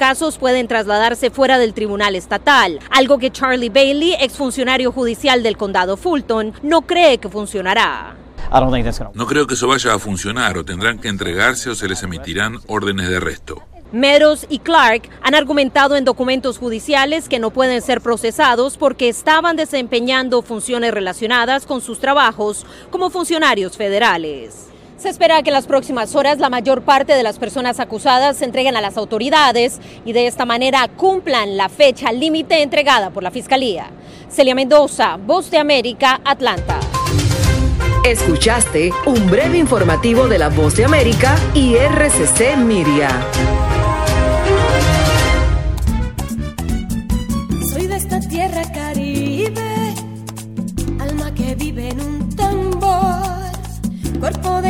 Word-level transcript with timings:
casos 0.00 0.38
pueden 0.38 0.66
trasladarse 0.66 1.28
fuera 1.30 1.58
del 1.58 1.74
tribunal 1.74 2.16
estatal, 2.16 2.78
algo 2.88 3.18
que 3.18 3.30
Charlie 3.30 3.68
Bailey, 3.68 4.14
exfuncionario 4.18 4.92
judicial 4.92 5.42
del 5.42 5.58
condado 5.58 5.98
Fulton, 5.98 6.54
no 6.62 6.80
cree 6.80 7.18
que 7.18 7.28
funcionará. 7.28 8.16
No 9.12 9.26
creo 9.26 9.46
que 9.46 9.52
eso 9.52 9.68
vaya 9.68 9.92
a 9.92 9.98
funcionar 9.98 10.56
o 10.56 10.64
tendrán 10.64 10.98
que 10.98 11.08
entregarse 11.08 11.68
o 11.68 11.74
se 11.74 11.86
les 11.86 12.02
emitirán 12.02 12.60
órdenes 12.66 13.10
de 13.10 13.18
arresto. 13.18 13.62
Meadows 13.92 14.46
y 14.48 14.60
Clark 14.60 15.10
han 15.20 15.34
argumentado 15.34 15.94
en 15.96 16.06
documentos 16.06 16.56
judiciales 16.56 17.28
que 17.28 17.38
no 17.38 17.50
pueden 17.50 17.82
ser 17.82 18.00
procesados 18.00 18.78
porque 18.78 19.10
estaban 19.10 19.56
desempeñando 19.56 20.40
funciones 20.40 20.94
relacionadas 20.94 21.66
con 21.66 21.82
sus 21.82 22.00
trabajos 22.00 22.64
como 22.90 23.10
funcionarios 23.10 23.76
federales. 23.76 24.69
Se 25.00 25.08
espera 25.08 25.42
que 25.42 25.48
en 25.48 25.54
las 25.54 25.66
próximas 25.66 26.14
horas 26.14 26.40
la 26.40 26.50
mayor 26.50 26.82
parte 26.82 27.14
de 27.14 27.22
las 27.22 27.38
personas 27.38 27.80
acusadas 27.80 28.36
se 28.36 28.44
entreguen 28.44 28.76
a 28.76 28.82
las 28.82 28.98
autoridades 28.98 29.80
y 30.04 30.12
de 30.12 30.26
esta 30.26 30.44
manera 30.44 30.86
cumplan 30.94 31.56
la 31.56 31.70
fecha 31.70 32.12
límite 32.12 32.62
entregada 32.62 33.08
por 33.08 33.22
la 33.22 33.30
Fiscalía. 33.30 33.86
Celia 34.28 34.54
Mendoza, 34.54 35.16
Voz 35.16 35.50
de 35.50 35.56
América, 35.56 36.20
Atlanta. 36.22 36.78
Escuchaste 38.04 38.92
un 39.06 39.30
breve 39.30 39.56
informativo 39.56 40.28
de 40.28 40.38
la 40.38 40.50
Voz 40.50 40.76
de 40.76 40.84
América 40.84 41.34
y 41.54 41.76
RCC 41.76 42.58
Miria. 42.58 43.08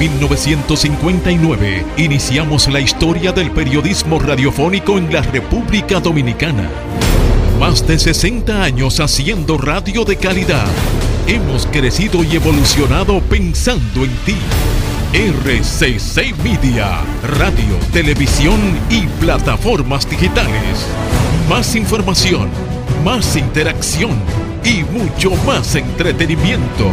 1959 0.00 1.84
iniciamos 1.98 2.68
la 2.68 2.80
historia 2.80 3.32
del 3.32 3.50
periodismo 3.50 4.18
radiofónico 4.18 4.96
en 4.96 5.12
la 5.12 5.20
República 5.20 6.00
Dominicana. 6.00 6.70
Más 7.58 7.86
de 7.86 7.98
60 7.98 8.62
años 8.62 8.98
haciendo 8.98 9.58
radio 9.58 10.06
de 10.06 10.16
calidad. 10.16 10.70
Hemos 11.26 11.66
crecido 11.66 12.24
y 12.24 12.34
evolucionado 12.34 13.20
pensando 13.20 14.04
en 14.04 14.10
ti. 14.24 14.36
RCC 15.12 16.34
Media, 16.42 17.02
radio, 17.38 17.76
televisión 17.92 18.58
y 18.88 19.02
plataformas 19.22 20.08
digitales. 20.08 20.86
Más 21.46 21.76
información, 21.76 22.48
más 23.04 23.36
interacción 23.36 24.12
y 24.64 24.82
mucho 24.82 25.32
más 25.44 25.74
entretenimiento. 25.74 26.90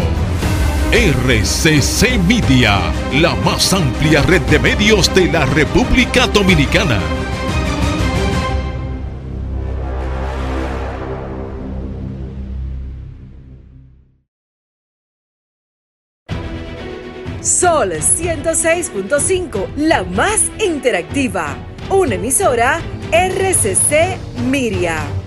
RCC 0.89 2.17
Media, 2.29 2.79
la 3.11 3.35
más 3.35 3.73
amplia 3.73 4.21
red 4.21 4.41
de 4.43 4.57
medios 4.57 5.13
de 5.13 5.29
la 5.29 5.45
República 5.45 6.27
Dominicana. 6.27 7.01
Sol 17.41 17.91
106.5, 17.91 19.75
la 19.75 20.05
más 20.05 20.49
interactiva. 20.65 21.57
Una 21.89 22.15
emisora 22.15 22.79
RCC 23.11 24.17
Miria. 24.49 25.26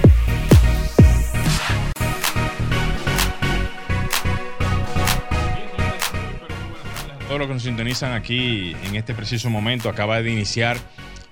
Todos 7.31 7.39
los 7.39 7.47
que 7.47 7.53
nos 7.53 7.63
sintonizan 7.63 8.11
aquí 8.11 8.75
en 8.83 8.97
este 8.97 9.13
preciso 9.13 9.49
momento, 9.49 9.87
acaba 9.87 10.21
de 10.21 10.29
iniciar 10.29 10.75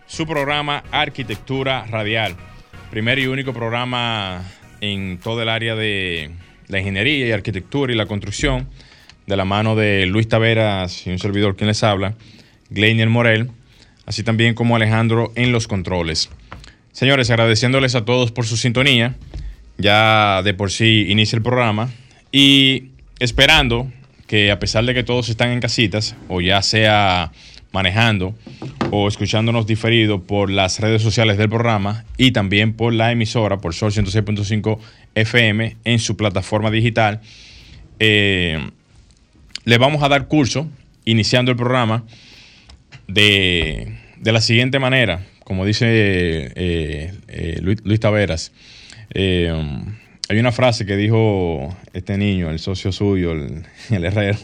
su 0.07 0.25
programa 0.25 0.81
Arquitectura 0.93 1.85
Radial. 1.87 2.37
Primer 2.89 3.19
y 3.19 3.27
único 3.27 3.51
programa 3.51 4.41
en 4.79 5.17
todo 5.17 5.41
el 5.41 5.49
área 5.49 5.75
de 5.75 6.31
la 6.69 6.79
ingeniería 6.79 7.27
y 7.27 7.33
arquitectura 7.33 7.91
y 7.91 7.97
la 7.97 8.05
construcción, 8.05 8.69
de 9.27 9.35
la 9.35 9.43
mano 9.43 9.75
de 9.75 10.05
Luis 10.05 10.29
Taveras 10.29 11.05
y 11.05 11.09
un 11.09 11.19
servidor 11.19 11.57
quien 11.57 11.67
les 11.67 11.83
habla, 11.83 12.13
Gleinier 12.69 13.09
Morel, 13.09 13.51
así 14.05 14.23
también 14.23 14.53
como 14.53 14.77
Alejandro 14.77 15.33
en 15.35 15.51
los 15.51 15.67
controles. 15.67 16.29
Señores, 16.93 17.29
agradeciéndoles 17.29 17.95
a 17.95 18.05
todos 18.05 18.31
por 18.31 18.45
su 18.45 18.55
sintonía, 18.55 19.17
ya 19.77 20.43
de 20.43 20.53
por 20.53 20.71
sí 20.71 21.07
inicia 21.09 21.35
el 21.35 21.43
programa 21.43 21.89
y 22.31 22.91
esperando 23.19 23.91
que 24.29 24.51
a 24.51 24.59
pesar 24.59 24.85
de 24.85 24.93
que 24.93 25.01
todos 25.03 25.27
están 25.27 25.49
en 25.49 25.59
casitas, 25.59 26.15
o 26.27 26.39
ya 26.39 26.61
sea 26.61 27.31
manejando 27.71 28.35
o 28.91 29.07
escuchándonos 29.07 29.65
diferido 29.65 30.21
por 30.21 30.51
las 30.51 30.79
redes 30.79 31.01
sociales 31.01 31.39
del 31.39 31.49
programa 31.49 32.05
y 32.15 32.31
también 32.31 32.73
por 32.73 32.93
la 32.93 33.11
emisora, 33.11 33.57
por 33.57 33.73
Sol 33.73 33.91
106.5 33.91 34.77
FM 35.15 35.77
en 35.83 35.97
su 35.97 36.15
plataforma 36.15 36.69
digital, 36.69 37.21
eh, 37.97 38.69
le 39.65 39.77
vamos 39.79 40.03
a 40.03 40.09
dar 40.09 40.27
curso, 40.27 40.69
iniciando 41.05 41.49
el 41.49 41.57
programa, 41.57 42.03
de, 43.07 43.97
de 44.17 44.31
la 44.31 44.41
siguiente 44.41 44.77
manera, 44.77 45.25
como 45.43 45.65
dice 45.65 45.87
eh, 45.89 47.13
eh, 47.27 47.59
Luis, 47.61 47.99
Taveras. 47.99 48.51
Eh, 49.11 49.51
hay 50.29 50.39
una 50.39 50.51
frase 50.51 50.85
que 50.85 50.95
dijo 50.95 51.75
este 51.93 52.17
niño, 52.17 52.49
el 52.49 52.59
socio 52.59 52.91
suyo, 52.91 53.31
el, 53.33 53.63
el 53.89 54.05
herrero, 54.05 54.37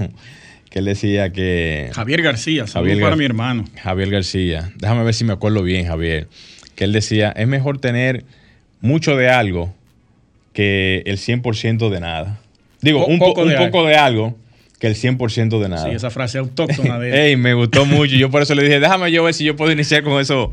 que 0.69 0.79
él 0.79 0.85
decía 0.85 1.31
que... 1.31 1.89
Javier 1.93 2.21
García, 2.21 2.67
saludos 2.67 2.99
para 2.99 3.15
mi 3.15 3.25
hermano. 3.25 3.65
Javier 3.81 4.09
García. 4.09 4.71
Déjame 4.77 5.03
ver 5.03 5.13
si 5.13 5.23
me 5.23 5.33
acuerdo 5.33 5.63
bien, 5.63 5.85
Javier. 5.87 6.27
Que 6.75 6.83
él 6.83 6.91
decía, 6.91 7.31
es 7.37 7.47
mejor 7.47 7.77
tener 7.79 8.25
mucho 8.81 9.15
de 9.15 9.29
algo 9.29 9.73
que 10.53 11.03
el 11.05 11.17
100% 11.17 11.89
de 11.89 11.99
nada. 11.99 12.39
Digo, 12.81 13.05
Po- 13.05 13.11
un, 13.11 13.19
po- 13.19 13.27
poco 13.27 13.41
un 13.43 13.49
de 13.49 13.57
poco 13.57 13.85
de 13.85 13.95
algo 13.95 14.35
que 14.79 14.87
el 14.87 14.95
100% 14.95 15.59
de 15.61 15.69
nada. 15.69 15.87
Sí, 15.89 15.95
esa 15.95 16.09
frase 16.09 16.37
autóctona 16.37 16.99
de 16.99 17.09
él. 17.09 17.15
Ey, 17.31 17.35
me 17.37 17.53
gustó 17.53 17.85
mucho. 17.85 18.15
Yo 18.15 18.29
por 18.29 18.41
eso 18.41 18.53
le 18.55 18.63
dije, 18.63 18.79
déjame 18.79 19.11
yo 19.11 19.23
ver 19.23 19.33
si 19.33 19.43
yo 19.45 19.55
puedo 19.55 19.71
iniciar 19.71 20.03
con 20.03 20.19
eso 20.19 20.51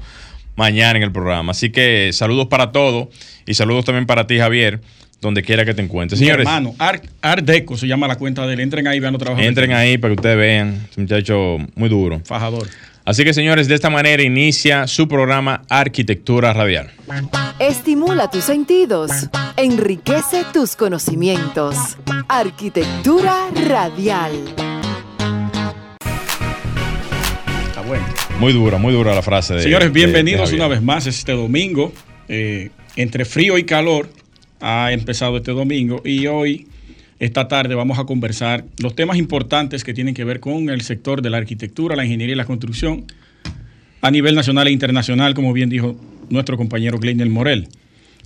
mañana 0.57 0.99
en 0.99 1.03
el 1.03 1.13
programa. 1.13 1.51
Así 1.53 1.71
que 1.71 2.11
saludos 2.13 2.47
para 2.47 2.71
todos 2.73 3.09
y 3.47 3.55
saludos 3.55 3.85
también 3.85 4.07
para 4.07 4.27
ti, 4.29 4.39
Javier, 4.39 4.81
donde 5.23 5.43
quiera 5.43 5.65
que 5.65 5.73
te 5.73 5.81
encuentres. 5.81 6.21
Mi 6.21 6.27
Señores, 6.27 6.45
hermano, 6.45 6.75
Art, 6.79 7.05
Art 7.23 7.45
Deco 7.45 7.77
se 7.77 7.87
llama 7.87 8.09
la 8.09 8.17
cuenta 8.17 8.45
de 8.45 8.55
él. 8.55 8.61
Entren 8.61 8.89
ahí, 8.89 8.99
vean 8.99 9.13
los 9.13 9.23
trabajos. 9.23 9.47
entren 9.47 9.73
ahí 9.73 9.97
para 9.97 10.13
que 10.13 10.21
ustedes 10.21 10.37
vean. 10.37 10.87
Es 10.91 10.99
un 10.99 11.05
muchacho 11.05 11.59
muy 11.77 11.89
duro. 11.89 12.21
Fajador. 12.25 12.67
Así 13.05 13.25
que 13.25 13.33
señores, 13.33 13.69
de 13.69 13.75
esta 13.77 13.89
manera 13.89 14.23
inicia 14.23 14.87
su 14.87 15.09
programa 15.09 15.63
Arquitectura 15.69 16.53
Radial. 16.53 16.91
Estimula 17.59 18.31
tus 18.31 18.45
sentidos, 18.45 19.11
enriquece 19.57 20.45
tus 20.53 20.77
conocimientos. 20.77 21.77
Arquitectura 22.29 23.49
radial. 23.69 24.33
Está 27.69 27.83
bueno. 27.87 28.05
Muy 28.41 28.53
dura, 28.53 28.79
muy 28.79 28.93
dura 28.93 29.15
la 29.15 29.23
frase 29.23 29.55
de. 29.55 29.63
Señores, 29.63 29.93
bienvenidos 29.93 30.51
de 30.51 30.57
una 30.57 30.69
vez 30.69 30.83
más 30.83 31.07
este 31.07 31.33
domingo. 31.33 31.93
Eh, 32.29 32.71
entre 32.97 33.25
frío 33.25 33.59
y 33.59 33.65
calor 33.65 34.09
ha 34.63 34.93
empezado 34.93 35.37
este 35.37 35.51
domingo 35.51 36.01
y 36.05 36.29
hoy, 36.29 36.69
esta 37.19 37.49
tarde, 37.49 37.75
vamos 37.75 37.99
a 37.99 38.05
conversar 38.05 38.65
los 38.79 38.95
temas 38.95 39.19
importantes 39.19 39.83
que 39.83 39.93
tienen 39.93 40.15
que 40.15 40.25
ver 40.25 40.39
con 40.39 40.71
el 40.71 40.81
sector 40.83 41.21
de 41.21 41.31
la 41.31 41.39
arquitectura, 41.39 41.97
la 41.97 42.05
ingeniería 42.05 42.35
y 42.35 42.37
la 42.37 42.45
construcción 42.45 43.05
a 44.01 44.11
nivel 44.11 44.35
nacional 44.35 44.69
e 44.69 44.71
internacional, 44.71 45.35
como 45.35 45.53
bien 45.53 45.69
dijo 45.69 45.97
nuestro 46.31 46.57
compañero 46.57 46.99
Gleinel 46.99 47.29
Morel. 47.29 47.69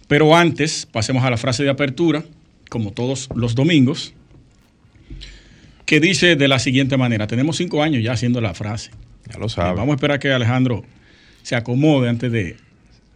Pero 0.09 0.37
antes, 0.37 0.87
pasemos 0.91 1.25
a 1.25 1.31
la 1.31 1.39
frase 1.39 1.65
de 1.65 1.71
apertura, 1.71 2.23
como 2.69 2.93
todos 2.93 3.29
los 3.35 3.55
domingos, 3.55 4.13
que 5.87 6.01
dice 6.01 6.37
de 6.37 6.49
la 6.49 6.59
siguiente 6.59 6.99
manera. 6.99 7.27
Tenemos 7.27 7.57
cinco 7.57 7.83
años 7.83 8.03
ya 8.03 8.13
haciendo 8.13 8.41
la 8.43 8.53
frase. 8.55 8.91
Ya 9.33 9.39
lo 9.39 9.49
sabe. 9.49 9.77
Vamos 9.77 9.93
a 9.93 9.97
esperar 9.97 10.19
que 10.19 10.31
Alejandro 10.31 10.85
se 11.43 11.57
acomode 11.57 12.09
antes 12.09 12.31
de, 12.31 12.57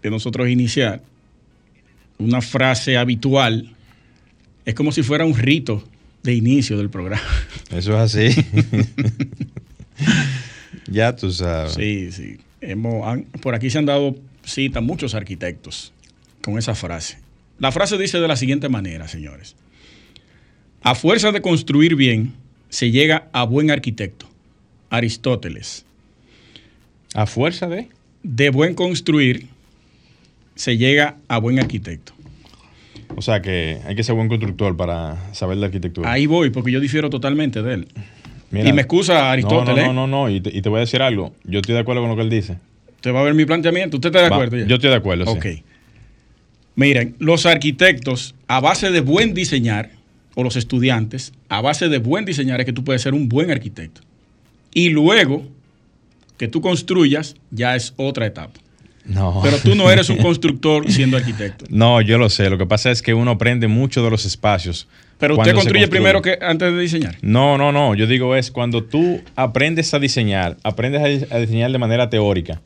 de 0.02 0.10
nosotros 0.10 0.48
iniciar. 0.48 1.02
Una 2.20 2.40
frase 2.40 2.96
habitual 2.96 3.74
es 4.64 4.74
como 4.74 4.92
si 4.92 5.02
fuera 5.02 5.24
un 5.24 5.34
rito 5.36 5.86
de 6.22 6.34
inicio 6.34 6.76
del 6.76 6.90
programa. 6.90 7.22
Eso 7.70 7.92
es 8.02 8.14
así. 8.16 8.44
ya 10.86 11.14
tú 11.16 11.30
sabes. 11.32 11.74
Sí, 11.74 12.12
sí. 12.12 12.38
Hemos- 12.60 13.06
han- 13.06 13.24
por 13.40 13.54
aquí 13.54 13.70
se 13.70 13.78
han 13.78 13.86
dado 13.86 14.16
cita 14.44 14.80
muchos 14.80 15.14
arquitectos 15.14 15.92
con 16.42 16.58
esa 16.58 16.74
frase. 16.74 17.18
La 17.58 17.72
frase 17.72 17.98
dice 17.98 18.18
de 18.20 18.28
la 18.28 18.36
siguiente 18.36 18.68
manera, 18.68 19.08
señores. 19.08 19.56
A 20.82 20.94
fuerza 20.94 21.30
de 21.32 21.42
construir 21.42 21.94
bien, 21.94 22.32
se 22.70 22.90
llega 22.90 23.28
a 23.32 23.44
buen 23.44 23.70
arquitecto. 23.70 24.26
Aristóteles. 24.88 25.84
A 27.14 27.26
fuerza 27.26 27.66
de. 27.68 27.88
De 28.22 28.50
buen 28.50 28.74
construir, 28.74 29.48
se 30.54 30.76
llega 30.76 31.16
a 31.28 31.38
buen 31.38 31.58
arquitecto. 31.58 32.12
O 33.16 33.22
sea 33.22 33.42
que 33.42 33.78
hay 33.86 33.96
que 33.96 34.02
ser 34.02 34.14
buen 34.14 34.28
constructor 34.28 34.76
para 34.76 35.34
saber 35.34 35.58
de 35.58 35.66
arquitectura. 35.66 36.10
Ahí 36.10 36.26
voy, 36.26 36.50
porque 36.50 36.70
yo 36.70 36.80
difiero 36.80 37.10
totalmente 37.10 37.62
de 37.62 37.74
él. 37.74 37.88
Mira, 38.50 38.68
y 38.68 38.72
me 38.72 38.82
excusa 38.82 39.30
Aristóteles. 39.30 39.86
No, 39.86 39.92
no, 39.92 40.06
no, 40.06 40.24
no. 40.24 40.30
Y, 40.30 40.40
te, 40.40 40.56
y 40.56 40.62
te 40.62 40.68
voy 40.68 40.78
a 40.78 40.80
decir 40.80 41.02
algo. 41.02 41.34
Yo 41.44 41.60
estoy 41.60 41.74
de 41.74 41.80
acuerdo 41.80 42.02
con 42.02 42.10
lo 42.10 42.16
que 42.16 42.22
él 42.22 42.30
dice. 42.30 42.58
Usted 42.96 43.14
va 43.14 43.20
a 43.20 43.24
ver 43.24 43.34
mi 43.34 43.44
planteamiento. 43.44 43.96
¿Usted 43.96 44.08
está 44.08 44.22
de 44.22 44.28
Va, 44.30 44.36
acuerdo? 44.36 44.58
ya? 44.58 44.66
yo 44.66 44.74
estoy 44.76 44.90
de 44.90 44.96
acuerdo, 44.96 45.24
sí. 45.26 45.30
Ok. 45.30 45.46
Miren, 46.76 47.14
los 47.18 47.46
arquitectos, 47.46 48.34
a 48.46 48.60
base 48.60 48.90
de 48.90 49.00
buen 49.00 49.34
diseñar, 49.34 49.90
o 50.34 50.42
los 50.42 50.56
estudiantes, 50.56 51.32
a 51.48 51.60
base 51.60 51.88
de 51.88 51.98
buen 51.98 52.24
diseñar, 52.24 52.60
es 52.60 52.66
que 52.66 52.72
tú 52.72 52.84
puedes 52.84 53.02
ser 53.02 53.14
un 53.14 53.28
buen 53.28 53.50
arquitecto. 53.50 54.00
Y 54.72 54.90
luego 54.90 55.46
que 56.36 56.48
tú 56.48 56.60
construyas, 56.60 57.36
ya 57.50 57.76
es 57.76 57.92
otra 57.96 58.26
etapa. 58.26 58.58
No. 59.10 59.40
Pero 59.42 59.58
tú 59.58 59.74
no 59.74 59.90
eres 59.90 60.08
un 60.08 60.16
constructor 60.18 60.90
siendo 60.90 61.16
arquitecto. 61.16 61.64
No, 61.70 62.00
yo 62.00 62.16
lo 62.18 62.28
sé. 62.30 62.48
Lo 62.48 62.58
que 62.58 62.66
pasa 62.66 62.90
es 62.90 63.02
que 63.02 63.12
uno 63.14 63.32
aprende 63.32 63.68
mucho 63.68 64.02
de 64.02 64.10
los 64.10 64.24
espacios. 64.24 64.86
Pero 65.18 65.36
usted 65.36 65.52
construye 65.54 65.86
primero 65.88 66.22
que 66.22 66.38
antes 66.40 66.72
de 66.72 66.80
diseñar. 66.80 67.16
No, 67.20 67.58
no, 67.58 67.72
no. 67.72 67.94
Yo 67.94 68.06
digo 68.06 68.34
es 68.36 68.50
cuando 68.50 68.84
tú 68.84 69.20
aprendes 69.36 69.92
a 69.92 69.98
diseñar, 69.98 70.56
aprendes 70.62 71.02
a, 71.02 71.08
dis- 71.08 71.26
a 71.30 71.38
diseñar 71.38 71.70
de 71.72 71.78
manera 71.78 72.08
teórica. 72.08 72.62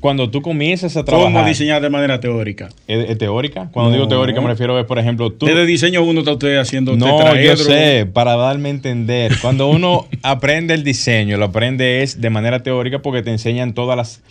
Cuando 0.00 0.30
tú 0.30 0.40
comienzas 0.42 0.96
a 0.96 1.04
trabajar. 1.04 1.32
¿Cómo 1.32 1.44
diseñar 1.46 1.80
de 1.82 1.88
manera 1.90 2.20
teórica? 2.20 2.68
¿Es, 2.86 3.10
es 3.10 3.18
teórica? 3.18 3.68
Cuando 3.72 3.90
No. 3.90 3.96
digo 3.96 4.08
teórica 4.08 4.40
me 4.40 4.48
refiero 4.48 4.76
a, 4.76 4.86
por 4.86 4.98
ejemplo, 4.98 5.32
tú. 5.32 5.46
Desde 5.46 5.64
diseño 5.66 6.02
uno 6.02 6.20
está 6.20 6.32
usted 6.32 6.56
haciendo 6.58 6.96
No, 6.96 7.06
yo 7.06 7.24
tetraedro. 7.24 7.56
sé, 7.64 8.06
para 8.12 8.36
darme 8.36 8.68
a 8.68 8.72
entender. 8.72 9.32
Cuando 9.40 9.68
uno 9.68 10.06
aprende 10.22 10.74
el 10.74 10.84
diseño, 10.84 11.38
lo 11.38 11.46
aprende 11.46 12.02
es 12.02 12.20
de 12.20 12.30
manera 12.30 12.62
teórica 12.62 13.00
porque 13.00 13.22
te 13.22 13.30
enseñan 13.30 13.74
todas 13.74 13.96
las. 13.96 14.22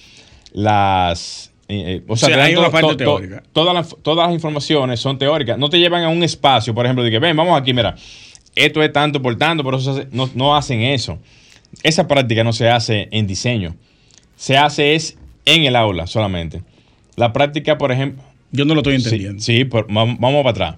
Las 0.60 1.52
eh, 1.68 1.84
eh, 1.98 2.04
o 2.07 2.16
sea, 2.16 2.30
sea, 2.30 2.36
te 2.36 2.40
dan 2.42 2.48
hay 2.50 2.56
una 2.56 2.69
parte 2.72 2.88
to- 2.90 2.98
to- 2.98 2.98
teórica. 3.18 3.44
todas, 3.52 3.74
las, 3.74 3.96
todas 4.02 4.28
las 4.28 4.34
informaciones 4.36 5.00
son 5.00 5.18
teóricas. 5.18 5.57
No 5.57 5.69
te 5.69 5.80
llevan 5.80 6.04
a 6.04 6.10
un 6.10 6.24
espacio, 6.24 6.74
por 6.74 6.86
ejemplo, 6.86 7.04
de 7.04 7.12
que 7.12 7.19
ven, 7.19 7.36
vamos 7.36 7.60
aquí, 7.60 7.74
mira, 7.74 7.96
esto 8.56 8.81
es 8.81 8.94
tanto 8.94 9.22
por 9.22 9.36
tanto, 9.38 9.63
pero 9.63 9.78
eso 9.78 9.92
hace- 9.92 10.07
no, 10.12 10.30
no 10.36 10.56
hacen 10.56 10.81
eso. 10.81 11.19
Esa 11.84 12.07
práctica 12.07 12.44
no 12.44 12.54
se 12.54 12.69
hace 12.69 13.10
en 13.12 13.28
diseño. 13.28 13.75
Se 14.38 14.57
hace 14.57 14.96
es 14.96 15.18
en 15.46 15.66
el 15.66 15.75
aula 15.75 16.07
solamente. 16.07 16.62
La 17.18 17.34
práctica, 17.34 17.78
por 17.78 17.92
ejemplo. 17.92 18.24
Yo 18.51 18.63
no 18.63 18.74
lo 18.75 18.80
estoy 18.81 18.96
entendiendo. 18.96 19.42
Sí, 19.42 19.66
por- 19.66 19.88
vam- 19.88 20.18
vamos 20.19 20.44
para 20.44 20.50
atrás. 20.51 20.75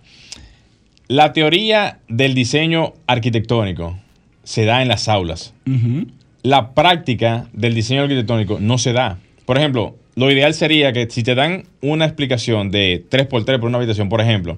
La 1.08 1.34
teoría 1.34 2.00
del 2.08 2.34
diseño 2.34 2.94
arquitectónico 3.06 3.98
se 4.44 4.66
da 4.66 4.82
en 4.82 4.88
las 4.88 5.08
aulas. 5.08 5.54
La 6.44 6.74
práctica 6.74 7.48
del 7.54 7.76
diseño 7.76 8.02
arquitectónico 8.04 8.58
no 8.60 8.78
se 8.78 8.94
da. 8.94 9.20
Por 9.48 9.58
ejemplo, 9.58 9.96
lo 10.16 10.30
ideal 10.30 10.54
sería 10.54 10.92
que 10.94 11.10
si 11.10 11.24
te 11.24 11.34
dan 11.34 11.64
una 11.82 12.04
explicación 12.06 12.70
de 12.70 13.04
3x3 13.10 13.60
por 13.60 13.70
una 13.70 13.78
habitación, 13.78 14.10
por 14.10 14.20
ejemplo, 14.22 14.58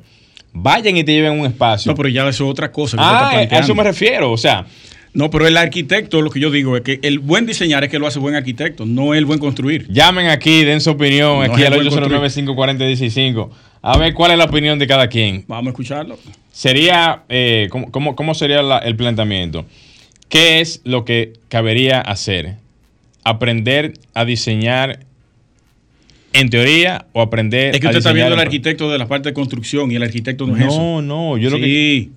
vayan 0.51 0.97
y 0.97 1.03
te 1.03 1.13
lleven 1.13 1.39
un 1.39 1.45
espacio. 1.45 1.91
No, 1.91 1.95
pero 1.95 2.09
ya 2.09 2.27
eso 2.27 2.45
es 2.45 2.51
otra 2.51 2.71
cosa. 2.71 2.97
que 2.97 3.03
ah, 3.05 3.29
a 3.51 3.59
eso 3.59 3.75
me 3.75 3.83
refiero. 3.83 4.31
O 4.31 4.37
sea, 4.37 4.65
No, 5.13 5.29
pero 5.29 5.45
el 5.47 5.57
arquitecto, 5.57 6.21
lo 6.21 6.29
que 6.31 6.39
yo 6.39 6.49
digo 6.51 6.75
es 6.75 6.81
que 6.83 6.99
el 7.03 7.19
buen 7.19 7.45
diseñar 7.45 7.83
es 7.83 7.89
que 7.91 7.97
lo 7.99 8.07
hace 8.07 8.17
buen 8.19 8.33
arquitecto, 8.35 8.85
no 8.87 9.13
el 9.13 9.25
buen 9.25 9.37
construir. 9.39 9.87
llamen 9.91 10.27
aquí, 10.27 10.63
den 10.63 10.81
su 10.81 10.89
opinión 10.91 11.37
No 11.47 11.53
aquí 11.53 11.63
al 11.63 11.73
buen 11.75 11.87
809-540-165. 11.87 13.49
A 13.81 13.97
ver 13.97 14.13
cuál 14.15 14.31
es 14.31 14.37
la 14.37 14.45
opinión 14.45 14.77
de 14.79 14.87
cada 14.87 15.07
quien. 15.07 15.45
Vamos 15.47 15.67
a 15.67 15.69
escucharlo. 15.69 16.17
sería, 16.51 17.23
eh, 17.29 17.67
¿cómo, 17.71 17.91
cómo- 17.91 18.15
cómo 18.15 18.33
sería 18.33 18.61
la- 18.61 18.79
el 18.79 18.95
planteamiento? 18.95 19.65
¿Qué 20.29 20.59
es 20.61 20.81
lo 20.83 21.05
que 21.05 21.33
cabería 21.47 22.01
hacer? 22.01 22.55
¿Aprender 23.29 23.93
a 24.13 24.25
diseñar 24.25 24.99
en 26.33 26.49
teoría 26.49 27.05
o 27.13 27.21
aprender 27.21 27.73
Es 27.75 27.81
que 27.81 27.87
a 27.87 27.89
usted 27.89 27.99
está 27.99 28.09
diseñar 28.09 28.27
viendo 28.29 28.41
el 28.41 28.47
arquitecto 28.47 28.91
de 28.91 28.97
la 28.97 29.07
parte 29.07 29.29
de 29.29 29.33
construcción 29.33 29.91
y 29.91 29.95
el 29.95 30.03
arquitecto 30.03 30.45
no, 30.47 30.55
es 30.55 30.65
eso. 30.65 30.77
No, 30.77 31.01
no, 31.01 31.37
yo 31.37 31.49
lo 31.49 31.57
que 31.57 31.63
sí, 31.63 32.11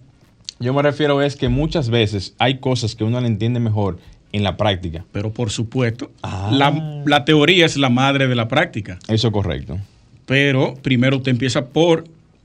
yo 0.60 0.74
me 0.74 0.82
refiero 0.82 1.22
es 1.22 1.36
que 1.36 1.48
muchas 1.48 1.88
veces 1.90 2.34
hay 2.38 2.58
cosas 2.58 2.94
que 2.94 3.04
uno 3.04 3.20
le 3.20 3.26
entiende 3.26 3.58
mejor 3.60 3.98
en 4.32 4.42
la 4.44 4.56
práctica. 4.56 5.04
pero 5.12 5.30
por 5.32 5.50
supuesto, 5.50 6.10
Ah. 6.22 6.50
la, 6.52 7.02
la 7.06 7.24
teoría 7.24 7.66
es 7.66 7.76
la 7.76 7.88
madre 7.90 8.26
de 8.28 8.34
la 8.34 8.48
práctica. 8.48 8.98
Eso 9.08 9.28
es 9.28 9.32
correcto. 9.32 9.78
Pero 10.26 10.74
primero 10.82 11.16
usted 11.18 11.32
empieza 11.32 11.66
por 11.66 12.04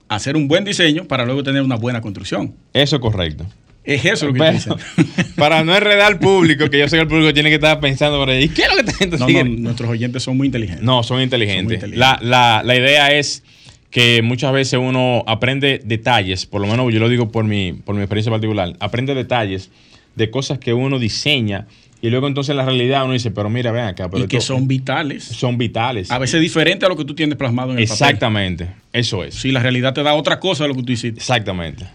hacer 0.09 0.35
un 0.35 0.47
buen 0.47 0.65
diseño 0.65 1.05
para 1.05 1.25
luego 1.25 1.43
tener 1.43 1.61
una 1.61 1.75
buena 1.75 2.01
construcción. 2.01 2.53
Eso 2.73 2.95
es 2.97 3.01
correcto. 3.01 3.45
Es 3.87 4.03
eso 4.05 4.27
lo 4.27 4.33
que 4.33 4.39
Pero, 4.39 4.77
para 5.37 5.63
no 5.63 5.73
enredar 5.75 6.01
al 6.01 6.19
público, 6.19 6.69
que 6.69 6.77
yo 6.77 6.87
sé 6.89 6.97
que 6.97 7.01
el 7.03 7.07
público 7.07 7.33
tiene 7.33 7.49
que 7.49 7.55
estar 7.55 7.79
pensando 7.79 8.17
por 8.17 8.29
ahí, 8.29 8.43
¿y 8.43 8.49
qué 8.49 8.63
es 8.63 8.67
lo 8.69 8.73
que 8.75 8.79
está 8.81 8.91
haciendo? 8.91 9.17
No, 9.17 9.27
no, 9.27 9.61
nuestros 9.61 9.89
oyentes 9.89 10.21
son 10.23 10.35
muy 10.37 10.47
inteligentes. 10.47 10.83
No, 10.83 11.01
son 11.03 11.21
inteligentes. 11.21 11.59
Son 11.59 11.65
muy 11.65 11.73
inteligentes. 11.75 11.99
La, 11.99 12.19
la- 12.21 12.63
la 12.63 12.75
idea 12.75 13.13
es 13.17 13.43
que 13.89 14.21
muchas 14.21 14.51
veces 14.51 14.77
uno 14.83 15.23
aprende 15.25 15.79
detalles, 15.83 16.45
por 16.45 16.59
lo 16.59 16.67
menos 16.67 16.93
yo 16.93 16.99
lo 16.99 17.07
digo 17.07 17.31
por 17.31 17.45
mi, 17.45 17.71
por 17.73 17.95
mi 17.95 18.01
experiencia 18.01 18.31
particular, 18.31 18.75
aprende 18.81 19.15
detalles 19.15 19.71
de 20.15 20.29
cosas 20.29 20.59
que 20.59 20.73
uno 20.73 20.99
diseña 20.99 21.67
y 22.01 22.09
luego 22.09 22.27
entonces 22.27 22.49
en 22.51 22.57
la 22.57 22.65
realidad 22.65 23.05
uno 23.05 23.13
dice, 23.13 23.31
pero 23.31 23.49
mira, 23.49 23.71
ven 23.71 23.85
acá, 23.85 24.09
pero 24.09 24.25
y 24.25 24.27
que 24.27 24.37
esto- 24.37 24.53
son 24.55 24.67
vitales. 24.67 25.23
son 25.23 25.57
vitales. 25.57 26.11
A 26.11 26.19
veces 26.19 26.41
diferente 26.41 26.85
a 26.85 26.89
lo 26.89 26.97
que 26.97 27.05
tú 27.05 27.15
tienes 27.15 27.37
plasmado 27.37 27.71
en 27.71 27.79
el 27.79 27.85
papel. 27.87 27.93
Exactamente, 28.05 28.67
eso 28.91 29.23
es. 29.23 29.33
Si 29.35 29.51
la 29.53 29.61
realidad 29.61 29.93
te 29.93 30.03
da 30.03 30.13
otra 30.13 30.39
cosa 30.41 30.65
de 30.65 30.67
lo 30.69 30.75
que 30.75 30.83
tú 30.83 30.91
hiciste. 30.91 31.19
Exactamente. 31.19 31.85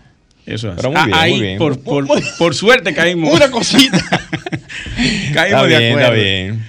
Eso 0.47 0.71
es. 0.71 0.77
Pero 0.77 0.91
muy 0.91 0.99
Ah, 1.01 1.07
bien, 1.07 1.19
ahí, 1.19 1.31
muy 1.33 1.41
bien. 1.41 1.59
Por, 1.59 1.79
por- 1.81 2.07
por 2.39 2.55
suerte 2.55 2.93
caímos. 2.95 3.33
Una 3.35 3.51
cosita. 3.51 3.99
caímos 5.33 5.63
está 5.63 5.67
de 5.67 5.77
acuerdo. 5.77 5.99
está 5.99 6.11
bien. 6.11 6.65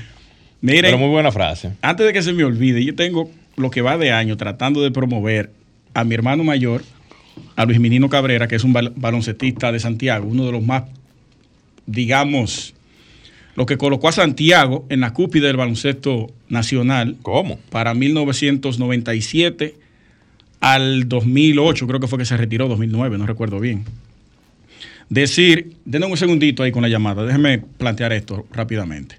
Miren, 0.61 0.81
Pero 0.83 0.97
muy 0.97 1.09
buena 1.09 1.31
frase. 1.31 1.71
antes 1.81 2.05
de 2.05 2.13
que 2.13 2.21
se 2.21 2.31
me 2.33 2.43
olvide, 2.43 2.83
yo 2.85 2.95
tengo 2.95 3.29
lo 3.57 3.69
que 3.69 3.81
va 3.81 3.97
de 3.97 4.11
año 4.11 4.37
tratando 4.37 4.81
de 4.81 4.91
promover 4.91 5.51
a 5.93 6.03
mi 6.03 6.15
hermano 6.15 6.43
mayor, 6.43 6.83
a 7.55 7.65
Luis 7.65 7.79
Minino 7.79 8.09
Cabrera, 8.09 8.47
que 8.47 8.55
es 8.55 8.63
un 8.63 8.73
bal- 8.73 8.93
baloncetista 8.95 9.71
de 9.71 9.79
Santiago, 9.79 10.27
uno 10.27 10.45
de 10.45 10.51
los 10.53 10.63
más, 10.63 10.83
digamos, 11.85 12.73
lo 13.55 13.65
que 13.65 13.77
colocó 13.77 14.07
a 14.07 14.11
Santiago 14.13 14.85
en 14.89 15.01
la 15.01 15.13
cúpide 15.13 15.47
del 15.47 15.57
baloncesto 15.57 16.31
nacional 16.47 17.17
¿Cómo? 17.21 17.59
para 17.69 17.93
1997 17.93 19.75
al 20.63 21.09
2008, 21.09 21.85
creo 21.87 21.99
que 21.99 22.07
fue 22.07 22.17
que 22.17 22.23
se 22.23 22.37
retiró, 22.37 22.69
2009, 22.69 23.17
no 23.17 23.27
recuerdo 23.27 23.59
bien. 23.59 23.83
Decir, 25.09 25.75
denme 25.83 26.05
un 26.05 26.15
segundito 26.15 26.63
ahí 26.63 26.71
con 26.71 26.81
la 26.81 26.87
llamada, 26.87 27.25
déjeme 27.25 27.59
plantear 27.59 28.13
esto 28.13 28.47
rápidamente. 28.49 29.17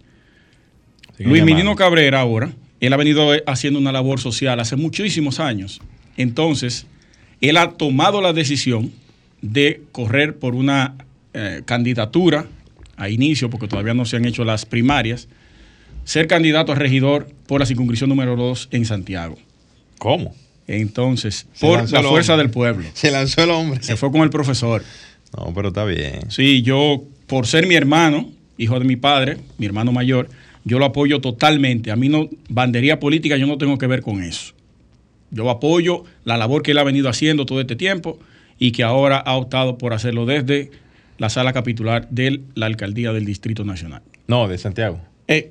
Luis. 1.18 1.44
Minino 1.44 1.76
Cabrera 1.76 2.20
ahora, 2.20 2.50
él 2.80 2.90
ha 2.94 2.96
venido 2.96 3.30
haciendo 3.46 3.78
una 3.78 3.92
labor 3.92 4.20
social 4.20 4.58
hace 4.58 4.76
muchísimos 4.76 5.38
años. 5.38 5.82
Entonces, 6.16 6.86
él 7.42 7.58
ha 7.58 7.72
tomado 7.72 8.22
la 8.22 8.32
decisión 8.32 8.90
de 9.42 9.82
correr 9.92 10.38
por 10.38 10.54
una 10.54 10.94
eh, 11.34 11.60
candidatura 11.66 12.46
a 12.96 13.10
inicio, 13.10 13.50
porque 13.50 13.68
todavía 13.68 13.92
no 13.92 14.06
se 14.06 14.16
han 14.16 14.24
hecho 14.24 14.44
las 14.44 14.64
primarias, 14.64 15.28
ser 16.04 16.26
candidato 16.26 16.72
a 16.72 16.74
regidor 16.74 17.28
por 17.46 17.60
la 17.60 17.66
circunscripción 17.66 18.08
número 18.08 18.34
2 18.34 18.68
en 18.70 18.86
Santiago. 18.86 19.36
¿Cómo? 19.98 20.34
Entonces, 20.66 21.46
Se 21.52 21.66
por 21.66 21.90
la 21.90 22.02
fuerza 22.02 22.36
del 22.36 22.50
pueblo. 22.50 22.86
Se 22.94 23.10
lanzó 23.10 23.42
el 23.42 23.50
hombre. 23.50 23.82
Se 23.82 23.96
fue 23.96 24.10
con 24.10 24.22
el 24.22 24.30
profesor. 24.30 24.82
No, 25.36 25.52
pero 25.54 25.68
está 25.68 25.84
bien. 25.84 26.30
Sí, 26.30 26.62
yo, 26.62 27.02
por 27.26 27.46
ser 27.46 27.66
mi 27.66 27.74
hermano, 27.74 28.30
hijo 28.56 28.78
de 28.78 28.84
mi 28.84 28.96
padre, 28.96 29.38
mi 29.58 29.66
hermano 29.66 29.92
mayor, 29.92 30.28
yo 30.64 30.78
lo 30.78 30.86
apoyo 30.86 31.20
totalmente. 31.20 31.90
A 31.90 31.96
mí 31.96 32.08
no, 32.08 32.28
bandería 32.48 33.00
política, 33.00 33.36
yo 33.36 33.46
no 33.46 33.58
tengo 33.58 33.76
que 33.78 33.86
ver 33.86 34.00
con 34.00 34.22
eso. 34.22 34.54
Yo 35.30 35.50
apoyo 35.50 36.04
la 36.24 36.36
labor 36.36 36.62
que 36.62 36.70
él 36.70 36.78
ha 36.78 36.84
venido 36.84 37.08
haciendo 37.08 37.44
todo 37.44 37.60
este 37.60 37.76
tiempo 37.76 38.18
y 38.58 38.72
que 38.72 38.84
ahora 38.84 39.18
ha 39.18 39.36
optado 39.36 39.78
por 39.78 39.92
hacerlo 39.92 40.26
desde 40.26 40.70
la 41.18 41.28
sala 41.28 41.52
capitular 41.52 42.08
de 42.10 42.40
la 42.54 42.66
alcaldía 42.66 43.12
del 43.12 43.24
Distrito 43.24 43.64
Nacional. 43.64 44.02
No, 44.28 44.48
de 44.48 44.58
Santiago. 44.58 45.00
Eh, 45.28 45.50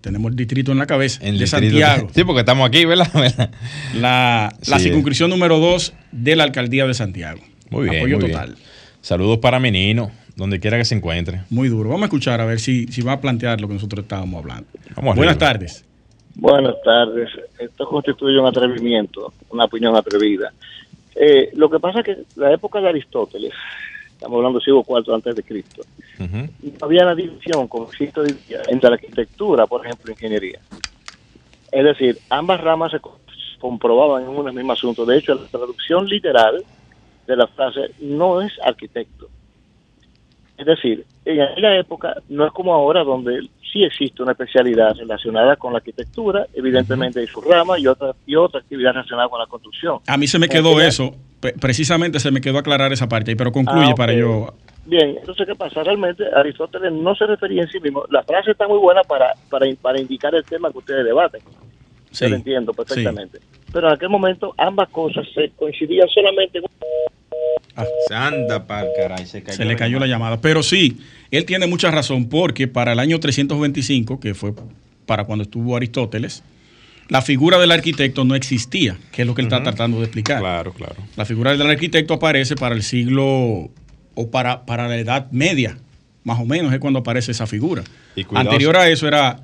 tenemos 0.00 0.30
el 0.30 0.36
distrito 0.36 0.72
en 0.72 0.78
la 0.78 0.86
cabeza, 0.86 1.20
El 1.22 1.38
de 1.38 1.44
distrito- 1.44 1.78
Santiago. 1.78 2.08
Sí, 2.14 2.24
porque 2.24 2.40
estamos 2.40 2.66
aquí, 2.68 2.84
¿verdad? 2.84 3.08
La, 3.94 4.54
la 4.66 4.78
Sí. 4.78 4.84
circunscripción 4.84 5.30
número 5.30 5.58
2 5.58 5.92
de 6.12 6.36
la 6.36 6.44
alcaldía 6.44 6.86
de 6.86 6.94
Santiago. 6.94 7.40
Muy 7.70 7.84
bien. 7.88 7.98
Apoyo 8.02 8.18
muy 8.18 8.30
total. 8.30 8.46
bien. 8.54 8.58
Saludos 9.00 9.38
para 9.38 9.58
Menino, 9.60 10.10
donde 10.36 10.60
quiera 10.60 10.78
que 10.78 10.84
se 10.84 10.94
encuentre. 10.94 11.42
Muy 11.50 11.68
duro. 11.68 11.88
Vamos 11.90 12.02
a 12.02 12.06
escuchar 12.06 12.40
a 12.40 12.44
ver 12.46 12.58
si, 12.60 12.86
si 12.86 13.02
va 13.02 13.12
a 13.12 13.20
plantear 13.20 13.60
lo 13.60 13.68
que 13.68 13.74
nosotros 13.74 14.02
estábamos 14.04 14.40
hablando. 14.42 14.66
Vamos 14.96 15.16
Buenas 15.16 15.36
arriba. 15.36 15.48
tardes. 15.52 15.84
Buenas 16.36 16.74
tardes. 16.84 17.28
Esto 17.58 17.86
constituye 17.86 18.38
un 18.40 18.46
atrevimiento, 18.46 19.32
una 19.50 19.64
opinión 19.66 19.94
atrevida. 19.94 20.52
Eh, 21.14 21.50
lo 21.54 21.70
que 21.70 21.78
pasa 21.78 22.00
es 22.00 22.04
que 22.06 22.16
la 22.36 22.52
época 22.52 22.80
de 22.80 22.88
Aristóteles, 22.88 23.52
estamos 24.24 24.38
hablando 24.38 24.58
del 24.58 24.64
siglo 24.64 24.84
IV 24.88 25.14
antes 25.14 25.36
de 25.36 25.42
Cristo, 25.42 25.82
no 26.62 26.86
había 26.86 27.04
la 27.04 27.14
división, 27.14 27.68
como 27.68 27.88
existe 27.90 28.20
hoy 28.20 28.34
día, 28.48 28.62
entre 28.68 28.88
la 28.90 28.94
arquitectura, 28.96 29.66
por 29.66 29.84
ejemplo, 29.84 30.10
e 30.10 30.12
ingeniería. 30.12 30.60
Es 31.70 31.84
decir, 31.84 32.18
ambas 32.30 32.60
ramas 32.60 32.92
se 32.92 33.00
co- 33.00 33.18
comprobaban 33.60 34.22
en 34.22 34.28
un 34.30 34.54
mismo 34.54 34.72
asunto. 34.72 35.04
De 35.04 35.18
hecho, 35.18 35.34
la 35.34 35.46
traducción 35.48 36.06
literal 36.08 36.62
de 37.26 37.36
la 37.36 37.46
frase 37.48 37.90
no 38.00 38.40
es 38.40 38.52
arquitecto. 38.64 39.28
Es 40.56 40.66
decir, 40.66 41.04
en 41.24 41.40
aquella 41.42 41.76
época 41.78 42.14
no 42.28 42.46
es 42.46 42.52
como 42.52 42.72
ahora 42.72 43.02
donde 43.02 43.40
sí 43.72 43.82
existe 43.82 44.22
una 44.22 44.32
especialidad 44.32 44.94
relacionada 44.96 45.56
con 45.56 45.72
la 45.72 45.78
arquitectura, 45.78 46.46
evidentemente 46.54 47.18
hay 47.20 47.26
su 47.26 47.40
rama 47.40 47.76
y 47.78 47.88
otra 47.88 48.14
y 48.24 48.36
otra 48.36 48.60
actividad 48.60 48.92
relacionada 48.92 49.28
con 49.28 49.40
la 49.40 49.46
construcción. 49.46 49.98
A 50.06 50.16
mí 50.16 50.28
se 50.28 50.38
me 50.38 50.48
quedó 50.48 50.80
eso, 50.80 51.12
precisamente 51.52 52.20
se 52.20 52.30
me 52.30 52.40
quedó 52.40 52.58
aclarar 52.58 52.92
esa 52.92 53.08
parte, 53.08 53.30
ahí, 53.30 53.34
pero 53.36 53.52
concluye 53.52 53.90
Ah, 53.90 53.94
para 53.94 54.12
yo... 54.12 54.54
Bien, 54.86 55.16
entonces, 55.18 55.46
¿qué 55.46 55.54
pasa? 55.54 55.82
Realmente 55.82 56.24
Aristóteles 56.34 56.92
no 56.92 57.14
se 57.14 57.26
refería 57.26 57.62
en 57.62 57.68
sí 57.68 57.80
mismo. 57.80 58.04
La 58.10 58.22
frase 58.22 58.50
está 58.50 58.68
muy 58.68 58.78
buena 58.78 59.02
para, 59.02 59.32
para, 59.48 59.66
para 59.80 59.98
indicar 59.98 60.34
el 60.34 60.44
tema 60.44 60.70
que 60.70 60.78
ustedes 60.78 61.04
debaten. 61.04 61.40
Sí, 62.10 62.24
Yo 62.24 62.30
lo 62.30 62.36
entiendo 62.36 62.72
perfectamente. 62.74 63.38
Pero 63.72 63.88
en 63.88 63.94
aquel 63.94 64.08
momento 64.10 64.54
ambas 64.58 64.88
cosas 64.90 65.26
se 65.34 65.50
coincidían 65.56 66.08
solamente 66.08 66.58
en 66.58 66.64
Se 68.06 68.14
anda 68.14 68.66
para 68.66 68.86
caray, 68.94 69.26
se 69.26 69.42
cayó. 69.42 69.56
Se 69.56 69.64
le 69.64 69.74
cayó 69.74 69.98
la 69.98 70.06
llamada. 70.06 70.40
Pero 70.40 70.62
sí, 70.62 70.98
él 71.30 71.44
tiene 71.44 71.66
mucha 71.66 71.90
razón 71.90 72.28
porque 72.28 72.68
para 72.68 72.92
el 72.92 73.00
año 73.00 73.18
325, 73.18 74.20
que 74.20 74.34
fue 74.34 74.52
para 75.06 75.24
cuando 75.24 75.42
estuvo 75.42 75.76
Aristóteles, 75.76 76.44
la 77.08 77.22
figura 77.22 77.58
del 77.58 77.70
arquitecto 77.72 78.24
no 78.24 78.34
existía, 78.34 78.96
que 79.12 79.22
es 79.22 79.28
lo 79.28 79.34
que 79.34 79.42
él 79.42 79.46
está 79.48 79.62
tratando 79.62 79.98
de 79.98 80.04
explicar. 80.04 80.40
Claro, 80.40 80.72
claro. 80.72 80.96
La 81.16 81.24
figura 81.24 81.56
del 81.56 81.66
arquitecto 81.68 82.14
aparece 82.14 82.54
para 82.56 82.74
el 82.74 82.82
siglo 82.82 83.70
o 84.14 84.30
para, 84.30 84.64
para 84.64 84.88
la 84.88 84.96
Edad 84.96 85.30
Media, 85.30 85.76
más 86.22 86.38
o 86.40 86.44
menos 86.44 86.72
es 86.72 86.78
cuando 86.78 87.00
aparece 87.00 87.32
esa 87.32 87.46
figura. 87.46 87.82
Y 88.16 88.24
Anterior 88.34 88.76
a 88.76 88.88
eso 88.88 89.06
era 89.08 89.40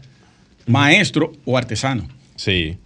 maestro 0.67 1.33
o 1.45 1.57
artesano. 1.59 2.09
Sí. 2.37 2.77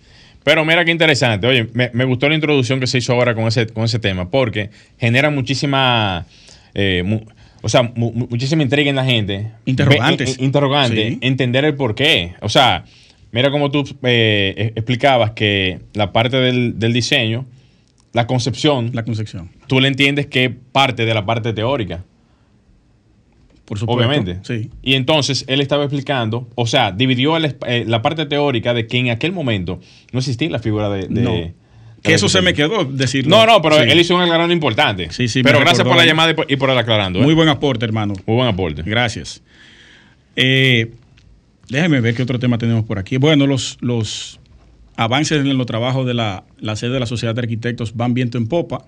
Pero 0.43 0.65
mira 0.65 0.85
qué 0.85 0.91
interesante. 0.91 1.47
Oye, 1.47 1.69
me, 1.73 1.91
me 1.95 2.05
gustó 2.05 2.29
la 2.29 2.35
introducción 2.35 2.81
que 2.81 2.87
se 2.87 2.99
hizo 2.99 3.13
ahora 3.13 3.35
con 3.35 3.47
ese, 3.47 3.67
con 3.69 3.85
ese 3.85 3.99
tema, 3.99 4.29
porque 4.31 4.71
genera 4.99 5.31
muchísima. 5.31 6.27
eh, 6.75 7.03
mu- 7.05 7.23
o 7.63 7.69
sea, 7.69 7.83
mu- 7.83 8.13
mu- 8.13 8.27
muchísima 8.29 8.63
intriga 8.63 8.91
en 8.91 8.97
la 8.97 9.05
gente. 9.05 9.51
Interrogantes. 9.65 10.37
Ve- 10.37 10.43
eh, 10.43 10.45
interrogante. 10.45 11.09
Sí. 11.13 11.19
Entender 11.23 11.65
el 11.65 11.75
por 11.77 11.95
qué. 11.95 12.35
O 12.43 12.49
sea, 12.51 12.85
mira 13.35 13.51
como 13.51 13.71
tú 13.71 13.81
eh, 14.05 14.55
eh, 14.57 14.73
explicabas 14.77 15.33
que 15.33 15.81
la 15.93 16.13
parte 16.13 16.39
del, 16.39 16.79
del 16.79 16.93
diseño, 16.95 17.45
la 18.15 18.27
concepción, 18.27 18.91
La 18.95 19.05
concepción. 19.05 19.51
tú 19.67 19.81
le 19.81 19.89
entiendes 19.89 20.27
que 20.27 20.49
parte 20.49 21.05
de 21.05 21.13
la 21.13 21.27
parte 21.27 21.53
teórica. 21.53 22.05
Por 23.65 23.79
supuesto. 23.79 23.99
Obviamente. 24.07 24.39
Sí. 24.43 24.71
Y 24.83 24.95
entonces 24.95 25.45
él 25.49 25.61
estaba 25.61 25.85
explicando, 25.85 26.49
o 26.55 26.67
sea, 26.67 26.93
dividió 26.93 27.37
el 27.37 27.57
eh, 27.67 27.85
la 27.87 28.03
parte 28.03 28.27
teórica 28.27 28.75
de 28.75 28.87
que 28.87 28.99
en 28.99 29.11
aquel 29.11 29.33
momento 29.33 29.81
no 30.13 30.19
existía 30.19 30.51
la 30.51 30.59
figura 30.59 30.89
de. 30.91 31.09
de- 31.09 31.23
No. 31.23 31.65
Que 32.03 32.13
eso 32.13 32.29
se 32.29 32.43
me 32.43 32.53
quedó 32.53 32.85
decirlo. 32.85 33.35
No, 33.35 33.47
no, 33.47 33.63
pero 33.63 33.77
Sí. 33.83 33.91
él 33.91 33.99
hizo 33.99 34.15
un 34.15 34.21
aclarando 34.21 34.53
importante. 34.53 35.11
Sí, 35.11 35.27
sí, 35.27 35.43
Pero 35.43 35.59
gracias 35.61 35.89
por 35.89 35.97
la 35.97 36.05
llamada 36.05 36.33
y 36.33 36.35
por, 36.35 36.53
y 36.53 36.57
por 36.57 36.69
el 36.69 36.77
aclarando. 36.77 37.19
¿eh? 37.19 37.23
Muy 37.23 37.33
buen 37.33 37.49
aporte, 37.49 37.87
hermano. 37.87 38.13
Muy 38.27 38.37
buen 38.37 38.49
aporte. 38.49 38.83
Gracias. 38.85 39.43
Eh, 40.37 40.93
déjeme 41.69 42.01
ver 42.01 42.15
qué 42.15 42.23
otro 42.23 42.39
tema 42.39 42.59
tenemos 42.59 42.85
por 42.85 42.99
aquí. 42.99 43.17
Bueno, 43.17 43.47
los, 43.47 43.79
los 43.81 44.41
avances 44.97 45.45
en 45.45 45.57
los 45.57 45.67
trabajos 45.67 46.07
de 46.07 46.15
la, 46.15 46.45
la 46.59 46.77
sede 46.77 46.93
de 46.93 47.01
la 47.01 47.07
Sociedad 47.07 47.35
de 47.35 47.41
Arquitectos 47.41 47.97
van 47.97 48.15
viento 48.15 48.39
en 48.39 48.47
popa. 48.47 48.85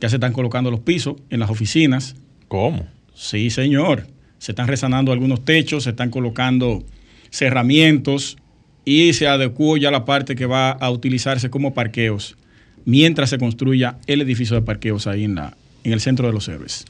Ya 0.00 0.08
se 0.08 0.16
están 0.16 0.32
colocando 0.32 0.70
los 0.70 0.80
pisos 0.80 1.16
en 1.30 1.40
las 1.40 1.50
oficinas. 1.50 2.16
¿Cómo? 2.48 2.86
Sí, 3.14 3.50
señor. 3.50 4.06
Se 4.38 4.52
están 4.52 4.68
resanando 4.68 5.12
algunos 5.12 5.44
techos, 5.44 5.84
se 5.84 5.90
están 5.90 6.10
colocando 6.10 6.84
cerramientos 7.30 8.36
y 8.84 9.12
se 9.14 9.26
adecuó 9.26 9.76
ya 9.76 9.90
la 9.90 10.04
parte 10.04 10.36
que 10.36 10.46
va 10.46 10.70
a 10.70 10.90
utilizarse 10.90 11.48
como 11.50 11.72
parqueos 11.72 12.36
mientras 12.84 13.30
se 13.30 13.38
construya 13.38 13.96
el 14.06 14.20
edificio 14.20 14.56
de 14.56 14.62
parqueos 14.62 15.06
ahí 15.06 15.24
en, 15.24 15.36
la, 15.36 15.56
en 15.84 15.92
el 15.92 16.00
centro 16.00 16.26
de 16.26 16.34
los 16.34 16.48
héroes. 16.48 16.84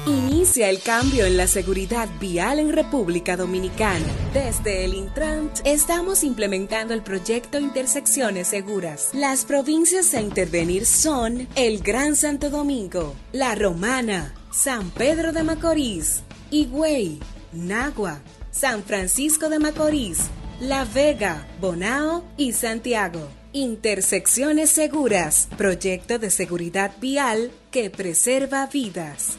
Inicia 0.08 0.70
el 0.70 0.82
cambio 0.82 1.26
en 1.26 1.38
la 1.38 1.48
seguridad 1.48 2.10
vial 2.20 2.60
en 2.60 2.74
República 2.74 3.38
Dominicana. 3.38 4.06
Desde 4.34 4.84
el 4.84 4.94
Intrant 4.96 5.60
estamos 5.64 6.24
implementando 6.24 6.94
el 6.94 7.02
proyecto 7.02 7.60
Intersecciones 7.60 8.48
Seguras. 8.48 9.10
Las 9.14 9.46
provincias 9.46 10.14
a 10.14 10.22
intervenir 10.22 10.86
son 10.86 11.48
el 11.56 11.80
Gran 11.80 12.16
Santo 12.16 12.50
Domingo, 12.50 13.16
La 13.32 13.56
Romana, 13.56 14.34
San 14.52 14.90
Pedro 14.90 15.32
de 15.32 15.44
Macorís, 15.44 16.24
Higüey, 16.50 17.20
Nagua, 17.54 18.22
San 18.52 18.84
Francisco 18.84 19.50
de 19.50 19.60
Macorís, 19.60 20.20
La 20.60 20.84
Vega, 20.84 21.48
Bonao 21.62 22.26
y 22.38 22.54
Santiago. 22.54 23.41
Intersecciones 23.54 24.70
Seguras, 24.70 25.50
proyecto 25.58 26.18
de 26.18 26.30
seguridad 26.30 26.94
vial 27.02 27.52
que 27.70 27.90
preserva 27.90 28.66
vidas. 28.68 29.38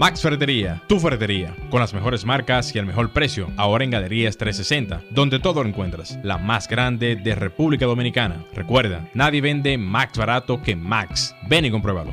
Max 0.00 0.20
Ferretería, 0.20 0.82
tu 0.88 0.98
ferretería, 0.98 1.54
con 1.70 1.78
las 1.78 1.94
mejores 1.94 2.24
marcas 2.24 2.74
y 2.74 2.78
el 2.80 2.86
mejor 2.86 3.12
precio, 3.12 3.52
ahora 3.56 3.84
en 3.84 3.92
Galerías 3.92 4.36
360, 4.36 5.04
donde 5.12 5.38
todo 5.38 5.62
lo 5.62 5.68
encuentras, 5.68 6.18
la 6.24 6.38
más 6.38 6.66
grande 6.66 7.14
de 7.14 7.36
República 7.36 7.86
Dominicana. 7.86 8.44
Recuerda, 8.52 9.08
nadie 9.14 9.40
vende 9.40 9.78
más 9.78 10.08
barato 10.16 10.60
que 10.60 10.74
Max. 10.74 11.36
Ven 11.48 11.66
y 11.66 11.70
compruébalo. 11.70 12.12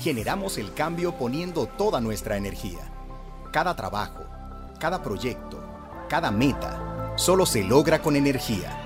Generamos 0.00 0.56
el 0.56 0.72
cambio 0.72 1.12
poniendo 1.14 1.66
toda 1.66 2.00
nuestra 2.00 2.38
energía. 2.38 2.90
Cada 3.52 3.76
trabajo, 3.76 4.24
cada 4.80 5.02
proyecto, 5.02 5.62
cada 6.08 6.30
meta, 6.30 7.12
solo 7.18 7.44
se 7.44 7.64
logra 7.64 8.00
con 8.00 8.16
energía. 8.16 8.85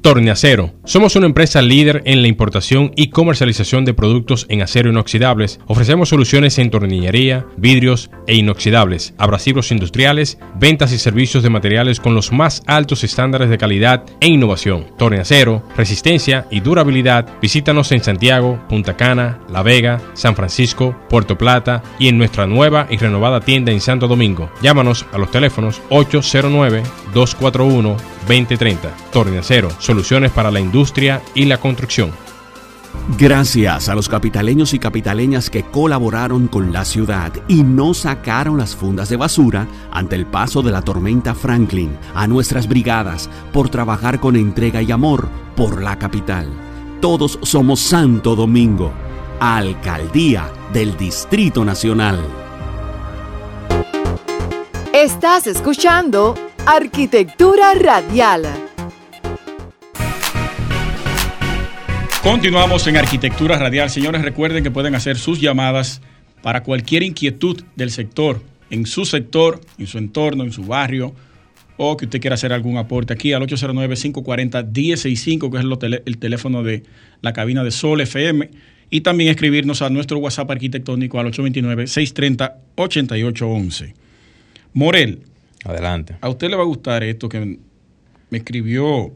Torneacero. 0.00 0.74
Somos 0.84 1.16
una 1.16 1.26
empresa 1.26 1.60
líder 1.60 2.02
en 2.04 2.22
la 2.22 2.28
importación 2.28 2.92
y 2.94 3.10
comercialización 3.10 3.84
de 3.84 3.94
productos 3.94 4.46
en 4.48 4.62
acero 4.62 4.90
inoxidables. 4.90 5.58
Ofrecemos 5.66 6.08
soluciones 6.08 6.58
en 6.58 6.70
tornillería, 6.70 7.46
vidrios 7.56 8.10
e 8.26 8.36
inoxidables, 8.36 9.14
abrasivos 9.18 9.72
industriales, 9.72 10.38
ventas 10.54 10.92
y 10.92 10.98
servicios 10.98 11.42
de 11.42 11.50
materiales 11.50 11.98
con 11.98 12.14
los 12.14 12.32
más 12.32 12.62
altos 12.66 13.02
estándares 13.02 13.50
de 13.50 13.58
calidad 13.58 14.04
e 14.20 14.28
innovación. 14.28 14.86
Torneacero, 14.96 15.64
resistencia 15.76 16.46
y 16.50 16.60
durabilidad. 16.60 17.26
Visítanos 17.42 17.90
en 17.90 18.02
Santiago, 18.02 18.60
Punta 18.68 18.96
Cana, 18.96 19.40
La 19.50 19.62
Vega, 19.62 20.00
San 20.14 20.36
Francisco, 20.36 20.96
Puerto 21.08 21.36
Plata 21.36 21.82
y 21.98 22.08
en 22.08 22.18
nuestra 22.18 22.46
nueva 22.46 22.86
y 22.88 22.98
renovada 22.98 23.40
tienda 23.40 23.72
en 23.72 23.80
Santo 23.80 24.06
Domingo. 24.06 24.50
Llámanos 24.62 25.06
a 25.12 25.18
los 25.18 25.30
teléfonos 25.30 25.82
809 25.90 26.82
241 27.12 28.17
2030. 28.28 28.94
Torneacero, 29.10 29.70
soluciones 29.78 30.30
para 30.30 30.50
la 30.50 30.60
industria 30.60 31.22
y 31.34 31.46
la 31.46 31.58
construcción. 31.58 32.12
Gracias 33.18 33.88
a 33.88 33.94
los 33.94 34.08
capitaleños 34.08 34.74
y 34.74 34.78
capitaleñas 34.78 35.48
que 35.48 35.62
colaboraron 35.62 36.46
con 36.46 36.72
la 36.72 36.84
ciudad 36.84 37.32
y 37.48 37.62
no 37.62 37.94
sacaron 37.94 38.58
las 38.58 38.76
fundas 38.76 39.08
de 39.08 39.16
basura 39.16 39.66
ante 39.90 40.14
el 40.14 40.26
paso 40.26 40.62
de 40.62 40.72
la 40.72 40.82
tormenta 40.82 41.34
Franklin, 41.34 41.96
a 42.14 42.26
nuestras 42.26 42.68
brigadas 42.68 43.30
por 43.52 43.70
trabajar 43.70 44.20
con 44.20 44.36
entrega 44.36 44.82
y 44.82 44.92
amor 44.92 45.28
por 45.56 45.82
la 45.82 45.98
capital. 45.98 46.48
Todos 47.00 47.38
somos 47.42 47.80
Santo 47.80 48.36
Domingo, 48.36 48.92
Alcaldía 49.40 50.50
del 50.72 50.96
Distrito 50.96 51.64
Nacional. 51.64 52.20
Estás 54.92 55.46
escuchando 55.46 56.34
Arquitectura 56.70 57.72
Radial. 57.72 58.42
Continuamos 62.22 62.86
en 62.86 62.98
Arquitectura 62.98 63.58
Radial. 63.58 63.88
Señores, 63.88 64.20
recuerden 64.20 64.62
que 64.62 64.70
pueden 64.70 64.94
hacer 64.94 65.16
sus 65.16 65.40
llamadas 65.40 66.02
para 66.42 66.62
cualquier 66.62 67.04
inquietud 67.04 67.62
del 67.74 67.90
sector, 67.90 68.42
en 68.68 68.84
su 68.84 69.06
sector, 69.06 69.62
en 69.78 69.86
su 69.86 69.96
entorno, 69.96 70.44
en 70.44 70.52
su 70.52 70.62
barrio, 70.62 71.14
o 71.78 71.96
que 71.96 72.04
usted 72.04 72.20
quiera 72.20 72.34
hacer 72.34 72.52
algún 72.52 72.76
aporte 72.76 73.14
aquí 73.14 73.32
al 73.32 73.40
809-540-1065, 73.44 75.50
que 75.50 75.56
es 75.56 75.64
el 76.04 76.18
teléfono 76.18 76.62
de 76.62 76.82
la 77.22 77.32
cabina 77.32 77.64
de 77.64 77.70
Sol 77.70 78.02
FM, 78.02 78.50
y 78.90 79.00
también 79.00 79.30
escribirnos 79.30 79.80
a 79.80 79.88
nuestro 79.88 80.18
WhatsApp 80.18 80.50
arquitectónico 80.50 81.18
al 81.18 81.32
829-630-8811. 81.32 83.94
Morel, 84.74 85.20
Adelante. 85.64 86.16
A 86.20 86.28
usted 86.28 86.48
le 86.48 86.56
va 86.56 86.62
a 86.62 86.66
gustar 86.66 87.02
esto 87.02 87.28
que 87.28 87.58
me 88.30 88.38
escribió 88.38 89.12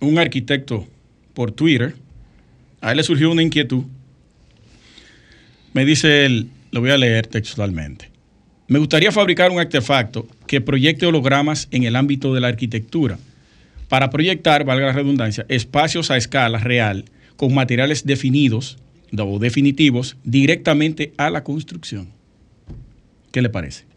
un 0.00 0.18
arquitecto 0.18 0.86
por 1.34 1.52
Twitter. 1.52 1.94
A 2.80 2.90
él 2.90 2.96
le 2.96 3.02
surgió 3.02 3.30
una 3.30 3.42
inquietud. 3.42 3.84
Me 5.72 5.84
dice 5.84 6.24
él, 6.26 6.48
lo 6.72 6.80
voy 6.80 6.90
a 6.90 6.98
leer 6.98 7.26
textualmente. 7.26 8.10
Me 8.66 8.78
gustaría 8.78 9.12
fabricar 9.12 9.50
un 9.50 9.58
artefacto 9.58 10.26
que 10.46 10.60
proyecte 10.60 11.06
hologramas 11.06 11.68
en 11.70 11.84
el 11.84 11.96
ámbito 11.96 12.34
de 12.34 12.40
la 12.40 12.48
arquitectura 12.48 13.18
para 13.90 14.08
proyectar, 14.08 14.64
valga 14.64 14.86
la 14.86 14.92
redundancia, 14.92 15.44
espacios 15.48 16.12
a 16.12 16.16
escala 16.16 16.58
real 16.58 17.06
con 17.36 17.52
materiales 17.52 18.06
definidos 18.06 18.78
o 19.18 19.38
definitivos 19.40 20.16
directamente 20.22 21.12
a 21.16 21.28
la 21.28 21.42
construcción. 21.42 22.08
¿Qué 23.32 23.42
le 23.42 23.48
parece? 23.48 23.89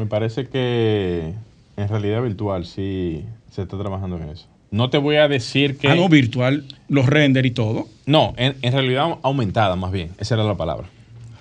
Me 0.00 0.06
parece 0.06 0.46
que 0.46 1.34
en 1.76 1.88
realidad 1.88 2.22
virtual 2.22 2.64
sí 2.64 3.22
se 3.50 3.60
está 3.60 3.78
trabajando 3.78 4.16
en 4.16 4.30
eso. 4.30 4.46
No 4.70 4.88
te 4.88 4.96
voy 4.96 5.16
a 5.16 5.28
decir 5.28 5.76
que. 5.76 5.88
Ah, 5.88 5.94
no, 5.94 6.08
virtual, 6.08 6.64
los 6.88 7.04
render 7.04 7.44
y 7.44 7.50
todo. 7.50 7.86
No, 8.06 8.32
en, 8.38 8.54
realidad 8.62 9.18
aumentada 9.20 9.76
más 9.76 9.92
bien. 9.92 10.08
Esa 10.16 10.36
era 10.36 10.44
la 10.44 10.56
palabra. 10.56 10.88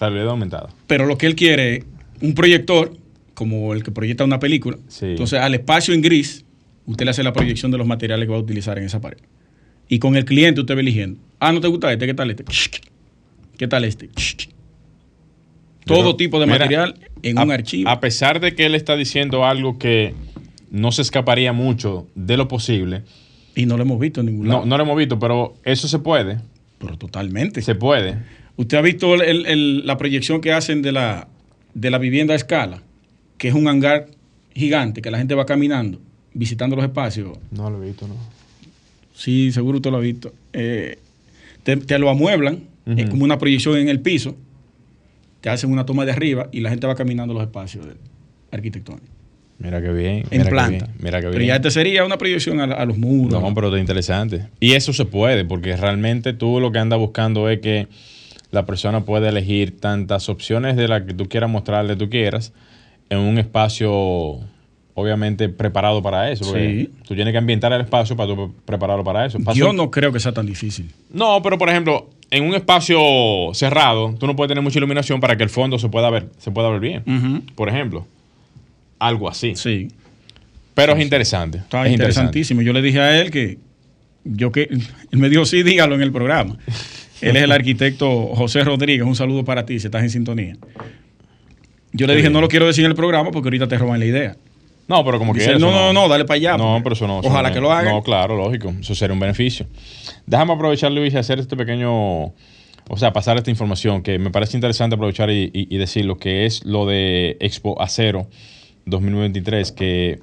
Realidad 0.02 0.32
aumentada. 0.32 0.68
Pero 0.88 1.06
lo 1.06 1.18
que 1.18 1.28
él 1.28 1.36
quiere, 1.36 1.86
un 2.22 2.34
proyector, 2.34 2.98
como 3.34 3.74
el 3.74 3.82
que 3.82 3.92
proyecta 3.92 4.26
una 4.26 4.40
película. 4.40 4.78
Entonces, 5.00 5.40
al 5.40 5.56
espacio 5.56 5.94
en 5.94 6.02
gris, 6.02 6.44
usted 6.86 7.06
le 7.06 7.12
hace 7.12 7.24
la 7.24 7.32
proyección 7.32 7.72
de 7.72 7.78
los 7.78 7.88
materiales 7.88 8.26
que 8.28 8.32
va 8.32 8.40
a 8.40 8.42
utilizar 8.42 8.78
en 8.78 8.84
esa 8.84 9.00
pared. 9.00 9.20
Y 9.88 10.00
con 10.00 10.18
el 10.18 10.26
cliente 10.26 10.60
usted 10.60 10.76
va 10.76 10.82
eligiendo. 10.82 11.18
Ah, 11.40 11.54
¿no 11.54 11.62
te 11.62 11.70
gusta 11.70 11.94
este? 11.94 12.06
¿Qué 12.06 12.14
tal 12.14 12.30
este? 12.30 12.44
¿Qué 13.58 13.68
tal 13.70 13.86
este? 13.86 14.10
Todo 15.96 16.16
tipo 16.16 16.40
de 16.40 16.46
material 16.46 16.96
en 17.24 17.38
un 17.38 17.52
archivo. 17.52 17.90
A 17.90 18.00
pesar 18.00 18.40
de 18.40 18.56
que 18.56 18.66
él 18.66 18.76
está 18.76 18.96
diciendo 18.96 19.46
algo 19.46 19.78
que 19.78 20.14
no 20.72 20.92
se 20.92 21.02
escaparía 21.02 21.54
mucho 21.54 22.08
de 22.16 22.38
lo 22.38 22.48
posible. 22.48 23.04
Y 23.56 23.66
no 23.66 23.78
lo 23.78 23.84
hemos 23.84 24.00
visto 24.00 24.22
en 24.22 24.28
ningún 24.28 24.48
lado. 24.48 24.62
No, 24.62 24.66
no 24.68 24.78
lo 24.78 24.84
hemos 24.84 24.98
visto, 24.98 25.20
pero 25.20 25.56
eso 25.64 25.88
se 25.88 26.00
puede. 26.00 26.40
Pero 26.78 26.98
totalmente. 26.98 27.62
Se 27.62 27.76
puede. 27.76 28.18
¿Usted 28.56 28.78
ha 28.78 28.82
visto 28.82 29.16
la 29.16 29.98
proyección 29.98 30.42
que 30.42 30.54
hacen 30.54 30.82
de 30.82 30.92
la, 30.92 31.28
de 31.74 31.90
la 31.90 31.98
vivienda 31.98 32.34
a 32.34 32.38
escala? 32.38 32.82
Que 33.38 33.50
es 33.50 33.54
un 33.54 33.68
hangar 33.68 34.08
gigante 34.54 35.02
que 35.02 35.12
la 35.12 35.18
gente 35.18 35.36
va 35.36 35.46
caminando, 35.46 36.00
visitando 36.34 36.76
los 36.76 36.86
espacios. 36.86 37.38
No 37.52 37.70
lo 37.70 37.82
he 37.82 37.88
visto, 37.88 38.08
no. 38.08 38.16
Sí, 39.14 39.52
seguro 39.52 39.78
usted 39.78 39.92
lo 39.92 39.98
ha 39.98 40.02
visto. 40.02 40.34
Eh, 40.54 41.00
te, 41.64 42.00
lo 42.00 42.10
amueblan, 42.10 42.64
es 42.86 43.10
como 43.10 43.24
una 43.24 43.38
proyección 43.38 43.78
en 43.78 43.90
el 43.90 44.00
piso 44.00 44.36
te 45.42 45.50
hacen 45.50 45.72
una 45.72 45.86
toma 45.86 46.06
de 46.06 46.12
arriba 46.12 46.50
y 46.52 46.62
la 46.62 46.70
gente 46.70 46.88
va 46.88 46.96
caminando 46.96 47.34
los 47.34 47.44
espacios 47.44 47.86
arquitectónicos. 48.52 49.10
Mira 49.60 49.82
qué 49.82 49.92
bien. 49.92 50.24
En 50.32 50.48
planta. 50.48 50.88
Mira 51.00 51.20
qué 51.20 51.28
bien. 51.28 51.34
Pero 51.34 51.46
ya 51.46 51.56
este 51.58 51.72
sería 51.72 52.06
una 52.06 52.18
proyección 52.18 52.62
a, 52.62 52.86
los 52.86 52.98
muros. 52.98 53.42
No, 53.42 53.54
pero 53.54 53.76
es 53.76 53.80
interesante. 53.80 54.48
Y 54.60 54.74
eso 54.74 54.94
se 54.94 55.04
puede, 55.06 55.44
porque 55.44 55.76
realmente 55.76 56.34
tú 56.34 56.62
lo 56.62 56.72
que 56.72 56.80
andas 56.80 56.98
buscando 56.98 57.50
es 57.50 57.60
que 57.60 57.88
la 58.52 58.66
persona 58.66 59.02
pueda 59.02 59.28
elegir 59.30 59.80
tantas 59.80 60.30
opciones 60.30 60.78
de 60.78 60.88
las 60.88 61.04
que 61.04 61.14
tú 61.14 61.28
quieras 61.28 61.50
mostrarle, 61.50 61.98
tú 61.98 62.10
quieras, 62.10 62.54
en 63.10 63.20
un 63.20 63.38
espacio 63.38 64.40
obviamente 64.94 65.50
preparado 65.50 66.02
para 66.02 66.32
eso. 66.32 66.46
sí. 66.54 66.90
tú 67.06 67.16
tienes 67.16 67.32
que 67.32 67.38
ambientar 67.38 67.72
el 67.74 67.82
espacio 67.82 68.16
para 68.16 68.34
tú 68.34 68.54
prepararlo 68.66 69.04
para 69.04 69.26
eso. 69.26 69.40
Yo 69.54 69.74
no 69.74 69.92
creo 69.92 70.12
que 70.12 70.20
sea 70.20 70.34
tan 70.34 70.46
difícil. 70.46 70.90
No, 71.12 71.42
pero 71.42 71.58
por 71.58 71.70
ejemplo, 71.70 72.10
en 72.32 72.44
un 72.44 72.54
espacio 72.54 73.00
cerrado, 73.54 74.16
tú 74.20 74.28
no 74.28 74.36
puedes 74.36 74.50
tener 74.50 74.64
mucha 74.64 74.80
iluminación 74.80 75.20
para 75.20 75.36
que 75.36 75.44
el 75.44 75.50
fondo 75.50 75.80
se 75.80 75.90
pueda 75.90 76.10
ver, 76.10 76.30
se 76.38 76.52
pueda 76.52 76.70
ver 76.70 76.80
bien. 76.80 77.44
Por 77.56 77.70
ejemplo, 77.70 78.06
algo 79.00 79.30
así. 79.30 79.56
Sí. 79.56 79.90
Pero 80.74 80.94
es 80.94 81.02
interesante. 81.02 81.60
Está 81.60 81.88
interesantísimo. 81.88 82.62
Yo 82.62 82.74
le 82.74 82.82
dije 82.82 83.00
a 83.00 83.20
él 83.20 83.32
que 83.32 83.58
yo 84.24 84.52
que 84.52 84.64
él 85.12 85.20
me 85.20 85.30
dijo 85.30 85.46
sí, 85.46 85.64
dígalo 85.64 85.96
en 85.96 86.02
el 86.02 86.12
programa. 86.12 86.58
él 87.22 87.36
es 87.36 87.44
el 87.44 87.52
arquitecto 87.52 88.28
José 88.36 88.64
Rodríguez. 88.64 89.06
Un 89.06 89.16
saludo 89.16 89.44
para 89.44 89.66
ti 89.66 89.80
si 89.80 89.88
estás 89.88 90.04
en 90.04 90.10
sintonía. 90.10 90.56
Yo 91.92 92.06
le 92.06 92.16
dije, 92.16 92.30
no 92.30 92.40
lo 92.40 92.48
quiero 92.48 92.68
decir 92.68 92.86
en 92.86 92.92
el 92.92 92.96
programa 92.96 93.32
porque 93.32 93.48
ahorita 93.48 93.68
te 93.68 93.78
roban 93.78 94.00
la 94.00 94.06
idea. 94.06 94.38
No, 94.90 95.06
pero 95.06 95.20
como 95.20 95.34
que. 95.36 95.48
no, 95.60 95.72
no, 95.72 95.94
no, 95.94 96.08
dale 96.08 96.26
para 96.26 96.38
allá. 96.38 96.58
No, 96.58 96.80
pero 96.82 96.94
eso 96.94 97.06
no. 97.06 97.20
Ojalá 97.20 97.54
que 97.54 97.62
lo 97.62 97.72
haga. 97.72 97.92
No, 97.92 98.02
claro, 98.02 98.36
lógico. 98.36 98.74
Eso 98.82 98.96
sería 98.96 99.14
un 99.14 99.20
beneficio. 99.20 99.68
Déjame 100.26 100.54
aprovechar, 100.54 100.92
Luis, 100.92 101.14
y 101.14 101.18
hacer 101.18 101.40
este 101.40 101.56
pequeño. 101.56 102.34
O 102.92 102.98
sea, 102.98 103.14
pasar 103.14 103.38
esta 103.38 103.52
información 103.52 104.02
que 104.02 104.18
me 104.18 104.32
parece 104.32 104.58
interesante 104.58 104.96
aprovechar 104.96 105.30
y, 105.30 105.78
decir 105.78 106.06
lo 106.06 106.18
que 106.18 106.48
es 106.48 106.66
lo 106.66 106.88
de 106.88 107.38
Expo 107.40 107.80
Acero 107.80 108.28
2023, 108.88 109.72
que 109.74 110.20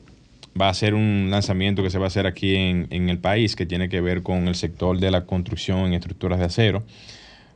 va 0.60 0.68
a 0.68 0.74
ser 0.74 0.94
un 0.94 1.28
lanzamiento 1.30 1.84
que 1.84 1.90
se 1.90 1.98
va 1.98 2.06
a 2.06 2.08
hacer 2.08 2.26
aquí 2.26 2.56
en, 2.56 2.88
en 2.90 3.08
el 3.08 3.18
país, 3.18 3.54
que 3.54 3.66
tiene 3.66 3.88
que 3.88 4.00
ver 4.00 4.24
con 4.24 4.48
el 4.48 4.56
sector 4.56 4.98
de 4.98 5.12
la 5.12 5.26
construcción 5.26 5.86
en 5.86 5.94
estructuras 5.94 6.40
de 6.40 6.46
acero. 6.46 6.82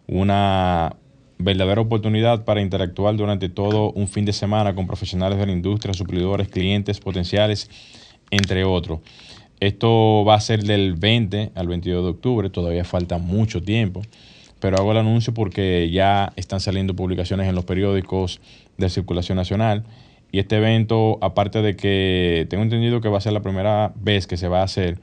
Una 0.07 0.95
verdadera 1.41 1.81
oportunidad 1.81 2.45
para 2.45 2.61
interactuar 2.61 3.17
durante 3.17 3.49
todo 3.49 3.93
un 3.93 4.09
fin 4.09 4.25
de 4.25 4.33
semana 4.33 4.75
con 4.75 4.87
profesionales 4.87 5.39
de 5.39 5.47
la 5.47 5.53
industria, 5.53 5.95
suplidores, 5.95 6.49
clientes 6.49 7.01
potenciales, 7.01 7.71
entre 8.31 8.65
otros. 8.65 9.01
Esto 9.61 10.25
va 10.27 10.35
a 10.35 10.41
ser 10.41 10.63
del 10.63 10.95
20 10.95 11.53
al 11.55 11.69
22 11.69 12.05
de 12.05 12.11
octubre, 12.11 12.51
todavía 12.51 12.85
falta 12.85 13.19
mucho 13.19 13.63
tiempo, 13.63 14.03
pero 14.59 14.79
hago 14.79 14.93
el 14.93 14.99
anuncio 14.99 15.35
porque 15.35 15.91
ya 15.91 16.33
están 16.37 16.61
saliendo 16.61 16.97
publicaciones 16.97 17.49
en 17.49 17.55
los 17.55 17.65
periódicos 17.65 18.41
de 18.79 18.89
circulación 18.89 19.37
nacional 19.37 19.85
y 20.33 20.39
este 20.39 20.57
evento, 20.57 21.19
aparte 21.21 21.61
de 21.61 21.77
que 21.77 22.47
tengo 22.49 22.63
entendido 22.63 23.01
que 23.01 23.09
va 23.09 23.19
a 23.19 23.21
ser 23.21 23.33
la 23.33 23.43
primera 23.43 23.93
vez 23.97 24.27
que 24.27 24.37
se 24.37 24.49
va 24.49 24.61
a 24.61 24.65
hacer, 24.65 24.99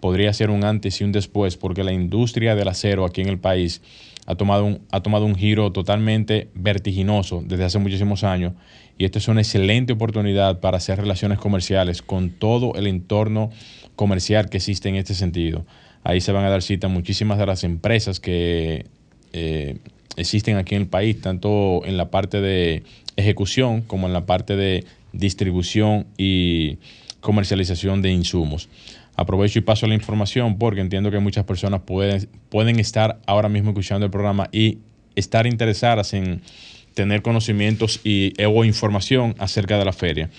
podría 0.00 0.32
ser 0.32 0.50
un 0.50 0.64
antes 0.64 1.00
y 1.00 1.04
un 1.04 1.12
después 1.12 1.56
porque 1.56 1.84
la 1.84 1.92
industria 1.92 2.56
del 2.56 2.68
acero 2.68 3.04
aquí 3.04 3.20
en 3.20 3.28
el 3.28 3.38
país 3.38 3.80
ha 4.26 4.34
tomado 4.34 4.64
un, 4.64 4.80
ha 4.90 5.00
tomado 5.00 5.24
un 5.24 5.34
giro 5.34 5.72
totalmente 5.72 6.48
vertiginoso 6.54 7.42
desde 7.44 7.64
hace 7.64 7.78
muchísimos 7.78 8.24
años 8.24 8.52
y 8.98 9.04
esta 9.04 9.18
es 9.18 9.28
una 9.28 9.40
excelente 9.40 9.92
oportunidad 9.92 10.60
para 10.60 10.76
hacer 10.76 10.98
relaciones 10.98 11.38
comerciales 11.38 12.02
con 12.02 12.30
todo 12.30 12.74
el 12.76 12.86
entorno 12.86 13.50
comercial 13.96 14.48
que 14.48 14.58
existe 14.58 14.88
en 14.88 14.96
este 14.96 15.14
sentido. 15.14 15.66
Ahí 16.04 16.20
se 16.20 16.32
van 16.32 16.44
a 16.44 16.50
dar 16.50 16.62
cita 16.62 16.88
muchísimas 16.88 17.38
de 17.38 17.46
las 17.46 17.64
empresas 17.64 18.20
que 18.20 18.86
eh, 19.32 19.78
existen 20.16 20.56
aquí 20.56 20.74
en 20.74 20.82
el 20.82 20.88
país, 20.88 21.20
tanto 21.20 21.82
en 21.84 21.96
la 21.96 22.10
parte 22.10 22.40
de 22.40 22.82
ejecución 23.16 23.82
como 23.82 24.06
en 24.06 24.12
la 24.12 24.26
parte 24.26 24.56
de 24.56 24.84
distribución 25.12 26.06
y 26.16 26.78
comercialización 27.20 28.02
de 28.02 28.10
insumos. 28.10 28.68
Aprovecho 29.16 29.58
y 29.58 29.62
paso 29.62 29.86
la 29.86 29.94
información 29.94 30.56
porque 30.58 30.80
entiendo 30.80 31.10
que 31.10 31.18
muchas 31.18 31.44
personas 31.44 31.82
pueden, 31.82 32.28
pueden 32.48 32.78
estar 32.80 33.20
ahora 33.26 33.48
mismo 33.48 33.70
escuchando 33.70 34.06
el 34.06 34.10
programa 34.10 34.48
y 34.52 34.78
estar 35.14 35.46
interesadas 35.46 36.14
en 36.14 36.40
tener 36.94 37.22
conocimientos 37.22 38.00
y, 38.04 38.32
o 38.44 38.64
información 38.64 39.34
acerca 39.38 39.78
de 39.78 39.84
la 39.84 39.92
feria. 39.92 40.30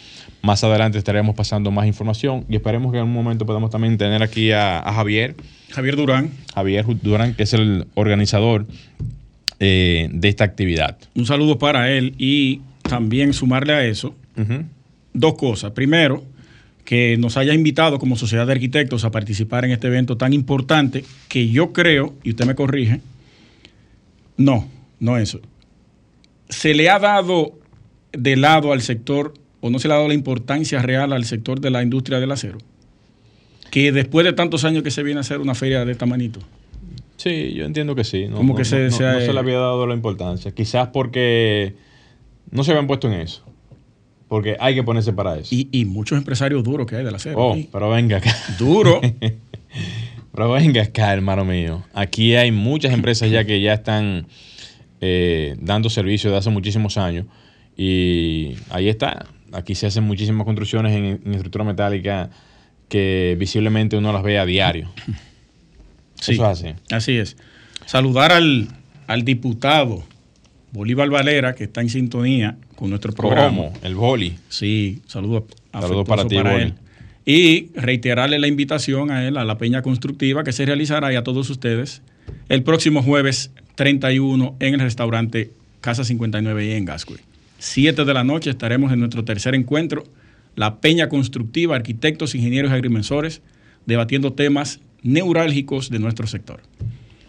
Más 0.41 0.63
adelante 0.63 0.97
estaremos 0.97 1.35
pasando 1.35 1.71
más 1.71 1.87
información 1.87 2.45
y 2.49 2.55
esperemos 2.55 2.91
que 2.91 2.97
en 2.97 3.05
un 3.05 3.13
momento 3.13 3.45
podamos 3.45 3.69
también 3.69 3.97
tener 3.97 4.21
aquí 4.23 4.51
a, 4.51 4.81
Javier. 4.93 5.35
Javier 5.71 5.95
Durán. 5.95 6.31
Javier 6.53 6.85
Durán, 7.01 7.33
que 7.33 7.43
es 7.43 7.53
el 7.53 7.87
organizador 7.95 8.67
eh, 9.59 10.09
de 10.11 10.29
esta 10.29 10.43
actividad. 10.43 10.97
Un 11.15 11.25
saludo 11.25 11.57
para 11.57 11.91
él 11.91 12.15
y 12.17 12.61
también 12.83 13.33
sumarle 13.33 13.73
a 13.73 13.85
eso 13.85 14.15
dos 15.13 15.35
cosas. 15.35 15.71
Primero, 15.71 16.23
que 16.85 17.17
nos 17.17 17.37
haya 17.37 17.53
invitado 17.53 17.99
como 17.99 18.15
sociedad 18.15 18.45
de 18.45 18.53
arquitectos 18.53 19.05
a 19.05 19.11
participar 19.11 19.65
en 19.65 19.71
este 19.71 19.87
evento 19.87 20.17
tan 20.17 20.33
importante 20.33 21.03
que 21.29 21.49
yo 21.49 21.71
creo, 21.71 22.13
y 22.23 22.31
usted 22.31 22.45
me 22.45 22.55
corrige, 22.55 23.01
no, 24.37 24.67
no 24.99 25.17
eso. 25.17 25.39
Se 26.49 26.73
le 26.73 26.89
ha 26.89 26.99
dado 26.99 27.57
de 28.11 28.35
lado 28.35 28.73
al 28.73 28.81
sector, 28.81 29.33
o 29.61 29.69
no 29.69 29.79
se 29.79 29.87
le 29.87 29.93
ha 29.93 29.97
dado 29.97 30.09
la 30.09 30.13
importancia 30.13 30.81
real 30.81 31.13
al 31.13 31.25
sector 31.25 31.61
de 31.61 31.69
la 31.69 31.81
industria 31.81 32.19
del 32.19 32.31
acero, 32.31 32.57
que 33.71 33.91
después 33.91 34.25
de 34.25 34.33
tantos 34.33 34.65
años 34.65 34.83
que 34.83 34.91
se 34.91 35.03
viene 35.03 35.19
a 35.19 35.21
hacer 35.21 35.39
una 35.39 35.55
feria 35.55 35.85
de 35.85 35.91
esta 35.93 36.05
manito. 36.05 36.41
Sí, 37.17 37.53
yo 37.53 37.65
entiendo 37.65 37.95
que 37.95 38.03
sí. 38.03 38.27
No, 38.27 38.37
como 38.37 38.55
que 38.55 38.65
se, 38.65 38.85
no 38.85 38.91
se 38.91 39.31
le 39.33 39.39
había 39.39 39.57
dado 39.57 39.87
la 39.87 39.93
importancia. 39.93 40.51
Quizás 40.51 40.89
porque 40.89 41.73
no 42.51 42.63
se 42.65 42.71
habían 42.71 42.87
puesto 42.87 43.07
en 43.07 43.13
eso. 43.13 43.45
Porque 44.33 44.57
hay 44.59 44.73
que 44.73 44.81
ponerse 44.81 45.13
para 45.13 45.37
eso. 45.37 45.49
Y, 45.53 45.85
muchos 45.85 46.17
empresarios 46.17 46.63
duros 46.63 46.87
que 46.87 46.95
hay 46.95 47.05
de 47.05 47.11
la 47.11 47.19
serie. 47.19 47.37
Oh, 47.39 47.55
pero 47.71 47.91
venga 47.91 48.17
acá. 48.17 48.35
Duro. 48.57 48.99
pero 50.31 50.51
venga 50.53 50.81
acá, 50.81 51.13
hermano 51.13 51.45
mío. 51.45 51.83
Aquí 51.93 52.33
hay 52.33 52.51
muchas 52.51 52.93
empresas 52.93 53.29
ya 53.29 53.45
que 53.45 53.61
ya 53.61 53.73
están 53.73 54.25
eh, 55.01 55.55
dando 55.59 55.87
servicio 55.91 56.31
de 56.31 56.37
hace 56.37 56.49
muchísimos 56.49 56.97
años. 56.97 57.27
Y 57.77 58.55
ahí 58.71 58.89
está. 58.89 59.27
Aquí 59.51 59.75
se 59.75 59.85
hacen 59.85 60.03
muchísimas 60.03 60.45
construcciones 60.45 60.93
en, 60.97 61.31
estructura 61.31 61.63
metálica 61.63 62.31
que 62.89 63.35
visiblemente 63.37 63.97
uno 63.97 64.11
las 64.11 64.23
ve 64.23 64.39
a 64.39 64.47
diario. 64.47 64.89
Sí, 66.19 66.31
Eso 66.31 66.51
es 66.51 66.59
así. 66.59 66.75
Así 66.89 67.17
es. 67.17 67.37
Saludar 67.85 68.31
al, 68.31 68.67
al 69.05 69.25
diputado 69.25 70.03
Bolívar 70.73 71.09
Valera, 71.09 71.53
que 71.53 71.65
está 71.65 71.81
en 71.81 71.89
sintonía 71.89 72.57
con 72.75 72.89
nuestro 72.89 73.13
programa. 73.13 73.69
El 73.83 73.93
boli. 73.93 74.35
Sí, 74.49 75.01
saludos 75.05 75.43
saludo 75.71 76.03
para 76.03 76.27
ti, 76.27 76.35
para 76.35 76.61
él. 76.61 76.73
Y 77.25 77.69
reiterarle 77.75 78.39
la 78.39 78.47
invitación 78.47 79.11
a 79.11 79.25
él, 79.25 79.37
a 79.37 79.45
la 79.45 79.57
Peña 79.59 79.83
Constructiva, 79.83 80.43
que 80.43 80.51
se 80.51 80.65
realizará 80.65 81.13
y 81.13 81.15
a 81.15 81.23
todos 81.23 81.49
ustedes 81.49 82.01
el 82.49 82.63
próximo 82.63 83.03
jueves 83.03 83.51
31 83.75 84.55
en 84.59 84.73
el 84.73 84.79
restaurante 84.79 85.51
Casa 85.79 86.03
59 86.03 86.65
y 86.65 86.71
en 86.71 86.85
Gascue. 86.85 87.19
Siete 87.59 88.03
de 88.03 88.13
la 88.13 88.23
noche 88.23 88.49
estaremos 88.49 88.91
en 88.91 88.99
nuestro 88.99 89.23
tercer 89.23 89.53
encuentro, 89.55 90.03
la 90.55 90.77
Peña 90.77 91.07
Constructiva, 91.07 91.75
arquitectos, 91.75 92.35
ingenieros 92.35 92.71
y 92.71 92.73
agrimensores, 92.73 93.41
debatiendo 93.85 94.33
temas 94.33 94.79
neurálgicos 95.03 95.89
de 95.89 95.99
nuestro 95.99 96.25
sector. 96.25 96.61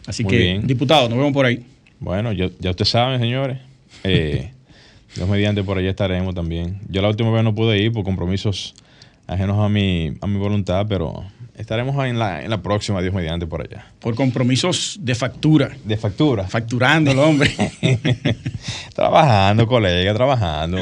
Así 0.07 0.25
que, 0.25 0.61
diputado, 0.65 1.09
nos 1.09 1.19
vemos 1.19 1.33
por 1.33 1.47
ahí. 1.47 1.65
Bueno, 2.05 2.33
ya 2.33 2.47
ustedes 2.47 2.91
saben, 2.91 3.19
señores. 3.19 3.59
Eh, 4.03 4.53
Dios 5.17 5.27
mediante 5.27 5.65
por 5.65 5.79
allá 5.79 5.89
estaremos 5.89 6.35
también. 6.35 6.79
Yo 6.91 7.01
la 7.01 7.09
última 7.09 7.31
vez 7.31 7.43
no 7.43 7.55
pude 7.55 7.79
ir 7.79 7.93
por 7.93 8.05
compromisos 8.05 8.75
ajenos 9.27 9.59
a 9.59 9.71
mi, 9.71 10.13
a 10.21 10.27
mi 10.27 10.39
voluntad, 10.39 10.85
pero 10.87 11.25
estaremos 11.57 11.97
en 12.05 12.19
la, 12.19 12.45
en 12.45 12.51
la 12.51 12.61
próxima, 12.61 13.01
Dios 13.01 13.15
mediante, 13.15 13.47
por 13.47 13.63
allá. 13.63 13.87
Por 14.01 14.15
compromisos 14.17 14.99
de 15.01 15.15
factura. 15.15 15.71
De 15.83 15.97
factura. 15.97 16.47
Facturando 16.47 17.11
el 17.11 17.19
hombre. 17.19 17.51
trabajando, 18.95 19.67
colega, 19.67 20.13
trabajando. 20.13 20.77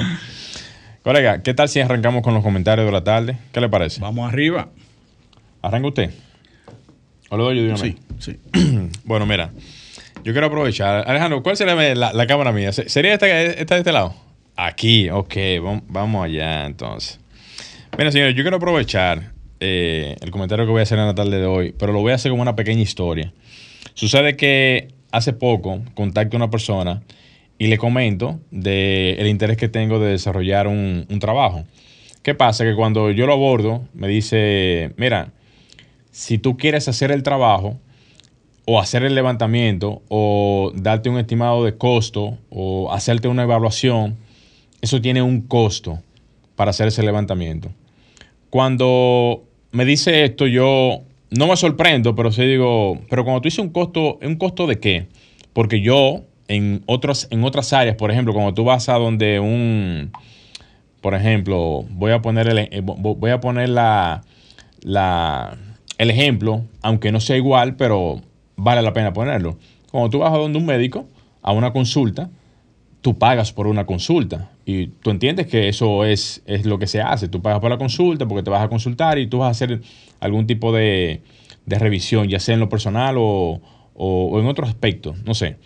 Colega, 1.05 1.41
¿qué 1.45 1.55
tal 1.55 1.69
si 1.69 1.79
arrancamos 1.79 2.25
con 2.25 2.35
los 2.35 2.43
comentarios 2.43 2.85
de 2.85 2.93
la 2.93 3.05
tarde? 3.05 3.39
¿Qué 3.53 3.61
le 3.61 3.69
parece? 3.69 4.01
Vamos 4.01 4.29
arriba. 4.29 4.71
¿Arranca 5.63 5.87
usted? 5.87 6.11
¿O 7.29 7.37
lo 7.37 7.45
doy 7.45 7.59
yo 7.59 7.63
de 7.63 7.69
una 7.69 7.79
Sí, 7.79 7.97
sí. 8.19 8.41
bueno, 9.05 9.25
mira. 9.25 9.53
Yo 10.25 10.33
quiero 10.33 10.47
aprovechar. 10.47 11.09
Alejandro, 11.09 11.43
¿cuál 11.43 11.57
sería 11.57 11.75
la, 11.95 12.27
cámara 12.27 12.53
mía? 12.53 12.73
¿Sería 12.73 13.15
esta, 13.15 13.29
esta, 13.29 13.75
de 13.75 13.81
este 13.81 13.93
lado? 13.93 14.15
Aquí, 14.55 15.11
ok, 15.11 15.35
vamos 15.89 16.25
allá 16.25 16.67
entonces. 16.67 17.19
Mira, 17.99 18.13
señores, 18.13 18.37
yo 18.37 18.43
quiero 18.43 18.59
aprovechar 18.59 19.33
eh, 19.59 20.15
el 20.21 20.31
comentario 20.31 20.65
que 20.65 20.71
voy 20.71 20.81
a 20.81 20.83
hacer 20.85 20.99
en 20.99 21.07
la 21.07 21.15
tarde 21.15 21.41
de 21.41 21.47
hoy, 21.47 21.75
pero 21.77 21.93
lo 21.93 22.01
voy 22.01 22.13
a 22.13 22.15
hacer 22.15 22.31
como 22.31 22.43
una 22.43 22.55
pequeña 22.55 22.83
historia. 22.83 23.33
Sucede 23.95 24.37
que 24.37 24.95
hace 25.11 25.33
poco 25.33 25.83
contacto 25.95 26.37
a 26.37 26.39
una 26.39 26.51
persona 26.51 27.03
y 27.59 27.67
le 27.67 27.77
comento 27.77 28.39
del 28.53 29.19
el 29.19 29.27
interés 29.27 29.57
que 29.57 29.69
tengo 29.69 29.99
de 29.99 30.13
desarrollar 30.13 30.69
un, 30.69 31.05
un 31.09 31.19
trabajo. 31.19 31.65
¿Qué 32.23 32.35
pasa? 32.35 32.65
Que 32.65 32.77
cuando 32.77 33.11
yo 33.11 33.27
lo 33.27 33.33
abordo, 33.33 33.89
me 33.93 34.07
dice, 34.07 34.93
mira, 34.97 35.33
si 36.13 36.39
tú 36.39 36.57
quieres 36.57 36.87
hacer 36.87 37.11
el 37.11 37.25
trabajo, 37.25 37.81
o 38.65 38.81
hacer 38.81 39.03
el 39.03 39.15
levantamiento 39.15 40.03
o 40.09 40.73
darte 40.75 41.09
un 41.09 41.19
estimado 41.19 41.65
de 41.65 41.77
costo 41.77 42.39
o 42.51 42.93
hacerte 42.93 43.29
una 43.29 43.43
evaluación, 43.43 44.17
eso 44.81 45.01
tiene 45.01 45.23
un 45.23 45.43
costo 45.43 45.99
para 46.57 46.71
hacer 46.71 46.89
ese 46.89 47.03
levantamiento. 47.03 47.71
Cuando 48.51 49.45
me 49.73 49.85
dice 49.85 50.25
esto, 50.25 50.47
yo 50.47 51.01
no 51.31 51.47
me 51.47 51.57
sorprendo, 51.57 52.15
pero 52.15 52.31
sí 52.31 52.43
digo, 52.43 52.99
pero 53.09 53.25
cuando 53.25 53.41
tú 53.41 53.47
dices 53.47 53.61
un 53.61 53.71
costo, 53.71 54.19
¿un 54.23 54.37
costo 54.37 54.67
de 54.67 54.79
qué? 54.79 55.07
Porque 55.53 55.81
yo 55.81 56.23
en 56.49 56.83
otras, 56.87 57.29
en 57.31 57.45
otras 57.45 57.73
áreas, 57.73 57.97
por 57.97 58.11
ejemplo, 58.11 58.35
cuando 58.35 58.55
tú 58.55 58.65
vas 58.65 58.89
a 58.89 58.95
donde 58.95 59.41
un, 59.41 60.13
por 61.01 61.15
ejemplo, 61.15 61.85
voy 61.91 62.13
a 62.13 62.21
poner 62.21 62.49
el, 62.49 62.59
eh, 62.59 62.81
voy 62.83 63.31
a 63.31 63.41
poner 63.41 63.71
la, 63.71 64.23
la, 64.83 65.57
el 65.99 66.11
ejemplo, 66.11 66.63
aunque 66.83 67.11
no 67.11 67.21
sea 67.21 67.37
igual, 67.37 67.77
pero 67.77 68.21
vale 68.63 68.83
la 68.83 68.93
pena 68.93 69.13
ponerlo. 69.13 69.59
Cuando 69.91 70.11
tú 70.11 70.19
vas 70.21 70.33
a 70.33 70.39
donde 70.39 70.59
un 70.59 70.67
médico, 70.67 71.07
a 71.43 71.53
una 71.53 71.73
consulta, 71.73 72.31
tú 73.01 73.19
pagas 73.19 73.53
por 73.53 73.67
una 73.67 73.85
consulta. 73.85 74.51
Y 74.65 74.87
tú 74.87 75.11
entiendes 75.11 75.49
que 75.49 75.69
eso 75.69 76.05
es, 76.05 76.43
es 76.47 76.65
lo 76.65 76.79
que 76.79 76.87
se 76.87 77.01
hace. 77.01 77.29
Tú 77.29 77.43
pagas 77.43 77.61
por 77.61 77.71
la 77.71 77.79
consulta 77.79 78.27
porque 78.27 78.45
te 78.45 78.51
vas 78.51 78.63
a 78.63 78.69
consultar 78.69 79.19
y 79.19 79.27
tú 79.27 79.39
vas 79.39 79.49
a 79.49 79.51
hacer 79.51 79.81
algún 80.21 80.47
tipo 80.47 80.73
de, 80.73 81.21
revisión, 81.67 82.29
ya 82.29 82.39
sea 82.39 82.55
en 82.55 82.61
lo 82.61 82.69
personal 82.69 83.17
o, 83.19 83.61
en 84.41 84.47
otros 84.47 84.69
aspectos, 84.69 85.23
no 85.25 85.35
sé. 85.35 85.57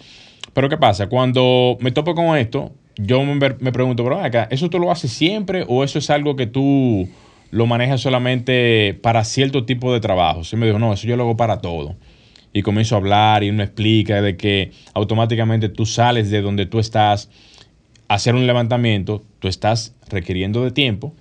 Pero 0.54 0.68
¿qué 0.70 0.78
pasa? 0.78 1.08
Cuando 1.08 1.76
me 1.80 1.92
topo 1.92 2.14
con 2.14 2.36
esto, 2.38 2.72
yo 2.96 3.22
me, 3.22 3.34
me 3.34 3.72
pregunto, 3.72 4.02
pero 4.02 4.20
acá, 4.20 4.48
¿eso 4.50 4.70
tú 4.70 4.78
lo 4.78 4.90
haces 4.90 5.12
siempre 5.12 5.64
o 5.68 5.84
eso 5.84 5.98
es 5.98 6.08
algo 6.08 6.34
que 6.34 6.46
tú 6.46 7.08
lo 7.50 7.66
manejas 7.66 8.00
solamente 8.00 8.98
para 9.02 9.22
cierto 9.24 9.66
tipo 9.66 9.92
de 9.92 10.00
trabajo? 10.00 10.40
Y 10.50 10.56
me 10.56 10.66
dijo, 10.66 10.78
no, 10.78 10.94
eso 10.94 11.06
yo 11.06 11.16
lo 11.16 11.24
hago 11.24 11.36
para 11.36 11.60
todo 11.60 11.96
y 12.56 12.62
comienzo 12.62 12.94
a 12.94 12.98
hablar 12.98 13.44
y 13.44 13.50
uno 13.50 13.62
explica 13.62 14.22
de 14.22 14.38
que 14.38 14.72
automáticamente 14.94 15.68
tú 15.68 15.84
sales 15.84 16.30
de 16.30 16.40
donde 16.40 16.64
tú 16.64 16.78
estás 16.78 17.28
hacer 18.08 18.34
un 18.34 18.46
levantamiento, 18.46 19.22
tú 19.40 19.48
estás 19.48 19.94
requiriendo 20.08 20.64
de 20.64 20.70
tiempo, 20.70 21.12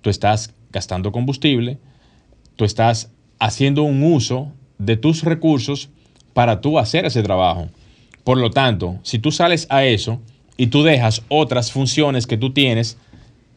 tú 0.00 0.10
estás 0.10 0.54
gastando 0.70 1.10
combustible, 1.10 1.78
tú 2.54 2.64
estás 2.64 3.10
haciendo 3.40 3.82
un 3.82 4.00
uso 4.04 4.52
de 4.78 4.96
tus 4.96 5.24
recursos 5.24 5.90
para 6.34 6.60
tú 6.60 6.78
hacer 6.78 7.04
ese 7.04 7.24
trabajo. 7.24 7.68
Por 8.22 8.38
lo 8.38 8.50
tanto, 8.50 9.00
si 9.02 9.18
tú 9.18 9.32
sales 9.32 9.66
a 9.70 9.84
eso 9.84 10.20
y 10.56 10.68
tú 10.68 10.84
dejas 10.84 11.24
otras 11.26 11.72
funciones 11.72 12.28
que 12.28 12.36
tú 12.36 12.52
tienes, 12.52 12.96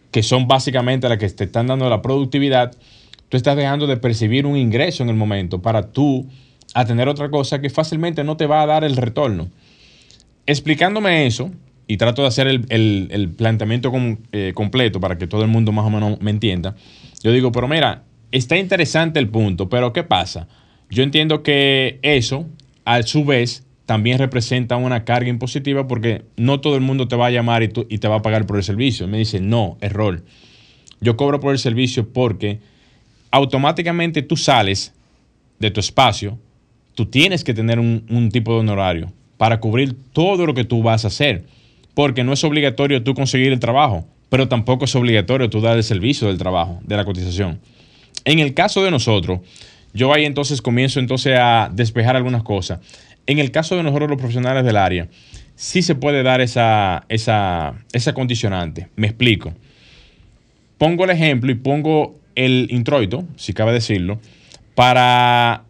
que 0.10 0.23
son 0.23 0.47
básicamente 0.47 1.08
las 1.08 1.19
que 1.19 1.30
te 1.30 1.43
están 1.43 1.67
dando 1.67 1.88
la 1.91 2.02
productividad, 2.02 2.76
tú 3.30 3.38
estás 3.38 3.56
dejando 3.56 3.86
de 3.86 3.97
percibir 3.97 4.47
un 4.47 4.58
ingreso 4.58 5.04
en 5.04 5.10
el 5.10 5.15
momento 5.15 5.62
para 5.62 5.91
tú 5.91 6.28
tener 6.86 7.07
otra 7.07 7.29
cosa 7.29 7.62
que 7.62 7.69
fácilmente 7.69 8.23
no 8.23 8.38
te 8.38 8.47
va 8.47 8.62
a 8.62 8.65
dar 8.65 8.83
el 8.83 8.97
retorno. 8.97 9.49
Explicándome 10.45 11.25
eso, 11.25 11.51
y 11.88 11.97
trato 11.97 12.21
de 12.21 12.27
hacer 12.29 12.47
el, 12.47 13.33
planteamiento 13.38 13.91
eh, 14.31 14.51
completo 14.55 14.99
para 14.99 15.17
que 15.17 15.27
todo 15.27 15.43
el 15.43 15.49
mundo 15.49 15.71
más 15.71 15.86
o 15.86 15.89
menos 15.89 16.19
me 16.21 16.31
entienda, 16.31 16.75
yo 17.23 17.31
digo, 17.31 17.51
pero 17.51 17.67
mira, 17.67 18.03
está 18.31 18.57
interesante 18.57 19.19
el 19.19 19.29
punto, 19.29 19.69
pero 19.69 19.93
¿qué 19.93 20.03
pasa? 20.03 20.47
Yo 20.89 21.03
entiendo 21.03 21.43
que 21.43 21.99
eso, 22.01 22.45
a 22.86 23.01
su 23.03 23.25
vez, 23.25 23.63
también 23.86 24.17
representa 24.17 24.77
una 24.77 25.03
carga 25.03 25.29
impositiva 25.29 25.88
porque 25.88 26.23
no 26.38 26.62
todo 26.62 26.75
el 26.75 26.81
mundo 26.81 27.07
te 27.07 27.15
va 27.15 27.27
a 27.27 27.31
llamar 27.31 27.63
y, 27.63 27.71
y 27.89 27.97
te 27.97 28.07
va 28.07 28.17
a 28.17 28.21
pagar 28.21 28.45
por 28.45 28.57
el 28.57 28.63
servicio. 28.63 29.07
Me 29.07 29.17
dice, 29.17 29.41
no, 29.41 29.77
error. 29.81 30.23
Yo 31.01 31.17
cobro 31.17 31.39
por 31.39 31.51
el 31.51 31.59
servicio 31.59 32.12
porque 32.12 32.59
automáticamente 33.31 34.21
tú 34.21 34.38
sales 34.38 34.93
de 35.59 35.71
tu 35.71 35.79
espacio, 35.79 36.39
tú 36.95 37.06
tienes 37.06 37.43
que 37.43 37.53
tener 37.53 37.79
un, 37.79 38.29
tipo 38.32 38.53
de 38.53 38.60
honorario 38.60 39.12
para 39.38 39.60
cubrir 39.60 39.95
todo 40.13 40.45
lo 40.45 40.53
que 40.53 40.63
tú 40.63 40.84
vas 40.84 41.06
a 41.06 41.08
hacer. 41.08 41.45
Porque 41.93 42.23
no 42.23 42.34
es 42.34 42.43
obligatorio 42.43 43.03
tú 43.03 43.13
conseguir 43.13 43.51
el 43.51 43.60
trabajo, 43.60 44.06
pero 44.29 44.47
tampoco 44.47 44.86
es 44.86 44.95
obligatorio 44.95 45.49
tú 45.49 45.62
dar 45.62 45.77
el 45.77 45.84
servicio 45.84 46.27
del 46.27 46.38
trabajo, 46.38 46.79
de 46.84 46.97
la 46.97 47.06
cotización. 47.06 47.60
En 48.25 48.39
el 48.39 48.53
caso 48.53 48.84
de 48.84 48.89
nosotros, 48.89 49.41
yo 49.93 50.13
ahí 50.13 50.25
entonces 50.25 50.62
comienzo 50.62 50.99
entonces 50.99 51.38
a 51.39 51.69
despejar 51.71 52.15
algunas 52.15 52.41
cosas. 52.41 52.79
En 53.27 53.39
el 53.39 53.51
caso 53.51 53.75
de 53.75 53.84
nosotros 53.84 54.10
los 54.10 54.17
profesionales 54.17 54.65
del 54.65 54.77
área, 54.77 55.08
sí 55.56 55.82
se 55.82 55.95
puede 55.95 56.23
dar 56.23 56.41
esa, 56.41 57.06
esa, 57.10 57.75
esa 57.91 58.13
condicionante. 58.13 58.88
Me 58.95 59.08
explico. 59.08 59.53
Pongo 60.77 61.03
el 61.03 61.12
ejemplo 61.12 61.51
y 61.51 61.56
pongo 61.56 62.15
el 62.36 62.67
introito, 62.71 63.23
si 63.36 63.53
cabe 63.53 63.71
decirlo, 63.71 64.19
para 64.73 65.63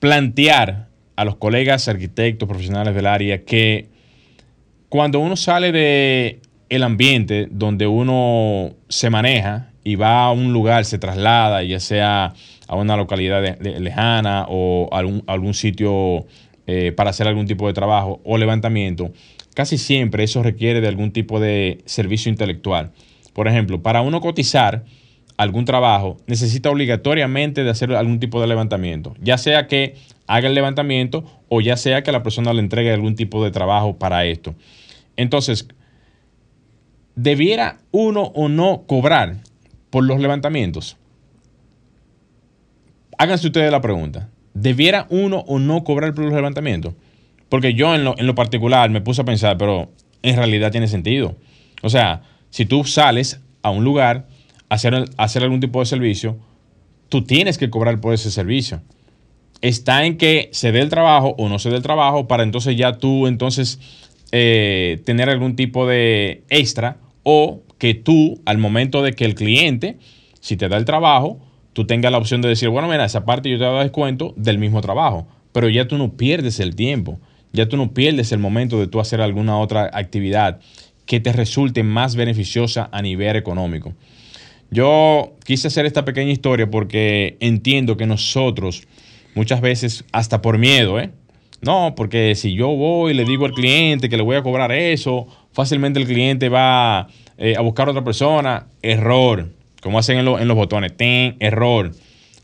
plantear 0.00 0.88
a 1.16 1.24
los 1.24 1.36
colegas 1.36 1.88
arquitectos 1.88 2.48
profesionales 2.48 2.94
del 2.94 3.06
área 3.06 3.44
que 3.44 3.88
cuando 4.88 5.20
uno 5.20 5.36
sale 5.36 5.72
de 5.72 6.40
el 6.68 6.82
ambiente 6.82 7.48
donde 7.50 7.86
uno 7.86 8.74
se 8.88 9.10
maneja 9.10 9.70
y 9.84 9.96
va 9.96 10.24
a 10.24 10.32
un 10.32 10.52
lugar, 10.52 10.84
se 10.84 10.98
traslada, 10.98 11.62
ya 11.62 11.80
sea 11.80 12.34
a 12.66 12.76
una 12.76 12.96
localidad 12.96 13.58
lejana 13.60 14.46
o 14.48 14.88
algún, 14.92 15.24
algún 15.26 15.54
sitio 15.54 16.26
eh, 16.66 16.92
para 16.92 17.10
hacer 17.10 17.26
algún 17.26 17.46
tipo 17.46 17.66
de 17.66 17.72
trabajo 17.72 18.20
o 18.24 18.36
levantamiento, 18.36 19.12
casi 19.54 19.78
siempre 19.78 20.24
eso 20.24 20.42
requiere 20.42 20.80
de 20.80 20.88
algún 20.88 21.12
tipo 21.12 21.40
de 21.40 21.78
servicio 21.86 22.30
intelectual. 22.30 22.92
Por 23.32 23.48
ejemplo, 23.48 23.82
para 23.82 24.02
uno 24.02 24.20
cotizar 24.20 24.84
algún 25.38 25.64
trabajo, 25.64 26.18
necesita 26.26 26.68
obligatoriamente 26.68 27.64
de 27.64 27.70
hacer 27.70 27.94
algún 27.94 28.18
tipo 28.18 28.40
de 28.40 28.48
levantamiento, 28.48 29.14
ya 29.22 29.38
sea 29.38 29.68
que 29.68 29.94
haga 30.26 30.48
el 30.48 30.54
levantamiento 30.54 31.24
o 31.48 31.60
ya 31.60 31.76
sea 31.76 32.02
que 32.02 32.12
la 32.12 32.22
persona 32.22 32.52
le 32.52 32.60
entregue 32.60 32.92
algún 32.92 33.14
tipo 33.14 33.42
de 33.42 33.52
trabajo 33.52 33.98
para 33.98 34.26
esto. 34.26 34.56
Entonces, 35.16 35.68
¿debiera 37.14 37.78
uno 37.92 38.32
o 38.34 38.48
no 38.48 38.82
cobrar 38.86 39.36
por 39.90 40.04
los 40.04 40.20
levantamientos? 40.20 40.96
Háganse 43.16 43.46
ustedes 43.46 43.70
la 43.70 43.80
pregunta. 43.80 44.28
¿Debiera 44.54 45.06
uno 45.08 45.44
o 45.46 45.60
no 45.60 45.84
cobrar 45.84 46.14
por 46.14 46.24
los 46.24 46.34
levantamientos? 46.34 46.94
Porque 47.48 47.74
yo 47.74 47.94
en 47.94 48.04
lo, 48.04 48.34
particular 48.34 48.90
me 48.90 49.00
puse 49.00 49.22
a 49.22 49.24
pensar, 49.24 49.56
pero 49.56 49.90
en 50.22 50.36
realidad 50.36 50.72
tiene 50.72 50.88
sentido. 50.88 51.36
O 51.82 51.90
sea, 51.90 52.22
si 52.50 52.66
tú 52.66 52.84
sales 52.84 53.40
a 53.62 53.70
un 53.70 53.84
lugar 53.84 54.26
hacer, 54.68 55.04
hacer 55.16 55.42
algún 55.42 55.60
tipo 55.60 55.80
de 55.80 55.86
servicio, 55.86 56.38
tú 57.08 57.24
tienes 57.24 57.58
que 57.58 57.70
cobrar 57.70 58.00
por 58.00 58.14
ese 58.14 58.30
servicio. 58.30 58.82
Está 59.60 60.04
en 60.04 60.16
que 60.16 60.50
se 60.52 60.72
dé 60.72 60.80
el 60.80 60.88
trabajo 60.88 61.34
o 61.38 61.48
no 61.48 61.58
se 61.58 61.70
dé 61.70 61.76
el 61.76 61.82
trabajo 61.82 62.28
para 62.28 62.42
entonces 62.42 62.76
ya 62.76 62.92
tú 62.92 63.26
entonces 63.26 63.80
eh, 64.30 65.00
tener 65.04 65.30
algún 65.30 65.56
tipo 65.56 65.86
de 65.86 66.44
extra 66.48 66.98
o 67.22 67.62
que 67.78 67.94
tú 67.94 68.40
al 68.44 68.58
momento 68.58 69.02
de 69.02 69.14
que 69.14 69.24
el 69.24 69.34
cliente, 69.34 69.98
si 70.40 70.56
te 70.56 70.68
da 70.68 70.76
el 70.76 70.84
trabajo, 70.84 71.40
tú 71.72 71.86
tengas 71.86 72.12
la 72.12 72.18
opción 72.18 72.42
de 72.42 72.48
decir, 72.48 72.68
bueno, 72.68 72.88
mira, 72.88 73.04
esa 73.04 73.24
parte 73.24 73.50
yo 73.50 73.58
te 73.58 73.64
doy 73.64 73.82
descuento 73.82 74.34
del 74.36 74.58
mismo 74.58 74.80
trabajo, 74.80 75.26
pero 75.52 75.68
ya 75.68 75.88
tú 75.88 75.96
no 75.96 76.12
pierdes 76.12 76.60
el 76.60 76.76
tiempo, 76.76 77.18
ya 77.52 77.68
tú 77.68 77.76
no 77.76 77.92
pierdes 77.92 78.32
el 78.32 78.38
momento 78.38 78.78
de 78.78 78.86
tú 78.86 79.00
hacer 79.00 79.20
alguna 79.20 79.58
otra 79.58 79.90
actividad 79.92 80.60
que 81.06 81.20
te 81.20 81.32
resulte 81.32 81.82
más 81.82 82.16
beneficiosa 82.16 82.88
a 82.92 83.00
nivel 83.00 83.36
económico. 83.36 83.94
Yo 84.70 85.34
quise 85.44 85.68
hacer 85.68 85.86
esta 85.86 86.04
pequeña 86.04 86.30
historia 86.30 86.70
porque 86.70 87.36
entiendo 87.40 87.96
que 87.96 88.06
nosotros 88.06 88.86
muchas 89.34 89.60
veces, 89.60 90.04
hasta 90.12 90.42
por 90.42 90.58
miedo, 90.58 91.00
¿eh? 91.00 91.10
No, 91.60 91.94
porque 91.96 92.34
si 92.34 92.54
yo 92.54 92.68
voy 92.68 93.12
y 93.12 93.14
le 93.14 93.24
digo 93.24 93.44
al 93.44 93.52
cliente 93.52 94.08
que 94.08 94.16
le 94.16 94.22
voy 94.22 94.36
a 94.36 94.42
cobrar 94.42 94.70
eso, 94.70 95.26
fácilmente 95.52 95.98
el 95.98 96.06
cliente 96.06 96.48
va 96.48 97.08
eh, 97.36 97.54
a 97.56 97.60
buscar 97.62 97.88
a 97.88 97.90
otra 97.90 98.04
persona. 98.04 98.66
Error 98.80 99.48
como 99.82 99.98
hacen 99.98 100.18
en, 100.18 100.24
los 100.48 100.56
botones, 100.56 100.96
ten, 100.96 101.36
error. 101.40 101.92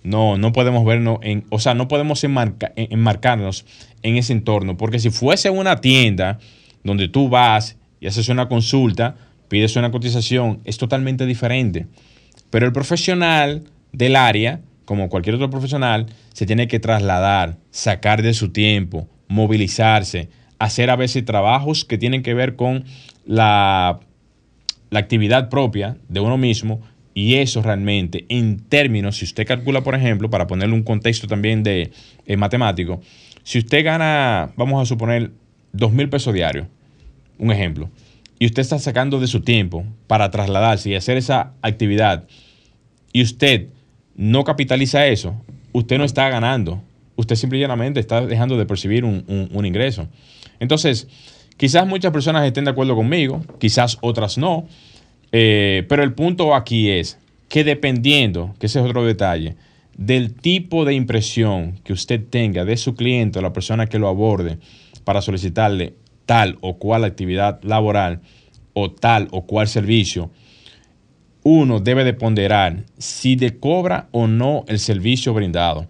No, 0.02 0.36
no 0.36 0.52
podemos 0.52 0.84
vernos 0.84 1.18
en, 1.22 1.44
o 1.50 1.58
sea, 1.58 1.74
no 1.74 1.88
podemos 1.88 2.22
enmarcarnos 2.24 3.64
en 4.02 4.16
ese 4.16 4.34
entorno, 4.34 4.76
porque 4.76 4.98
si 4.98 5.10
fuese 5.10 5.48
una 5.50 5.80
tienda 5.80 6.38
donde 6.82 7.08
tú 7.08 7.28
vas 7.28 7.76
y 8.00 8.06
haces 8.06 8.28
una 8.28 8.48
consulta, 8.48 9.16
pides 9.48 9.76
una 9.76 9.90
cotización, 9.90 10.60
es 10.64 10.76
totalmente 10.76 11.24
diferente. 11.24 11.86
Pero 12.54 12.66
el 12.66 12.72
profesional 12.72 13.64
del 13.90 14.14
área, 14.14 14.60
como 14.84 15.08
cualquier 15.08 15.34
otro 15.34 15.50
profesional, 15.50 16.06
se 16.32 16.46
tiene 16.46 16.68
que 16.68 16.78
trasladar, 16.78 17.56
sacar 17.72 18.22
de 18.22 18.32
su 18.32 18.50
tiempo, 18.50 19.08
movilizarse, 19.26 20.28
hacer 20.60 20.88
a 20.88 20.94
veces 20.94 21.24
trabajos 21.24 21.84
que 21.84 21.98
tienen 21.98 22.22
que 22.22 22.32
ver 22.32 22.54
con 22.54 22.84
la, 23.26 23.98
la 24.90 24.98
actividad 25.00 25.48
propia 25.48 25.96
de 26.08 26.20
uno 26.20 26.38
mismo 26.38 26.80
y 27.12 27.34
eso 27.38 27.60
realmente, 27.60 28.24
en 28.28 28.60
términos, 28.60 29.16
si 29.16 29.24
usted 29.24 29.48
calcula, 29.48 29.82
por 29.82 29.96
ejemplo, 29.96 30.30
para 30.30 30.46
ponerle 30.46 30.76
un 30.76 30.84
contexto 30.84 31.26
también 31.26 31.64
de 31.64 31.90
eh, 32.24 32.36
matemático, 32.36 33.00
si 33.42 33.58
usted 33.58 33.84
gana, 33.84 34.52
vamos 34.56 34.80
a 34.80 34.86
suponer, 34.86 35.32
dos 35.72 35.92
mil 35.92 36.08
pesos 36.08 36.32
diarios, 36.32 36.68
un 37.36 37.50
ejemplo, 37.50 37.90
y 38.38 38.46
usted 38.46 38.62
está 38.62 38.78
sacando 38.78 39.18
de 39.18 39.26
su 39.26 39.40
tiempo 39.40 39.84
para 40.06 40.30
trasladarse 40.30 40.90
y 40.90 40.94
hacer 40.94 41.16
esa 41.16 41.54
actividad, 41.62 42.28
y 43.14 43.22
usted 43.22 43.68
no 44.16 44.42
capitaliza 44.42 45.06
eso, 45.06 45.40
usted 45.72 45.98
no 45.98 46.04
está 46.04 46.28
ganando. 46.28 46.82
Usted 47.16 47.36
simplemente 47.36 48.00
está 48.00 48.26
dejando 48.26 48.58
de 48.58 48.66
percibir 48.66 49.04
un, 49.04 49.64
ingreso. 49.64 50.08
Entonces, 50.58 51.06
quizás 51.56 51.86
muchas 51.86 52.12
personas 52.12 52.44
estén 52.44 52.64
de 52.64 52.72
acuerdo 52.72 52.96
conmigo, 52.96 53.40
quizás 53.60 53.98
otras 54.00 54.36
no. 54.36 54.66
Eh, 55.30 55.86
pero 55.88 56.02
el 56.02 56.12
punto 56.12 56.56
aquí 56.56 56.90
es 56.90 57.18
que 57.48 57.62
dependiendo, 57.62 58.56
que 58.58 58.66
ese 58.66 58.80
es 58.80 58.84
otro 58.84 59.06
detalle, 59.06 59.54
del 59.96 60.34
tipo 60.34 60.84
de 60.84 60.94
impresión 60.94 61.78
que 61.84 61.92
usted 61.92 62.20
tenga 62.28 62.64
de 62.64 62.76
su 62.76 62.96
cliente 62.96 63.38
o 63.38 63.42
la 63.42 63.52
persona 63.52 63.86
que 63.86 64.00
lo 64.00 64.08
aborde 64.08 64.58
para 65.04 65.22
solicitarle 65.22 65.94
tal 66.26 66.58
o 66.62 66.78
cual 66.78 67.04
actividad 67.04 67.62
laboral 67.62 68.22
o 68.72 68.90
tal 68.90 69.28
o 69.30 69.46
cual 69.46 69.68
servicio, 69.68 70.32
uno 71.44 71.78
debe 71.78 72.04
de 72.04 72.14
ponderar 72.14 72.84
si 72.98 73.36
le 73.36 73.58
cobra 73.58 74.08
o 74.10 74.26
no 74.26 74.64
el 74.66 74.80
servicio 74.80 75.32
brindado. 75.34 75.86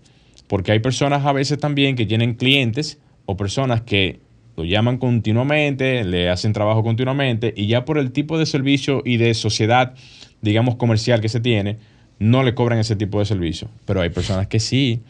Porque 0.49 0.73
hay 0.73 0.81
personas 0.81 1.25
a 1.25 1.33
veces 1.33 1.59
también 1.59 1.97
que 1.97 2.05
tienen 2.05 2.35
clientes 2.35 2.99
o 3.25 3.37
personas 3.37 3.81
que 3.81 4.21
lo 4.57 4.65
llaman 4.65 4.99
continuamente, 4.99 6.05
le 6.05 6.29
hacen 6.29 6.53
trabajo 6.53 6.83
continuamente 6.83 7.55
y 7.57 7.67
ya 7.67 7.85
por 7.85 7.99
el 7.99 8.13
tipo 8.13 8.39
de 8.39 8.47
servicio 8.47 9.03
y 9.05 9.17
de 9.17 9.33
sociedad, 9.35 9.95
digamos, 10.43 10.75
comercial 10.75 11.21
que 11.21 11.29
se 11.29 11.41
tiene, 11.41 11.79
no 12.19 12.43
le 12.43 12.55
cobran 12.55 12.79
ese 12.79 12.97
tipo 12.97 13.21
de 13.21 13.25
servicio. 13.25 13.69
Pero 13.87 14.01
hay 14.01 14.11
personas 14.11 14.49
que 14.49 14.61
sí, 14.61 15.01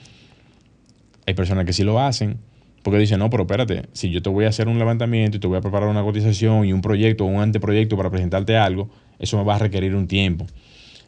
hay 1.26 1.34
personas 1.34 1.64
que 1.64 1.72
sí 1.72 1.84
lo 1.84 2.00
hacen, 2.00 2.38
porque 2.82 2.98
dicen, 2.98 3.18
no, 3.18 3.30
pero 3.30 3.44
espérate, 3.44 3.82
si 3.92 4.10
yo 4.10 4.20
te 4.20 4.28
voy 4.28 4.44
a 4.44 4.48
hacer 4.48 4.68
un 4.68 4.78
levantamiento 4.78 5.38
y 5.38 5.40
te 5.40 5.46
voy 5.46 5.56
a 5.56 5.62
preparar 5.62 5.88
una 5.88 6.02
cotización 6.02 6.66
y 6.66 6.74
un 6.74 6.82
proyecto 6.82 7.24
o 7.24 7.28
un 7.28 7.40
anteproyecto 7.40 7.96
para 7.96 8.10
presentarte 8.10 8.58
algo, 8.58 8.90
eso 9.18 9.36
me 9.38 9.44
va 9.44 9.56
a 9.56 9.58
requerir 9.58 9.94
un 9.94 10.06
tiempo. 10.06 10.46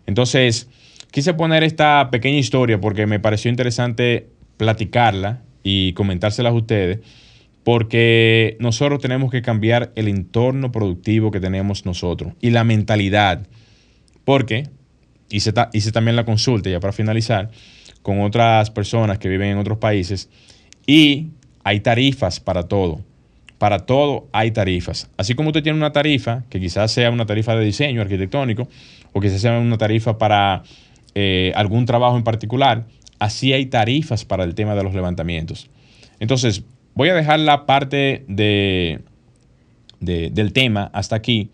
Entonces, 0.07 0.69
quise 1.11 1.35
poner 1.35 1.65
esta 1.65 2.11
pequeña 2.11 2.39
historia 2.39 2.81
porque 2.81 3.07
me 3.07 3.21
pareció 3.21 3.51
interesante 3.51 4.29
platicarla 4.57 5.43
y 5.63 5.93
comentárselas 5.95 6.53
a 6.53 6.57
ustedes 6.57 7.01
porque 7.67 8.57
nosotros 8.61 9.01
tenemos 9.01 9.29
que 9.33 9.43
cambiar 9.43 9.91
el 9.97 10.07
entorno 10.07 10.71
productivo 10.71 11.33
que 11.33 11.41
tenemos 11.41 11.85
nosotros 11.85 12.33
y 12.41 12.51
la 12.51 12.63
mentalidad. 12.63 13.45
Porque 14.25 14.69
hice, 15.31 15.53
hice 15.73 15.91
también 15.91 16.15
la 16.15 16.25
consulta, 16.25 16.71
ya 16.71 16.79
para 16.79 16.93
finalizar, 16.93 17.51
con 18.03 18.21
otras 18.21 18.71
personas 18.71 19.19
que 19.19 19.29
viven 19.29 19.49
en 19.49 19.59
otros 19.59 19.79
países 19.79 20.31
y 20.87 21.31
hay 21.65 21.81
tarifas 21.81 22.39
para 22.39 22.69
todo. 22.69 23.01
Para 23.59 23.81
todo 23.81 24.29
hay 24.33 24.51
tarifas. 24.51 25.11
Así 25.17 25.35
como 25.35 25.49
usted 25.49 25.63
tiene 25.63 25.79
una 25.79 25.93
tarifa, 25.93 26.45
que 26.51 26.61
quizás 26.61 26.93
sea 26.93 27.11
una 27.11 27.27
tarifa 27.27 27.57
de 27.57 27.65
diseño 27.65 28.03
arquitectónico, 28.03 28.69
o 29.13 29.21
quizás 29.21 29.41
sea 29.41 29.59
una 29.59 29.79
tarifa 29.79 30.19
para 30.19 30.63
eh, 31.15 31.53
algún 31.55 31.87
trabajo 31.87 32.17
en 32.17 32.25
particular, 32.25 32.87
así 33.19 33.53
hay 33.53 33.67
tarifas 33.67 34.25
para 34.25 34.45
el 34.45 34.55
tema 34.55 34.75
de 34.75 34.83
los 34.83 34.95
levantamientos. 34.95 35.71
Entonces, 36.21 36.63
voy 36.95 37.09
a 37.09 37.15
dejar 37.15 37.41
la 37.41 37.67
parte 37.67 38.25
de, 38.29 39.01
del 40.01 40.53
tema 40.53 40.91
hasta 40.93 41.17
aquí, 41.17 41.51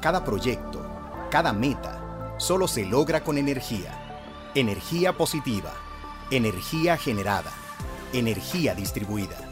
cada 0.00 0.24
proyecto, 0.24 0.80
cada 1.30 1.52
meta, 1.52 2.34
solo 2.38 2.66
se 2.66 2.86
logra 2.86 3.22
con 3.22 3.36
energía. 3.36 3.92
Energía 4.54 5.12
positiva, 5.12 5.74
energía 6.30 6.96
generada, 6.96 7.52
energía 8.14 8.74
distribuida. 8.74 9.51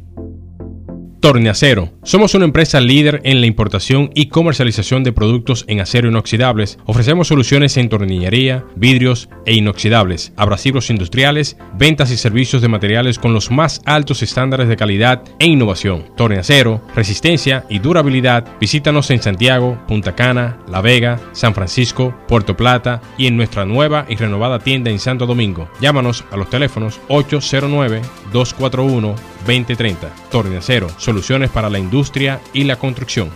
Torneacero. 1.21 1.91
Somos 2.01 2.33
una 2.33 2.45
empresa 2.45 2.81
líder 2.81 3.21
en 3.23 3.41
la 3.41 3.45
importación 3.45 4.09
y 4.15 4.29
comercialización 4.29 5.03
de 5.03 5.13
productos 5.13 5.65
en 5.67 5.79
acero 5.79 6.09
inoxidables. 6.09 6.79
Ofrecemos 6.85 7.27
soluciones 7.27 7.77
en 7.77 7.89
tornillería, 7.89 8.65
vidrios 8.75 9.29
e 9.45 9.53
inoxidables, 9.53 10.33
abrasivos 10.35 10.89
industriales, 10.89 11.57
ventas 11.77 12.09
y 12.09 12.17
servicios 12.17 12.63
de 12.63 12.69
materiales 12.69 13.19
con 13.19 13.35
los 13.35 13.51
más 13.51 13.81
altos 13.85 14.23
estándares 14.23 14.67
de 14.67 14.75
calidad 14.75 15.21
e 15.37 15.45
innovación. 15.45 16.05
Torneacero, 16.17 16.81
resistencia 16.95 17.65
y 17.69 17.77
durabilidad. 17.77 18.47
Visítanos 18.59 19.11
en 19.11 19.21
Santiago, 19.21 19.79
Punta 19.87 20.15
Cana, 20.15 20.57
La 20.67 20.81
Vega, 20.81 21.19
San 21.33 21.53
Francisco, 21.53 22.15
Puerto 22.27 22.57
Plata 22.57 22.99
y 23.19 23.27
en 23.27 23.37
nuestra 23.37 23.63
nueva 23.63 24.07
y 24.09 24.15
renovada 24.15 24.57
tienda 24.57 24.89
en 24.89 24.97
Santo 24.97 25.27
Domingo. 25.27 25.69
Llámanos 25.81 26.25
a 26.31 26.37
los 26.37 26.49
teléfonos 26.49 26.99
809 27.09 28.01
241 28.33 29.15
2030. 29.45 30.09
Torneacero, 30.29 30.87
soluciones 30.97 31.49
para 31.49 31.69
la 31.69 31.79
industria 31.79 32.41
y 32.53 32.63
la 32.63 32.77
construcción. 32.77 33.29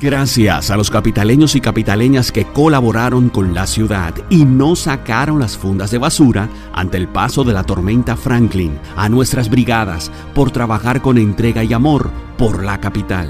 Gracias 0.00 0.70
a 0.70 0.76
los 0.76 0.90
capitaleños 0.90 1.56
y 1.56 1.60
capitaleñas 1.60 2.30
que 2.30 2.44
colaboraron 2.44 3.30
con 3.30 3.52
la 3.52 3.66
ciudad 3.66 4.14
y 4.30 4.44
no 4.44 4.76
sacaron 4.76 5.40
las 5.40 5.58
fundas 5.58 5.90
de 5.90 5.98
basura 5.98 6.48
ante 6.72 6.98
el 6.98 7.08
paso 7.08 7.42
de 7.42 7.52
la 7.52 7.64
tormenta 7.64 8.16
Franklin, 8.16 8.78
a 8.96 9.08
nuestras 9.08 9.50
brigadas 9.50 10.12
por 10.36 10.52
trabajar 10.52 11.02
con 11.02 11.18
entrega 11.18 11.64
y 11.64 11.72
amor 11.72 12.12
por 12.36 12.62
la 12.62 12.78
capital. 12.78 13.28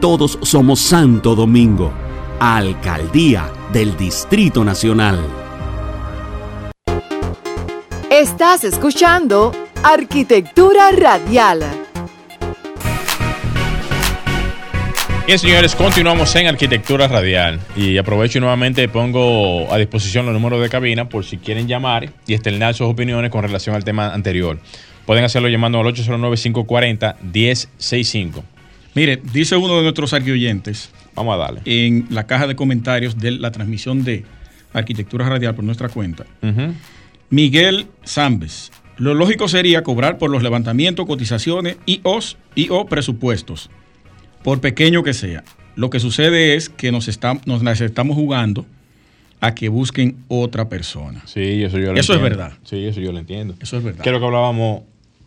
Todos 0.00 0.38
somos 0.40 0.80
Santo 0.80 1.34
Domingo, 1.34 1.92
Alcaldía 2.40 3.50
del 3.74 3.94
Distrito 3.98 4.64
Nacional. 4.64 5.20
Estás 8.10 8.64
escuchando 8.64 9.52
Arquitectura 9.88 10.90
Radial. 10.90 11.60
Bien, 15.28 15.38
señores, 15.38 15.76
continuamos 15.76 16.34
en 16.34 16.48
Arquitectura 16.48 17.06
Radial. 17.06 17.60
Y 17.76 17.96
aprovecho 17.96 18.38
y 18.38 18.40
nuevamente 18.40 18.88
pongo 18.88 19.72
a 19.72 19.78
disposición 19.78 20.26
los 20.26 20.34
números 20.34 20.60
de 20.60 20.68
cabina 20.70 21.08
por 21.08 21.24
si 21.24 21.38
quieren 21.38 21.68
llamar 21.68 22.10
y 22.26 22.34
externar 22.34 22.74
sus 22.74 22.88
opiniones 22.88 23.30
con 23.30 23.44
relación 23.44 23.76
al 23.76 23.84
tema 23.84 24.12
anterior. 24.12 24.58
Pueden 25.06 25.22
hacerlo 25.22 25.48
llamando 25.48 25.78
al 25.78 25.86
809-540-1065. 25.86 28.42
Mire, 28.96 29.22
dice 29.32 29.54
uno 29.54 29.76
de 29.76 29.84
nuestros 29.84 30.12
arquioyentes. 30.12 30.90
Vamos 31.14 31.36
a 31.36 31.38
darle. 31.38 31.60
En 31.64 32.08
la 32.10 32.26
caja 32.26 32.48
de 32.48 32.56
comentarios 32.56 33.18
de 33.18 33.30
la 33.30 33.52
transmisión 33.52 34.02
de 34.02 34.24
Arquitectura 34.72 35.28
Radial 35.28 35.54
por 35.54 35.62
nuestra 35.62 35.88
cuenta. 35.88 36.26
Miguel 37.30 37.86
Zambes. 38.04 38.72
Lo 38.98 39.12
lógico 39.12 39.46
sería 39.48 39.82
cobrar 39.82 40.16
por 40.16 40.30
los 40.30 40.42
levantamientos, 40.42 41.06
cotizaciones 41.06 41.76
y, 41.84 42.00
os, 42.02 42.38
y 42.54 42.68
o 42.70 42.86
presupuestos, 42.86 43.70
por 44.42 44.60
pequeño 44.60 45.02
que 45.02 45.12
sea. 45.12 45.44
Lo 45.74 45.90
que 45.90 46.00
sucede 46.00 46.54
es 46.54 46.70
que 46.70 46.90
nos, 46.92 47.08
nos 47.44 47.62
las 47.62 47.80
estamos 47.82 48.16
jugando 48.16 48.64
a 49.40 49.54
que 49.54 49.68
busquen 49.68 50.16
otra 50.28 50.70
persona. 50.70 51.22
Sí, 51.26 51.62
eso 51.62 51.78
yo 51.78 51.92
lo 51.92 52.00
Eso 52.00 52.14
es 52.14 52.22
verdad. 52.22 52.54
Sí, 52.64 52.86
eso 52.86 53.00
yo 53.00 53.12
lo 53.12 53.18
entiendo. 53.18 53.54
Eso 53.60 53.76
es 53.76 53.84
verdad. 53.84 54.02
Creo 54.02 54.18
que 54.18 54.24
hablábamos 54.24 54.84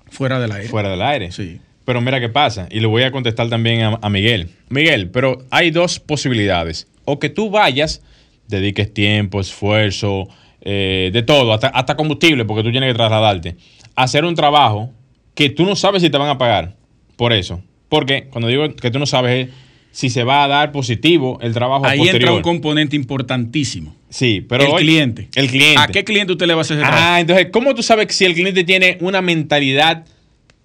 fuera 0.10 0.40
del 0.40 0.52
aire. 0.52 0.68
Fuera 0.68 0.90
del 0.90 1.02
aire. 1.04 1.32
Sí. 1.32 1.62
Pero 1.86 2.02
mira 2.02 2.20
qué 2.20 2.30
pasa, 2.30 2.68
y 2.72 2.80
le 2.80 2.88
voy 2.88 3.04
a 3.04 3.12
contestar 3.12 3.50
también 3.50 3.82
a, 3.82 4.00
a 4.02 4.10
Miguel. 4.10 4.50
Miguel, 4.70 5.10
pero 5.10 5.46
hay 5.52 5.70
dos 5.70 6.00
posibilidades. 6.00 6.88
O 7.06 7.20
que 7.20 7.30
tú 7.30 7.52
vayas, 7.52 8.02
dediques 8.48 8.94
tiempo, 8.94 9.40
esfuerzo, 9.40 10.28
eh, 10.62 11.10
de 11.14 11.24
todo, 11.24 11.54
hasta, 11.54 11.68
hasta, 11.68 11.96
combustible, 11.96 12.46
porque 12.46 12.64
tú 12.64 12.72
tienes 12.72 12.90
que 12.92 12.96
trasladarte, 12.96 13.56
hacer 13.96 14.26
un 14.26 14.36
trabajo 14.36 14.92
que 15.36 15.50
tú 15.50 15.66
no 15.66 15.76
sabes 15.76 16.02
si 16.02 16.10
te 16.10 16.18
van 16.18 16.30
a 16.30 16.38
pagar 16.38 16.76
por 17.16 17.34
eso. 17.34 17.62
Porque 17.88 18.28
cuando 18.30 18.48
digo 18.48 18.76
que 18.76 18.92
tú 18.92 19.00
no 19.00 19.06
sabes 19.06 19.48
es 19.48 19.54
si 19.92 20.10
se 20.12 20.24
va 20.24 20.44
a 20.44 20.48
dar 20.48 20.72
positivo 20.72 21.40
el 21.42 21.54
trabajo 21.54 21.86
Ahí 21.86 21.98
posterior. 22.00 22.22
entra 22.22 22.36
un 22.36 22.42
componente 22.44 22.96
importantísimo. 22.96 23.96
Sí, 24.10 24.46
pero 24.48 24.64
el 24.66 24.70
hoy- 24.72 24.82
cliente. 24.84 25.30
El 25.36 25.48
cliente. 25.50 25.80
¿A 25.82 25.88
qué 25.88 26.04
cliente 26.04 26.34
usted 26.34 26.46
le 26.46 26.54
va 26.54 26.60
a 26.60 26.62
hacer 26.62 26.78
ese 26.78 26.86
trabajo? 26.86 27.04
Ah, 27.08 27.20
entonces, 27.20 27.48
¿cómo 27.52 27.74
tú 27.74 27.82
sabes 27.84 28.14
si 28.16 28.26
el 28.26 28.34
cliente 28.34 28.64
tiene 28.64 28.98
una 29.02 29.22
mentalidad 29.22 30.06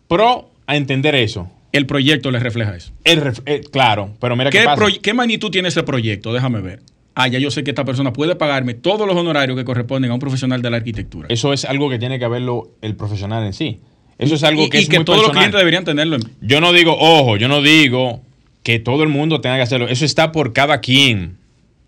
pro 0.08 0.50
a 0.66 0.76
entender 0.76 1.14
eso? 1.14 1.50
El 1.72 1.86
proyecto 1.86 2.30
le 2.30 2.38
refleja 2.38 2.76
eso. 2.76 2.92
El 3.04 3.20
ref- 3.22 3.42
eh, 3.46 3.62
claro, 3.72 4.10
pero 4.20 4.36
mira 4.36 4.50
qué, 4.50 4.58
¿Qué, 4.60 4.64
pasa. 4.64 4.76
proy- 4.80 5.00
qué 5.00 5.12
magnitud 5.14 5.50
tiene 5.50 5.68
ese 5.68 5.82
proyecto? 5.82 6.32
Déjame 6.32 6.60
ver. 6.60 6.80
Ah, 7.14 7.28
ya 7.28 7.38
yo 7.38 7.50
sé 7.50 7.64
que 7.64 7.70
esta 7.70 7.84
persona 7.84 8.12
puede 8.12 8.34
pagarme 8.36 8.74
todos 8.74 9.06
los 9.06 9.16
honorarios 9.16 9.56
que 9.56 9.64
corresponden 9.64 10.10
a 10.10 10.14
un 10.14 10.20
profesional 10.20 10.62
de 10.62 10.70
la 10.70 10.76
arquitectura. 10.78 11.26
Eso 11.30 11.52
es 11.52 11.64
algo 11.64 11.88
que 11.90 11.98
tiene 11.98 12.18
que 12.18 12.26
verlo 12.28 12.70
el 12.82 12.96
profesional 12.96 13.44
en 13.44 13.52
sí. 13.52 13.80
Eso 14.18 14.34
es 14.36 14.44
algo 14.44 14.68
que 14.68 14.78
y 14.78 14.82
es 14.82 14.88
que 14.88 14.98
muy 14.98 15.04
todos 15.04 15.22
los 15.22 15.30
clientes 15.32 15.58
deberían 15.58 15.84
tenerlo. 15.84 16.16
en- 16.16 16.22
Yo 16.40 16.60
no 16.60 16.72
digo, 16.72 16.96
ojo, 16.98 17.36
yo 17.36 17.48
no 17.48 17.62
digo 17.62 18.20
que 18.62 18.78
todo 18.78 19.02
el 19.02 19.08
mundo 19.08 19.40
tenga 19.40 19.56
que 19.56 19.62
hacerlo. 19.62 19.88
Eso 19.88 20.04
está 20.04 20.30
por 20.32 20.52
cada 20.52 20.80
quien. 20.80 21.36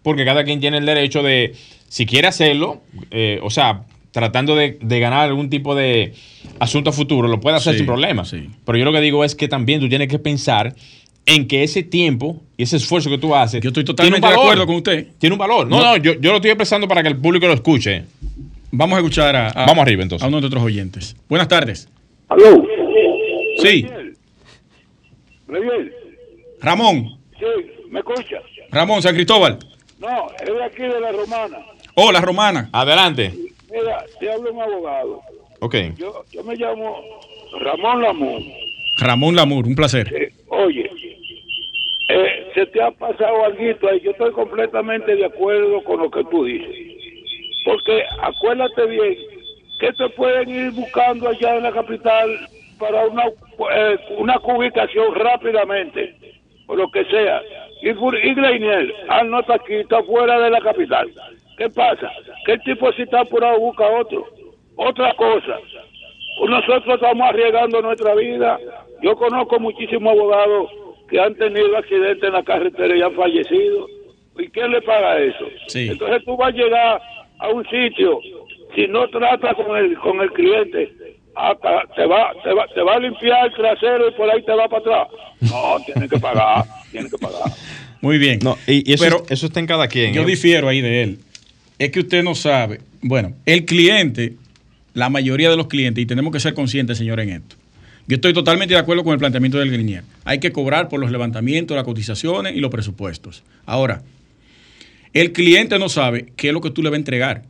Porque 0.02 0.24
cada 0.24 0.44
quien 0.44 0.60
tiene 0.60 0.78
el 0.78 0.86
derecho 0.86 1.22
de, 1.22 1.54
si 1.88 2.04
quiere 2.06 2.28
hacerlo, 2.28 2.82
eh, 3.10 3.40
o 3.42 3.50
sea, 3.50 3.82
tratando 4.12 4.54
de, 4.56 4.78
de 4.80 5.00
ganar 5.00 5.20
algún 5.20 5.50
tipo 5.50 5.74
de 5.74 6.14
asunto 6.58 6.92
futuro, 6.92 7.28
lo 7.28 7.40
puede 7.40 7.56
hacer 7.56 7.74
Sí, 7.74 7.78
sin 7.78 7.86
problema. 7.86 8.24
Pero 8.64 8.78
yo 8.78 8.84
lo 8.84 8.92
que 8.92 9.00
digo 9.00 9.24
es 9.24 9.34
que 9.34 9.46
también 9.48 9.80
tú 9.80 9.88
tienes 9.88 10.08
que 10.08 10.18
pensar 10.18 10.74
en 11.26 11.46
que 11.48 11.62
ese 11.64 11.82
tiempo 11.82 12.40
y 12.56 12.62
ese 12.62 12.76
esfuerzo 12.76 13.10
que 13.10 13.18
tú 13.18 13.34
haces. 13.34 13.60
Yo 13.60 13.68
estoy 13.68 13.84
totalmente 13.84 14.26
de 14.26 14.32
acuerdo 14.34 14.66
con 14.66 14.76
usted. 14.76 15.08
Tiene 15.18 15.34
un 15.34 15.38
valor. 15.38 15.66
No, 15.66 15.78
No. 15.78 15.84
no, 15.84 15.96
yo, 15.96 16.14
yo 16.14 16.30
lo 16.30 16.36
estoy 16.36 16.50
expresando 16.52 16.86
para 16.88 17.02
que 17.02 17.08
el 17.08 17.16
público 17.18 17.46
lo 17.46 17.52
escuche. 17.52 18.04
Vamos 18.70 18.96
a 18.96 19.00
escuchar 19.00 19.34
a, 19.36 19.48
a- 19.48 19.66
Vamos 19.66 19.78
arriba, 19.82 20.02
entonces. 20.02 20.24
a 20.24 20.28
uno 20.28 20.40
de 20.40 20.46
otros 20.46 20.62
oyentes. 20.62 21.16
Buenas 21.28 21.48
tardes. 21.48 21.88
¿Aló? 22.28 22.64
Sí, 23.62 23.86
Gabriel, 25.48 25.92
Ramón. 26.60 27.18
sí, 27.38 27.44
¿me 27.90 28.00
escuchas? 28.00 28.42
Ramón 28.70 29.00
San 29.02 29.14
Cristóbal. 29.14 29.58
No, 29.98 30.26
es 30.40 30.46
de 30.46 30.64
aquí 30.64 30.82
de 30.82 31.00
la 31.00 31.12
Romana. 31.12 31.58
Hola, 31.94 32.20
Romana. 32.20 32.68
Adelante. 32.72 33.32
Mira, 33.70 34.04
te 34.20 34.30
hablo 34.30 34.52
un 34.52 34.60
abogado. 34.60 35.22
Ok. 35.60 35.74
Yo, 35.96 36.24
yo 36.32 36.44
me 36.44 36.56
llamo 36.56 36.96
Ramón 37.60 38.02
Lamón. 38.02 38.42
Ramón 38.98 39.36
Lamour, 39.36 39.66
un 39.66 39.74
placer. 39.74 40.32
Oye, 40.48 40.90
eh, 42.08 42.50
se 42.54 42.66
te 42.66 42.82
ha 42.82 42.90
pasado 42.90 43.44
algo 43.44 43.62
ahí. 43.62 44.00
Yo 44.00 44.12
estoy 44.12 44.32
completamente 44.32 45.14
de 45.16 45.26
acuerdo 45.26 45.82
con 45.84 46.00
lo 46.00 46.10
que 46.10 46.24
tú 46.24 46.44
dices. 46.44 46.74
Porque 47.64 48.02
acuérdate 48.22 48.86
bien 48.86 49.16
que 49.80 49.92
te 49.92 50.08
pueden 50.10 50.48
ir 50.48 50.70
buscando 50.72 51.28
allá 51.28 51.56
en 51.56 51.64
la 51.64 51.72
capital 51.72 52.30
para 52.78 53.06
una, 53.06 53.24
eh, 53.26 53.98
una 54.18 54.38
ubicación 54.38 55.14
rápidamente, 55.14 56.14
o 56.66 56.76
lo 56.76 56.90
que 56.90 57.04
sea. 57.06 57.42
Y, 57.82 57.88
y 57.90 58.34
Greinier, 58.34 58.94
ah, 59.08 59.22
no 59.24 59.40
está 59.40 59.54
aquí, 59.54 59.74
está 59.74 60.02
fuera 60.04 60.38
de 60.38 60.50
la 60.50 60.60
capital. 60.60 61.10
¿Qué 61.58 61.68
pasa? 61.70 62.10
Que 62.44 62.52
el 62.52 62.62
tipo 62.62 62.92
si 62.92 63.02
está 63.02 63.20
apurado 63.20 63.58
busca 63.58 63.86
otro. 63.88 64.26
Otra 64.76 65.12
cosa, 65.14 65.58
nosotros 66.46 66.94
estamos 66.94 67.28
arriesgando 67.28 67.80
nuestra 67.80 68.14
vida. 68.14 68.58
Yo 69.02 69.16
conozco 69.16 69.58
muchísimos 69.60 70.12
abogados 70.12 70.70
que 71.08 71.20
han 71.20 71.34
tenido 71.34 71.76
accidentes 71.76 72.22
en 72.22 72.32
la 72.32 72.42
carretera 72.42 72.96
y 72.96 73.02
han 73.02 73.14
fallecido. 73.14 73.86
¿Y 74.38 74.48
quién 74.48 74.70
le 74.70 74.82
paga 74.82 75.18
eso? 75.18 75.44
Sí. 75.68 75.88
Entonces 75.90 76.24
tú 76.24 76.36
vas 76.36 76.52
a 76.52 76.56
llegar 76.56 77.00
a 77.38 77.48
un 77.48 77.64
sitio, 77.64 78.20
si 78.74 78.86
no 78.88 79.08
tratas 79.08 79.54
con 79.54 79.76
el, 79.76 79.96
con 79.98 80.20
el 80.20 80.30
cliente, 80.32 80.92
hasta 81.34 81.82
te 81.94 82.06
va, 82.06 82.32
te, 82.42 82.52
va, 82.52 82.66
te 82.74 82.82
va 82.82 82.94
a 82.94 82.98
limpiar 82.98 83.46
el 83.46 83.52
trasero 83.52 84.08
y 84.08 84.12
por 84.12 84.30
ahí 84.30 84.42
te 84.42 84.52
va 84.52 84.68
para 84.68 84.80
atrás. 84.80 85.08
No, 85.40 85.76
tienes 85.84 86.10
que 86.10 86.18
pagar, 86.18 86.64
tienes 86.90 87.10
que 87.10 87.18
pagar. 87.18 87.52
Muy 88.00 88.18
bien. 88.18 88.38
No, 88.42 88.56
y, 88.66 88.90
y 88.90 88.94
eso, 88.94 89.04
Pero 89.04 89.22
eso 89.28 89.46
está 89.46 89.60
en 89.60 89.66
cada 89.66 89.88
quien. 89.88 90.12
Yo 90.14 90.22
¿eh? 90.22 90.26
difiero 90.26 90.68
ahí 90.68 90.80
de 90.80 91.02
él. 91.02 91.18
Es 91.78 91.90
que 91.90 92.00
usted 92.00 92.22
no 92.22 92.34
sabe. 92.34 92.80
Bueno, 93.02 93.34
el 93.44 93.64
cliente, 93.64 94.34
la 94.94 95.10
mayoría 95.10 95.50
de 95.50 95.56
los 95.56 95.66
clientes, 95.66 96.02
y 96.02 96.06
tenemos 96.06 96.32
que 96.32 96.40
ser 96.40 96.54
conscientes, 96.54 96.98
señor, 96.98 97.20
en 97.20 97.30
esto. 97.30 97.56
Yo 98.08 98.16
estoy 98.16 98.32
totalmente 98.32 98.74
de 98.74 98.80
acuerdo 98.80 99.02
con 99.02 99.12
el 99.12 99.18
planteamiento 99.18 99.58
del 99.58 99.70
Grinier. 99.70 100.04
Hay 100.24 100.38
que 100.38 100.52
cobrar 100.52 100.88
por 100.88 101.00
los 101.00 101.10
levantamientos, 101.10 101.74
las 101.74 101.84
cotizaciones 101.84 102.54
y 102.54 102.60
los 102.60 102.70
presupuestos. 102.70 103.42
Ahora, 103.64 104.02
el 105.12 105.32
cliente 105.32 105.78
no 105.78 105.88
sabe 105.88 106.32
qué 106.36 106.48
es 106.48 106.54
lo 106.54 106.60
que 106.60 106.70
tú 106.70 106.82
le 106.82 106.90
vas 106.90 106.96
a 106.96 106.98
entregar. 106.98 107.42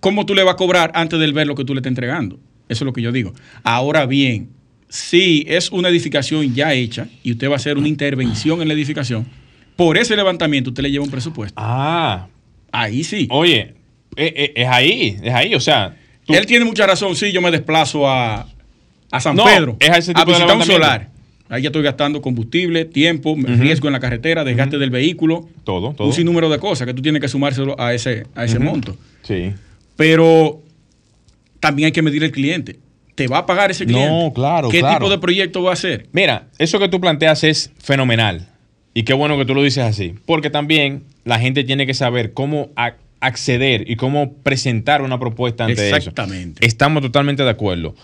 ¿Cómo 0.00 0.24
tú 0.24 0.34
le 0.34 0.44
vas 0.44 0.54
a 0.54 0.56
cobrar 0.56 0.92
antes 0.94 1.18
de 1.18 1.30
ver 1.32 1.46
lo 1.46 1.54
que 1.54 1.64
tú 1.64 1.74
le 1.74 1.80
estás 1.80 1.90
entregando? 1.90 2.38
Eso 2.68 2.84
es 2.84 2.86
lo 2.86 2.92
que 2.92 3.02
yo 3.02 3.12
digo. 3.12 3.34
Ahora 3.62 4.06
bien, 4.06 4.50
si 4.88 5.44
es 5.46 5.70
una 5.70 5.88
edificación 5.88 6.54
ya 6.54 6.72
hecha 6.72 7.08
y 7.22 7.32
usted 7.32 7.48
va 7.48 7.54
a 7.54 7.56
hacer 7.56 7.76
una 7.76 7.88
intervención 7.88 8.62
en 8.62 8.68
la 8.68 8.74
edificación, 8.74 9.26
por 9.74 9.98
ese 9.98 10.16
levantamiento 10.16 10.70
usted 10.70 10.82
le 10.82 10.90
lleva 10.90 11.04
un 11.04 11.10
presupuesto. 11.10 11.54
Ah. 11.56 12.28
Ahí 12.72 13.04
sí. 13.04 13.26
Oye, 13.30 13.74
eh, 14.16 14.32
eh, 14.36 14.52
es 14.56 14.68
ahí, 14.68 15.16
es 15.22 15.34
ahí, 15.34 15.54
o 15.54 15.60
sea. 15.60 15.96
Él 16.28 16.44
tiene 16.44 16.64
mucha 16.64 16.86
razón, 16.86 17.14
sí, 17.14 17.30
yo 17.30 17.40
me 17.40 17.52
desplazo 17.52 18.08
a, 18.08 18.48
a 19.10 19.20
San 19.20 19.36
No, 19.36 19.44
Pedro 19.44 19.76
es 19.80 19.90
a 19.90 19.98
ese 19.98 20.14
tipo 20.14 20.34
a 20.34 20.38
de 20.38 20.52
un 20.52 20.62
solar. 20.64 21.10
Ahí 21.48 21.62
ya 21.62 21.68
estoy 21.68 21.82
gastando 21.82 22.20
combustible, 22.20 22.84
tiempo, 22.84 23.36
riesgo 23.38 23.86
en 23.86 23.92
la 23.92 24.00
carretera, 24.00 24.42
desgaste 24.42 24.78
del 24.78 24.90
vehículo. 24.90 25.48
Todo, 25.62 25.92
todo. 25.92 26.08
Un 26.08 26.12
sinnúmero 26.12 26.50
de 26.50 26.58
cosas 26.58 26.86
que 26.86 26.94
tú 26.94 27.02
tienes 27.02 27.20
que 27.20 27.28
sumárselo 27.28 27.78
a 27.80 27.94
ese, 27.94 28.26
a 28.34 28.44
ese 28.44 28.58
monto. 28.58 28.96
Sí. 29.22 29.52
Pero 29.94 30.60
también 31.60 31.86
hay 31.86 31.92
que 31.92 32.02
medir 32.02 32.24
el 32.24 32.32
cliente. 32.32 32.78
¿Te 33.14 33.28
va 33.28 33.38
a 33.38 33.46
pagar 33.46 33.70
ese 33.70 33.86
cliente? 33.86 34.08
No, 34.08 34.32
claro, 34.32 34.68
¿Qué 34.68 34.80
claro. 34.80 34.98
tipo 34.98 35.10
de 35.10 35.18
proyecto 35.18 35.62
va 35.62 35.70
a 35.70 35.72
hacer? 35.72 36.08
Mira, 36.12 36.48
eso 36.58 36.78
que 36.78 36.88
tú 36.88 37.00
planteas 37.00 37.44
es 37.44 37.72
fenomenal. 37.78 38.48
Y 38.92 39.04
qué 39.04 39.14
bueno 39.14 39.38
que 39.38 39.44
tú 39.44 39.54
lo 39.54 39.62
dices 39.62 39.84
así. 39.84 40.14
Porque 40.26 40.50
también 40.50 41.04
la 41.24 41.38
gente 41.38 41.64
tiene 41.64 41.86
que 41.86 41.94
saber 41.94 42.32
cómo 42.32 42.70
acceder 43.20 43.90
y 43.90 43.96
cómo 43.96 44.34
presentar 44.34 45.00
una 45.00 45.18
propuesta 45.18 45.64
ante 45.64 45.86
eso. 45.86 45.96
Exactamente. 45.96 46.66
Estamos 46.66 47.02
totalmente 47.02 47.42
de 47.42 47.50
acuerdo. 47.50 47.94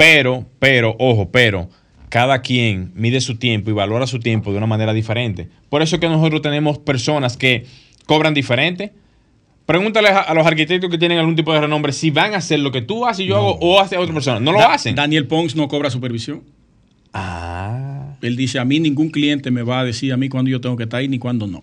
Pero, 0.00 0.46
pero, 0.58 0.96
ojo, 0.98 1.30
pero, 1.30 1.68
cada 2.08 2.40
quien 2.40 2.90
mide 2.94 3.20
su 3.20 3.36
tiempo 3.36 3.68
y 3.68 3.74
valora 3.74 4.06
su 4.06 4.18
tiempo 4.18 4.50
de 4.50 4.56
una 4.56 4.66
manera 4.66 4.94
diferente. 4.94 5.48
Por 5.68 5.82
eso 5.82 5.96
es 5.96 6.00
que 6.00 6.08
nosotros 6.08 6.40
tenemos 6.40 6.78
personas 6.78 7.36
que 7.36 7.66
cobran 8.06 8.32
diferente. 8.32 8.92
Pregúntale 9.66 10.08
a, 10.08 10.20
a 10.20 10.32
los 10.34 10.46
arquitectos 10.46 10.88
que 10.90 10.96
tienen 10.96 11.18
algún 11.18 11.36
tipo 11.36 11.52
de 11.52 11.60
renombre 11.60 11.92
si 11.92 12.10
van 12.10 12.32
a 12.32 12.38
hacer 12.38 12.60
lo 12.60 12.72
que 12.72 12.80
tú 12.80 13.04
haces 13.06 13.26
y 13.26 13.28
yo 13.28 13.36
hago 13.36 13.58
o 13.60 13.78
hace 13.78 13.98
otra 13.98 14.14
persona. 14.14 14.40
No 14.40 14.52
lo 14.52 14.58
Da- 14.58 14.72
hacen. 14.72 14.94
Daniel 14.94 15.26
Pons 15.26 15.54
no 15.54 15.68
cobra 15.68 15.90
supervisión. 15.90 16.42
Ah. 17.12 18.14
Él 18.22 18.36
dice, 18.36 18.58
a 18.58 18.64
mí 18.64 18.80
ningún 18.80 19.10
cliente 19.10 19.50
me 19.50 19.62
va 19.62 19.80
a 19.80 19.84
decir 19.84 20.12
a 20.12 20.16
mí 20.16 20.28
cuándo 20.30 20.50
yo 20.50 20.60
tengo 20.62 20.76
que 20.76 20.84
estar 20.84 21.00
ahí 21.00 21.08
ni 21.08 21.18
cuándo 21.18 21.46
no. 21.46 21.62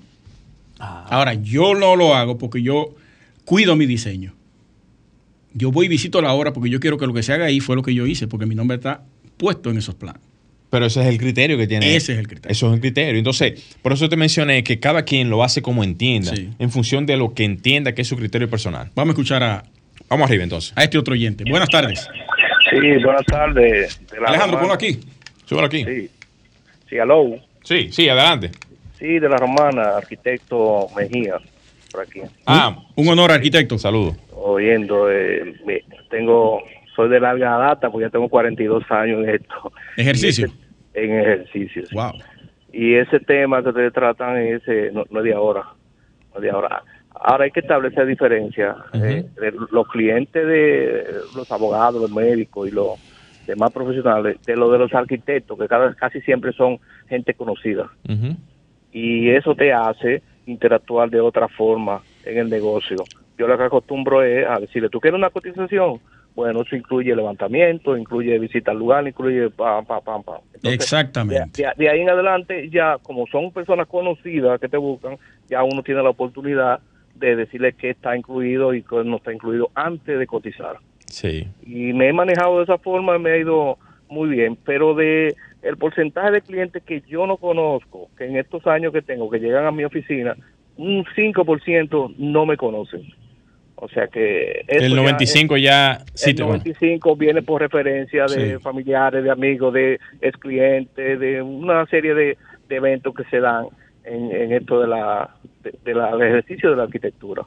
Ah. 0.79 1.07
Ahora, 1.09 1.33
yo 1.33 1.73
no 1.73 1.95
lo 1.95 2.13
hago 2.15 2.37
porque 2.37 2.61
yo 2.61 2.93
cuido 3.45 3.75
mi 3.75 3.85
diseño. 3.87 4.33
Yo 5.53 5.71
voy 5.71 5.85
y 5.87 5.89
visito 5.89 6.21
la 6.21 6.33
obra 6.33 6.53
porque 6.53 6.69
yo 6.69 6.79
quiero 6.79 6.97
que 6.97 7.07
lo 7.07 7.13
que 7.13 7.23
se 7.23 7.33
haga 7.33 7.45
ahí 7.45 7.59
fue 7.59 7.75
lo 7.75 7.81
que 7.83 7.93
yo 7.93 8.05
hice, 8.05 8.27
porque 8.27 8.45
mi 8.45 8.55
nombre 8.55 8.75
está 8.77 9.03
puesto 9.37 9.69
en 9.71 9.77
esos 9.77 9.95
planos. 9.95 10.21
Pero 10.69 10.85
ese 10.85 10.99
es 11.01 11.07
el 11.07 11.17
criterio 11.17 11.57
que 11.57 11.65
tiene. 11.65 11.95
Ese 11.95 12.13
es 12.13 12.19
el 12.19 12.27
criterio. 12.27 12.51
Eso 12.51 12.67
es 12.67 12.73
el 12.73 12.79
criterio. 12.81 13.17
Entonces, 13.17 13.75
por 13.81 13.93
eso 13.93 14.09
te 14.09 14.17
mencioné 14.17 14.63
que 14.63 14.79
cada 14.79 15.03
quien 15.03 15.29
lo 15.29 15.43
hace 15.43 15.61
como 15.61 15.83
entienda, 15.83 16.35
Sí. 16.35 16.49
en 16.59 16.69
función 16.71 17.05
de 17.05 17.15
lo 17.15 17.33
que 17.33 17.45
entienda 17.45 17.95
que 17.95 18.01
es 18.01 18.07
su 18.07 18.17
criterio 18.17 18.49
personal. 18.49 18.91
Vamos 18.93 19.11
a 19.11 19.13
escuchar 19.13 19.43
a, 19.43 19.63
Vamos 20.09 20.27
arriba 20.27 20.43
entonces. 20.43 20.73
a 20.75 20.83
este 20.83 20.97
otro 20.97 21.13
oyente. 21.13 21.43
Buenas 21.49 21.69
tardes. 21.69 22.07
Sí, 22.69 22.77
buenas 23.03 23.25
tardes. 23.25 23.99
De 24.11 24.19
la 24.19 24.27
Alejandro, 24.27 24.59
ponlo 24.59 24.73
aquí. 24.73 24.99
Súbelo 25.45 25.67
aquí. 25.67 25.85
Sí, 25.85 26.09
sí, 26.89 26.97
aló. 26.99 27.35
Sí, 27.63 27.87
sí, 27.91 28.09
adelante. 28.09 28.51
Sí, 28.99 29.19
de 29.19 29.29
la 29.29 29.37
Romana, 29.37 29.95
arquitecto 29.97 30.87
Mejía, 30.95 31.35
por 31.91 32.01
aquí. 32.01 32.19
Ah, 32.45 32.77
Un 32.95 33.07
honor, 33.07 33.31
arquitecto. 33.31 33.77
Saludos. 33.77 34.15
Oyendo, 34.39 35.11
eh, 35.11 35.55
tengo, 36.09 36.61
soy 36.95 37.09
de 37.09 37.19
larga 37.19 37.57
data, 37.57 37.89
porque 37.89 38.05
ya 38.05 38.11
tengo 38.11 38.29
42 38.29 38.83
años 38.89 39.23
en 39.23 39.29
esto. 39.35 39.71
Ejercicio. 39.97 40.47
En 40.93 41.19
ejercicio. 41.19 41.85
sí. 41.85 41.95
Wow. 41.95 42.13
Y 42.71 42.95
ese 42.95 43.19
tema 43.19 43.63
que 43.63 43.69
ustedes 43.69 43.93
tratan 43.93 44.37
es, 44.37 44.61
eh, 44.67 44.91
no, 44.93 45.03
no 45.09 45.19
es 45.19 45.25
de 45.25 45.33
ahora, 45.33 45.63
no 46.31 46.35
es 46.35 46.41
de 46.41 46.49
ahora. 46.51 46.83
Ahora 47.19 47.45
hay 47.45 47.51
que 47.51 47.61
establecer 47.61 48.05
diferencia. 48.05 48.75
eh, 48.93 49.25
de 49.39 49.53
los 49.71 49.87
clientes 49.87 50.45
de 50.45 51.05
los 51.35 51.51
abogados, 51.51 52.01
los 52.01 52.11
médicos 52.11 52.67
y 52.67 52.71
los 52.71 52.99
demás 53.47 53.71
profesionales, 53.71 54.37
de 54.45 54.55
lo 54.55 54.69
de 54.69 54.77
los 54.77 54.93
arquitectos, 54.93 55.57
que 55.57 55.67
cada, 55.67 55.93
casi 55.95 56.21
siempre 56.21 56.51
son 56.53 56.79
gente 57.07 57.33
conocida. 57.33 57.89
Y 58.91 59.29
eso 59.29 59.55
te 59.55 59.73
hace 59.73 60.21
interactuar 60.45 61.09
de 61.09 61.21
otra 61.21 61.47
forma 61.47 62.01
en 62.25 62.37
el 62.37 62.49
negocio. 62.49 62.97
Yo 63.37 63.47
lo 63.47 63.57
que 63.57 63.63
acostumbro 63.63 64.23
es 64.23 64.47
a 64.47 64.59
decirle, 64.59 64.89
¿tú 64.89 64.99
quieres 64.99 65.17
una 65.17 65.29
cotización? 65.29 65.99
Bueno, 66.35 66.61
eso 66.61 66.75
incluye 66.75 67.15
levantamiento, 67.15 67.97
incluye 67.97 68.37
visita 68.37 68.71
al 68.71 68.77
lugar, 68.77 69.07
incluye 69.07 69.49
pam, 69.49 69.85
pam, 69.85 70.03
pam, 70.03 70.23
pam. 70.23 70.41
Exactamente. 70.63 71.63
De, 71.63 71.83
de 71.83 71.89
ahí 71.89 72.01
en 72.01 72.09
adelante, 72.09 72.69
ya 72.69 72.97
como 73.01 73.25
son 73.27 73.51
personas 73.51 73.87
conocidas 73.87 74.59
que 74.59 74.69
te 74.69 74.77
buscan, 74.77 75.17
ya 75.49 75.63
uno 75.63 75.81
tiene 75.81 76.03
la 76.03 76.09
oportunidad 76.09 76.79
de 77.15 77.35
decirle 77.35 77.73
qué 77.73 77.91
está 77.91 78.15
incluido 78.15 78.73
y 78.73 78.83
qué 78.83 79.03
no 79.03 79.17
está 79.17 79.33
incluido 79.33 79.71
antes 79.73 80.19
de 80.19 80.27
cotizar. 80.27 80.77
Sí. 81.07 81.47
Y 81.65 81.93
me 81.93 82.09
he 82.09 82.13
manejado 82.13 82.57
de 82.57 82.65
esa 82.65 82.77
forma 82.77 83.15
y 83.15 83.19
me 83.19 83.31
ha 83.31 83.37
ido 83.37 83.77
muy 84.09 84.29
bien, 84.29 84.57
pero 84.63 84.93
de 84.93 85.35
el 85.63 85.77
porcentaje 85.77 86.31
de 86.31 86.41
clientes 86.41 86.83
que 86.83 87.01
yo 87.07 87.25
no 87.27 87.37
conozco, 87.37 88.09
que 88.17 88.25
en 88.25 88.37
estos 88.37 88.65
años 88.67 88.93
que 88.93 89.01
tengo, 89.01 89.29
que 89.29 89.39
llegan 89.39 89.65
a 89.65 89.71
mi 89.71 89.83
oficina, 89.83 90.35
un 90.77 91.03
5% 91.03 92.15
no 92.17 92.45
me 92.45 92.57
conocen. 92.57 93.03
O 93.79 93.87
sea 93.89 94.07
que... 94.07 94.63
eso 94.67 94.85
El 94.85 94.89
ya 94.91 94.95
95 94.97 95.57
ya, 95.57 96.03
sí 96.15 96.31
el 96.31 96.35
te 96.35 96.41
95 96.41 97.15
viene 97.15 97.41
por 97.43 97.61
referencia 97.61 98.25
de 98.25 98.55
Sí. 98.57 98.61
familiares, 98.63 99.23
de 99.23 99.29
amigos, 99.29 99.71
de 99.73 99.99
ex 100.21 100.35
clientes, 100.39 101.19
de 101.19 101.41
una 101.43 101.85
serie 101.85 102.13
de, 102.15 102.37
de 102.69 102.75
eventos 102.75 103.13
que 103.13 103.23
se 103.25 103.39
dan 103.39 103.67
en, 104.03 104.31
en 104.31 104.51
esto 104.53 104.79
de 104.81 104.87
la 104.87 105.29
de, 105.63 105.73
de 105.85 105.93
la- 105.93 106.15
del 106.17 106.27
ejercicio 106.29 106.71
de 106.71 106.75
la 106.77 106.83
arquitectura. 106.83 107.43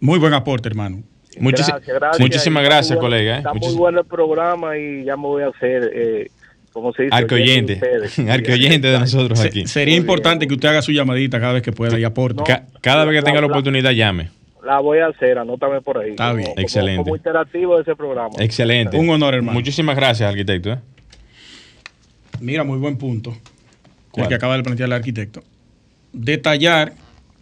Muy 0.00 0.18
buen 0.18 0.32
aporte, 0.34 0.68
hermano. 0.68 1.02
Muchis- 1.40 1.66
Gracias, 1.68 1.96
gracias. 1.98 2.20
muchísimas 2.20 2.62
gracias, 2.64 2.98
bueno- 2.98 3.08
colega, 3.16 3.34
¿eh? 3.34 3.38
Está 3.38 3.54
muy 3.54 3.74
bueno 3.74 4.00
el 4.00 4.06
programa 4.06 4.76
y 4.78 5.04
ya 5.04 5.16
me 5.16 5.22
voy 5.22 5.42
a 5.42 5.48
hacer, 5.48 5.90
eh, 5.94 6.26
¿cómo 6.72 6.92
se 6.92 7.04
dice? 7.04 7.14
Ustedes. 7.24 8.18
Arcoyente 8.28 8.88
de 8.92 8.98
nosotros 8.98 9.38
Se- 9.40 9.48
aquí. 9.48 9.66
sería 9.66 9.96
importante 9.96 10.46
que 10.46 10.54
usted 10.54 10.68
haga 10.68 10.82
su 10.82 10.92
llamadita 10.92 11.40
cada 11.40 11.54
vez 11.54 11.62
que 11.62 11.72
pueda 11.72 11.98
y 11.98 12.04
aporte. 12.04 12.42
Ca- 12.46 12.66
cada 12.80 13.04
vez 13.04 13.18
que 13.20 13.24
tenga 13.24 13.40
la 13.40 13.46
oportunidad, 13.48 13.90
llame. 13.92 14.28
La 14.64 14.78
voy 14.80 14.98
a 14.98 15.08
hacer, 15.08 15.38
anótame 15.38 15.80
por 15.80 15.98
ahí. 15.98 16.10
Está 16.10 16.32
bien. 16.32 16.48
Como- 16.50 16.60
Excelente. 16.60 17.02
Como 17.04 17.16
interactivo 17.16 17.76
de 17.76 17.82
ese 17.82 17.96
programa. 17.96 18.30
Excelente. 18.38 18.96
Un 18.98 19.10
honor, 19.10 19.34
hermano. 19.34 19.58
Muchísimas 19.58 19.96
gracias, 19.96 20.28
arquitecto. 20.28 20.72
¿eh? 20.72 20.78
Mira, 22.40 22.64
muy 22.64 22.78
buen 22.78 22.96
punto. 22.96 23.36
¿Cuál? 24.10 24.24
El 24.24 24.28
que 24.28 24.34
acaba 24.34 24.56
de 24.56 24.62
plantear 24.62 24.88
el 24.88 24.92
arquitecto. 24.92 25.42
Detallar 26.12 26.92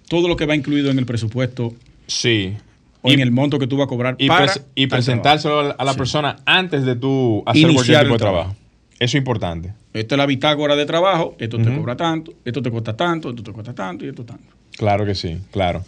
todo 0.09 0.29
lo 0.29 0.37
que 0.37 0.47
va 0.47 0.55
incluido 0.55 0.91
en 0.91 0.99
el 0.99 1.07
presupuesto. 1.07 1.75
Sí. 2.07 2.57
O 3.03 3.11
en 3.11 3.21
el 3.21 3.31
monto 3.33 3.59
que 3.59 3.67
tú 3.67 3.77
vas 3.77 3.87
a 3.87 3.89
cobrar 3.89 4.15
Y, 4.19 4.29
para 4.29 4.47
pres- 4.47 4.63
y 4.75 4.87
presentárselo 4.87 5.61
a 5.61 5.63
la- 5.65 5.71
a 5.73 5.85
la 5.85 5.93
Sí. 5.93 5.99
persona 5.99 6.37
antes 6.45 6.85
de 6.85 6.97
tú 6.97 7.43
hacer 7.47 7.63
cualquier 7.63 7.71
Iniciar 7.71 8.03
tipo 8.03 8.15
el 8.15 8.19
de 8.19 8.23
trabajo. 8.23 8.43
trabajo. 8.51 8.61
Eso 8.99 9.17
es 9.17 9.21
importante. 9.21 9.73
Esta 9.95 10.15
es 10.15 10.19
la 10.19 10.27
bitácora 10.27 10.77
de 10.77 10.85
trabajo, 10.87 11.35
esto 11.39 11.57
te 11.59 11.75
cobra 11.75 11.97
tanto, 11.97 12.33
esto 12.45 12.61
te 12.63 12.71
cuesta 12.71 12.95
tanto, 12.95 13.31
esto 13.31 13.43
te 13.43 13.53
cuesta 13.53 13.75
tanto 13.75 14.05
y 14.05 14.09
esto 14.09 14.25
tanto. 14.25 14.45
Claro 14.77 15.07
que 15.07 15.15
sí, 15.15 15.39
claro. 15.51 15.83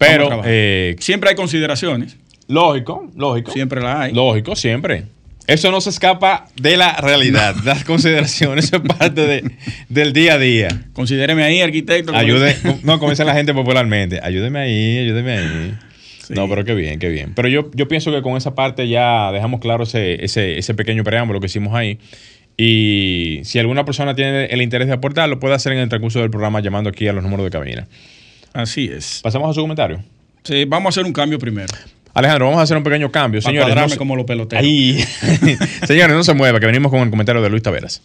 Pero 0.00 0.42
eh, 0.44 0.96
siempre 0.98 1.30
hay 1.30 1.36
consideraciones. 1.36 2.16
Lógico, 2.48 3.08
lógico. 3.16 3.52
Siempre 3.52 3.80
las 3.80 3.96
hay. 3.96 4.12
Lógico, 4.12 4.56
siempre. 4.56 5.04
Eso 5.46 5.70
no 5.70 5.80
se 5.80 5.90
escapa 5.90 6.46
de 6.56 6.76
la 6.76 6.96
realidad. 6.96 7.54
Las 7.64 7.84
consideraciones, 7.84 8.66
eso 8.66 8.76
es 8.76 8.82
parte 8.82 9.26
de- 9.26 9.50
del 9.88 10.12
día 10.12 10.34
a 10.34 10.38
día. 10.38 10.68
Considéreme 10.92 11.42
ahí, 11.44 11.60
arquitecto. 11.60 12.14
Ayude, 12.14 12.56
no, 12.84 12.98
como 12.98 13.10
dice 13.10 13.24
la 13.24 13.34
gente 13.34 13.52
popularmente, 13.52 14.20
ayúdeme 14.22 14.60
ahí, 14.60 14.98
ayúdeme 14.98 15.32
ahí. 15.32 15.74
No, 16.30 16.48
pero 16.48 16.64
qué 16.64 16.74
bien, 16.74 16.98
qué 17.00 17.08
bien. 17.08 17.32
Pero 17.34 17.48
yo, 17.48 17.70
yo 17.74 17.88
pienso 17.88 18.12
que 18.12 18.22
con 18.22 18.36
esa 18.36 18.54
parte 18.54 18.88
ya 18.88 19.32
dejamos 19.32 19.60
claro 19.60 19.82
ese, 19.84 20.24
ese, 20.24 20.58
ese 20.58 20.74
pequeño 20.74 21.02
preámbulo 21.04 21.40
que 21.40 21.46
hicimos 21.46 21.74
ahí. 21.74 21.98
Y 22.56 23.40
si 23.42 23.58
alguna 23.58 23.84
persona 23.84 24.14
tiene 24.14 24.44
el 24.46 24.62
interés 24.62 24.86
de 24.86 24.94
aportar, 24.94 25.28
lo 25.28 25.40
puede 25.40 25.54
hacer 25.54 25.72
en 25.72 25.78
el 25.78 25.88
transcurso 25.88 26.20
del 26.20 26.30
programa 26.30 26.60
llamando 26.60 26.90
aquí 26.90 27.08
a 27.08 27.12
los 27.12 27.22
números 27.24 27.44
de 27.44 27.50
cabina. 27.50 27.88
Así 28.52 28.90
es. 28.92 29.20
Pasamos 29.22 29.50
a 29.50 29.54
su 29.54 29.60
comentario. 29.60 30.02
Sí, 30.42 30.64
vamos 30.64 30.86
a 30.86 30.90
hacer 30.90 31.04
un 31.04 31.12
cambio 31.12 31.38
primero. 31.38 31.72
Alejandro, 32.12 32.46
vamos 32.46 32.58
a 32.60 32.64
hacer 32.64 32.76
un 32.76 32.82
pequeño 32.82 33.08
cambio. 33.10 33.40
Para 33.40 33.52
Señores, 33.52 33.76
no 33.76 33.88
se- 33.88 33.96
como 33.96 34.16
los 34.16 34.26
peloteros. 34.26 34.64
Ahí. 34.64 34.98
Señores, 35.86 36.16
no 36.16 36.24
se 36.24 36.34
mueva, 36.34 36.58
que 36.60 36.66
venimos 36.66 36.90
con 36.90 37.00
el 37.02 37.10
comentario 37.10 37.40
de 37.40 37.48
Luis 37.50 37.62
Taveras. 37.62 38.02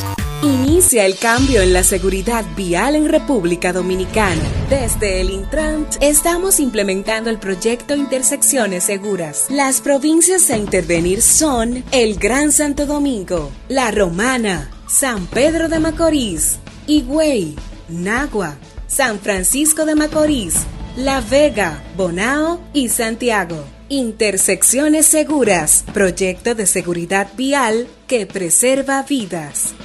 Inicia 0.43 1.05
el 1.05 1.17
cambio 1.17 1.61
en 1.61 1.73
la 1.73 1.83
seguridad 1.83 2.45
vial 2.55 2.95
en 2.95 3.09
República 3.09 3.73
Dominicana. 3.73 4.41
Desde 4.69 5.21
el 5.21 5.31
Intrant 5.31 5.95
estamos 5.99 6.59
implementando 6.59 7.31
el 7.31 7.39
proyecto 7.39 7.95
Intersecciones 7.95 8.83
Seguras. 8.83 9.47
Las 9.49 9.81
provincias 9.81 10.51
a 10.51 10.57
intervenir 10.57 11.23
son 11.23 11.83
el 11.91 12.19
Gran 12.19 12.51
Santo 12.51 12.85
Domingo, 12.85 13.51
La 13.67 13.89
Romana, 13.89 14.69
San 14.87 15.25
Pedro 15.25 15.69
de 15.69 15.79
Macorís, 15.79 16.59
Higüey, 16.85 17.55
Nagua, 17.89 18.57
San 18.85 19.19
Francisco 19.19 19.85
de 19.85 19.95
Macorís, 19.95 20.65
La 20.97 21.21
Vega, 21.21 21.83
Bonao 21.95 22.59
y 22.73 22.89
Santiago. 22.89 23.63
Intersecciones 23.87 25.05
Seguras, 25.05 25.85
proyecto 25.93 26.55
de 26.55 26.65
seguridad 26.65 27.27
vial 27.37 27.87
que 28.07 28.25
preserva 28.25 29.03
vidas. 29.03 29.75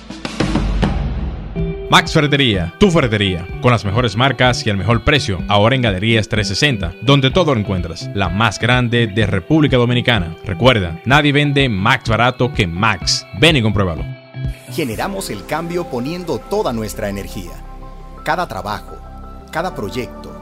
Max 1.91 2.15
Ferretería, 2.15 2.73
tu 2.81 2.91
ferretería, 2.91 3.47
con 3.61 3.73
las 3.73 3.85
mejores 3.85 4.17
marcas 4.17 4.67
y 4.67 4.71
el 4.71 4.79
mejor 4.79 5.05
precio, 5.05 5.43
ahora 5.49 5.77
en 5.77 5.83
Galerías 5.83 6.31
360, 6.31 6.95
donde 7.03 7.31
todo 7.31 7.53
lo 7.53 7.61
encuentras, 7.61 8.09
la 8.15 8.31
más 8.31 8.59
grande 8.59 9.07
de 9.07 9.27
República 9.27 9.77
Dominicana. 9.77 10.35
Recuerda, 10.47 11.03
nadie 11.05 11.33
vende 11.33 11.69
más 11.69 12.05
barato 12.09 12.55
que 12.55 12.67
Max. 12.67 13.27
Ven 13.39 13.57
y 13.57 13.63
compruébalo. 13.63 14.03
Generamos 14.71 15.29
el 15.29 15.45
cambio 15.45 15.85
poniendo 15.91 16.39
toda 16.39 16.73
nuestra 16.73 17.11
energía. 17.11 17.53
Cada 18.25 18.49
trabajo, 18.49 18.97
cada 19.51 19.75
proyecto, 19.75 20.41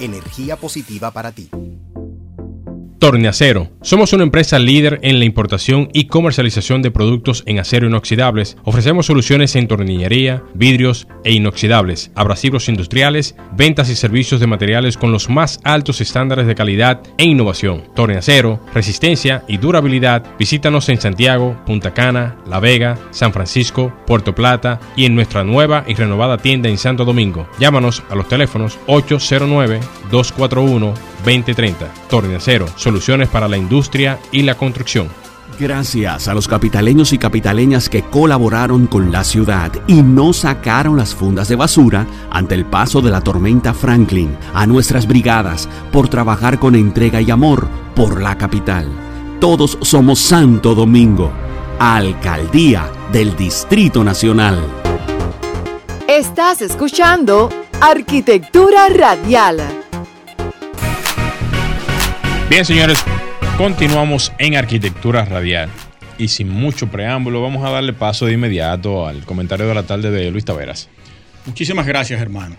energía 0.00 0.56
positiva 0.56 1.10
para 1.10 1.32
ti. 1.32 1.50
Torneacero. 3.06 3.70
Somos 3.82 4.12
una 4.14 4.24
empresa 4.24 4.58
líder 4.58 4.98
en 5.04 5.20
la 5.20 5.24
importación 5.24 5.90
y 5.92 6.06
comercialización 6.06 6.82
de 6.82 6.90
productos 6.90 7.44
en 7.46 7.60
acero 7.60 7.86
inoxidables. 7.86 8.56
Ofrecemos 8.64 9.06
soluciones 9.06 9.54
en 9.54 9.68
tornillería, 9.68 10.42
vidrios 10.54 11.06
e 11.22 11.32
inoxidables, 11.32 12.10
abrasivos 12.16 12.68
industriales, 12.68 13.36
ventas 13.52 13.90
y 13.90 13.94
servicios 13.94 14.40
de 14.40 14.48
materiales 14.48 14.96
con 14.96 15.12
los 15.12 15.30
más 15.30 15.60
altos 15.62 16.00
estándares 16.00 16.48
de 16.48 16.56
calidad 16.56 17.00
e 17.16 17.26
innovación. 17.26 17.84
Torneacero, 17.94 18.58
resistencia 18.74 19.44
y 19.46 19.58
durabilidad. 19.58 20.24
Visítanos 20.36 20.88
en 20.88 21.00
Santiago, 21.00 21.56
Punta 21.64 21.94
Cana, 21.94 22.38
La 22.44 22.58
Vega, 22.58 22.98
San 23.12 23.32
Francisco, 23.32 23.94
Puerto 24.04 24.34
Plata 24.34 24.80
y 24.96 25.04
en 25.04 25.14
nuestra 25.14 25.44
nueva 25.44 25.84
y 25.86 25.94
renovada 25.94 26.38
tienda 26.38 26.68
en 26.68 26.76
Santo 26.76 27.04
Domingo. 27.04 27.46
Llámanos 27.60 28.02
a 28.10 28.16
los 28.16 28.26
teléfonos 28.26 28.80
809 28.88 29.78
241 30.10 30.94
2030. 31.26 31.92
Torneacero, 32.08 32.66
soluciones 32.96 33.28
para 33.28 33.46
la 33.46 33.58
industria 33.58 34.18
y 34.32 34.40
la 34.40 34.54
construcción. 34.54 35.08
Gracias 35.60 36.28
a 36.28 36.34
los 36.34 36.48
capitaleños 36.48 37.12
y 37.12 37.18
capitaleñas 37.18 37.90
que 37.90 38.02
colaboraron 38.02 38.86
con 38.86 39.12
la 39.12 39.22
ciudad 39.22 39.70
y 39.86 40.00
no 40.00 40.32
sacaron 40.32 40.96
las 40.96 41.14
fundas 41.14 41.48
de 41.48 41.56
basura 41.56 42.06
ante 42.30 42.54
el 42.54 42.64
paso 42.64 43.02
de 43.02 43.10
la 43.10 43.20
tormenta 43.20 43.74
Franklin, 43.74 44.34
a 44.54 44.66
nuestras 44.66 45.06
brigadas 45.06 45.68
por 45.92 46.08
trabajar 46.08 46.58
con 46.58 46.74
entrega 46.74 47.20
y 47.20 47.30
amor 47.30 47.68
por 47.94 48.22
la 48.22 48.38
capital. 48.38 48.88
Todos 49.40 49.76
somos 49.82 50.18
Santo 50.18 50.74
Domingo, 50.74 51.30
Alcaldía 51.78 52.90
del 53.12 53.36
Distrito 53.36 54.02
Nacional. 54.02 54.58
Estás 56.08 56.62
escuchando 56.62 57.50
Arquitectura 57.78 58.88
Radial. 58.88 59.85
Bien, 62.48 62.64
señores, 62.64 63.04
continuamos 63.58 64.32
en 64.38 64.54
Arquitectura 64.54 65.24
Radial. 65.24 65.68
Y 66.16 66.28
sin 66.28 66.48
mucho 66.48 66.88
preámbulo, 66.88 67.42
vamos 67.42 67.66
a 67.66 67.70
darle 67.70 67.92
paso 67.92 68.26
de 68.26 68.34
inmediato 68.34 69.08
al 69.08 69.24
comentario 69.24 69.66
de 69.66 69.74
la 69.74 69.82
tarde 69.82 70.12
de 70.12 70.30
Luis 70.30 70.44
Taveras. 70.44 70.88
Muchísimas 71.44 71.86
gracias, 71.86 72.20
hermano. 72.20 72.54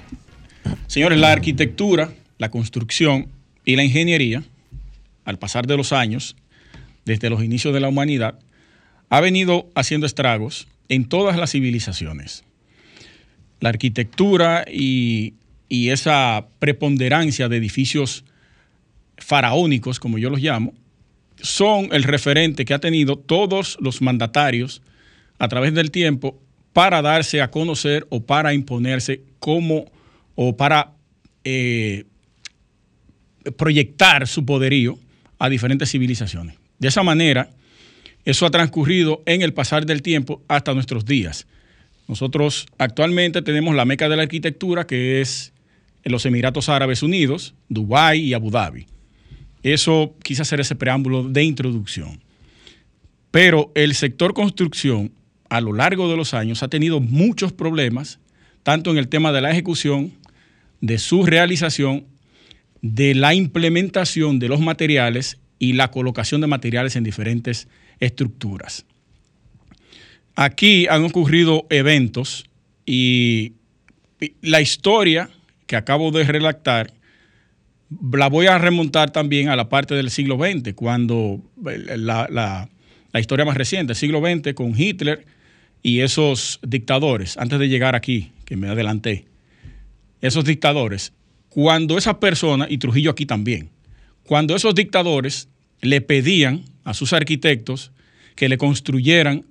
Señores, 0.87 1.17
la 1.17 1.31
arquitectura, 1.31 2.11
la 2.37 2.51
construcción 2.51 3.29
y 3.63 3.77
la 3.77 3.83
ingeniería, 3.85 4.43
al 5.23 5.39
pasar 5.39 5.65
de 5.67 5.77
los 5.77 5.93
años, 5.93 6.35
desde 7.05 7.29
los 7.29 7.41
inicios 7.41 7.73
de 7.73 7.79
la 7.79 7.87
humanidad, 7.87 8.37
ha 9.09 9.21
venido 9.21 9.69
haciendo 9.73 10.05
estragos 10.05 10.67
en 10.89 11.07
todas 11.07 11.37
las 11.37 11.51
civilizaciones. 11.51 12.43
La 13.61 13.69
arquitectura 13.69 14.65
y, 14.69 15.35
y 15.69 15.91
esa 15.91 16.45
preponderancia 16.59 17.47
de 17.47 17.55
edificios 17.55 18.25
faraónicos, 19.17 19.99
como 19.99 20.17
yo 20.17 20.29
los 20.29 20.39
llamo, 20.39 20.73
son 21.41 21.89
el 21.91 22.03
referente 22.03 22.65
que 22.65 22.73
ha 22.73 22.79
tenido 22.79 23.17
todos 23.17 23.77
los 23.79 24.01
mandatarios 24.01 24.81
a 25.39 25.47
través 25.47 25.73
del 25.73 25.91
tiempo 25.91 26.39
para 26.73 27.01
darse 27.01 27.41
a 27.41 27.51
conocer 27.51 28.05
o 28.09 28.23
para 28.23 28.53
imponerse 28.53 29.21
como 29.39 29.85
o 30.35 30.55
para 30.55 30.93
eh, 31.43 32.05
proyectar 33.55 34.27
su 34.27 34.45
poderío 34.45 34.99
a 35.39 35.49
diferentes 35.49 35.91
civilizaciones. 35.91 36.55
De 36.79 36.87
esa 36.87 37.03
manera, 37.03 37.49
eso 38.25 38.45
ha 38.45 38.51
transcurrido 38.51 39.23
en 39.25 39.41
el 39.41 39.53
pasar 39.53 39.85
del 39.85 40.01
tiempo 40.01 40.43
hasta 40.47 40.73
nuestros 40.73 41.05
días. 41.05 41.47
Nosotros 42.07 42.67
actualmente 42.77 43.41
tenemos 43.41 43.75
la 43.75 43.85
meca 43.85 44.09
de 44.09 44.15
la 44.15 44.23
arquitectura, 44.23 44.85
que 44.85 45.21
es 45.21 45.53
en 46.03 46.11
los 46.11 46.25
Emiratos 46.25 46.69
Árabes 46.69 47.03
Unidos, 47.03 47.53
Dubái 47.69 48.19
y 48.19 48.33
Abu 48.33 48.49
Dhabi. 48.51 48.85
Eso 49.63 50.15
quizás 50.23 50.47
será 50.47 50.61
ese 50.61 50.75
preámbulo 50.75 51.23
de 51.23 51.43
introducción. 51.43 52.19
Pero 53.31 53.71
el 53.75 53.95
sector 53.95 54.33
construcción 54.33 55.11
a 55.49 55.61
lo 55.61 55.73
largo 55.73 56.09
de 56.09 56.17
los 56.17 56.33
años 56.33 56.63
ha 56.63 56.67
tenido 56.67 56.99
muchos 56.99 57.53
problemas, 57.53 58.19
tanto 58.63 58.91
en 58.91 58.97
el 58.97 59.07
tema 59.07 59.31
de 59.31 59.41
la 59.41 59.51
ejecución, 59.51 60.13
de 60.81 60.97
su 60.97 61.25
realización, 61.25 62.05
de 62.81 63.15
la 63.15 63.33
implementación 63.33 64.39
de 64.39 64.49
los 64.49 64.59
materiales 64.59 65.37
y 65.59 65.73
la 65.73 65.91
colocación 65.91 66.41
de 66.41 66.47
materiales 66.47 66.95
en 66.95 67.03
diferentes 67.03 67.67
estructuras. 67.99 68.85
Aquí 70.35 70.85
han 70.87 71.03
ocurrido 71.03 71.65
eventos 71.69 72.45
y 72.85 73.53
la 74.41 74.61
historia 74.61 75.29
que 75.65 75.75
acabo 75.75 76.11
de 76.11 76.23
redactar 76.23 76.93
la 78.13 78.27
voy 78.27 78.47
a 78.47 78.57
remontar 78.57 79.11
también 79.11 79.49
a 79.49 79.55
la 79.55 79.69
parte 79.69 79.95
del 79.95 80.09
siglo 80.11 80.37
XX, 80.37 80.73
cuando 80.73 81.41
la, 81.63 82.27
la, 82.29 82.69
historia 83.19 83.45
más 83.45 83.57
reciente, 83.57 83.93
el 83.93 83.97
siglo 83.97 84.21
XX, 84.21 84.53
con 84.53 84.79
Hitler 84.79 85.25
y 85.81 86.01
esos 86.01 86.59
dictadores, 86.61 87.37
antes 87.37 87.57
de 87.57 87.67
llegar 87.67 87.95
aquí, 87.95 88.31
que 88.45 88.57
me 88.57 88.67
adelanté, 88.67 89.25
esos 90.21 90.45
dictadores, 90.45 91.13
cuando 91.49 91.97
esas 91.97 92.15
personas, 92.15 92.69
y 92.69 92.77
Trujillo 92.77 93.11
aquí 93.11 93.25
también, 93.25 93.69
cuando 94.23 94.55
esos 94.55 94.75
dictadores 94.75 95.49
le 95.81 96.01
pedían 96.01 96.65
a 96.83 96.93
sus 96.93 97.13
arquitectos 97.13 97.91
que 98.35 98.49
le 98.49 98.57
construyeran 98.57 99.45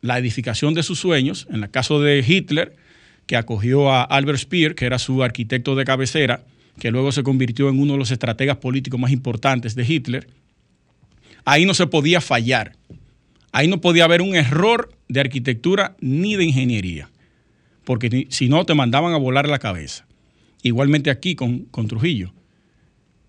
la 0.00 0.18
edificación 0.18 0.74
de 0.74 0.82
sus 0.82 0.98
sueños, 0.98 1.46
en 1.50 1.62
el 1.62 1.70
caso 1.70 2.00
de 2.00 2.24
Hitler, 2.26 2.74
que 3.26 3.36
acogió 3.36 3.92
a 3.92 4.02
Albert 4.02 4.40
Speer, 4.40 4.74
que 4.74 4.86
era 4.86 4.98
su 4.98 5.22
arquitecto 5.22 5.76
de 5.76 5.84
cabecera, 5.84 6.44
que 6.78 6.90
luego 6.90 7.12
se 7.12 7.22
convirtió 7.22 7.68
en 7.68 7.78
uno 7.78 7.92
de 7.92 7.98
los 7.98 8.10
estrategas 8.10 8.56
políticos 8.56 8.98
más 8.98 9.12
importantes 9.12 9.74
de 9.74 9.84
Hitler, 9.84 10.28
ahí 11.44 11.66
no 11.66 11.74
se 11.74 11.86
podía 11.86 12.20
fallar. 12.20 12.76
Ahí 13.52 13.68
no 13.68 13.80
podía 13.80 14.04
haber 14.04 14.22
un 14.22 14.34
error 14.34 14.90
de 15.08 15.20
arquitectura 15.20 15.94
ni 16.00 16.36
de 16.36 16.44
ingeniería, 16.44 17.10
porque 17.84 18.26
si 18.30 18.48
no 18.48 18.64
te 18.64 18.74
mandaban 18.74 19.12
a 19.12 19.18
volar 19.18 19.46
la 19.48 19.58
cabeza. 19.58 20.06
Igualmente 20.62 21.10
aquí 21.10 21.34
con, 21.34 21.66
Trujillo. 21.88 22.32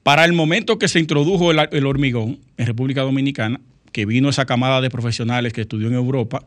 Para 0.03 0.23
el 0.23 0.33
momento 0.33 0.77
que 0.77 0.87
se 0.87 0.99
introdujo 0.99 1.51
el, 1.51 1.85
hormigón 1.85 2.39
en 2.57 2.67
República 2.67 3.01
Dominicana, 3.01 3.59
que 3.91 4.05
vino 4.05 4.29
esa 4.29 4.45
camada 4.45 4.81
de 4.81 4.89
profesionales 4.89 5.51
que 5.51 5.61
estudió 5.61 5.87
en 5.87 5.93
Europa, 5.93 6.45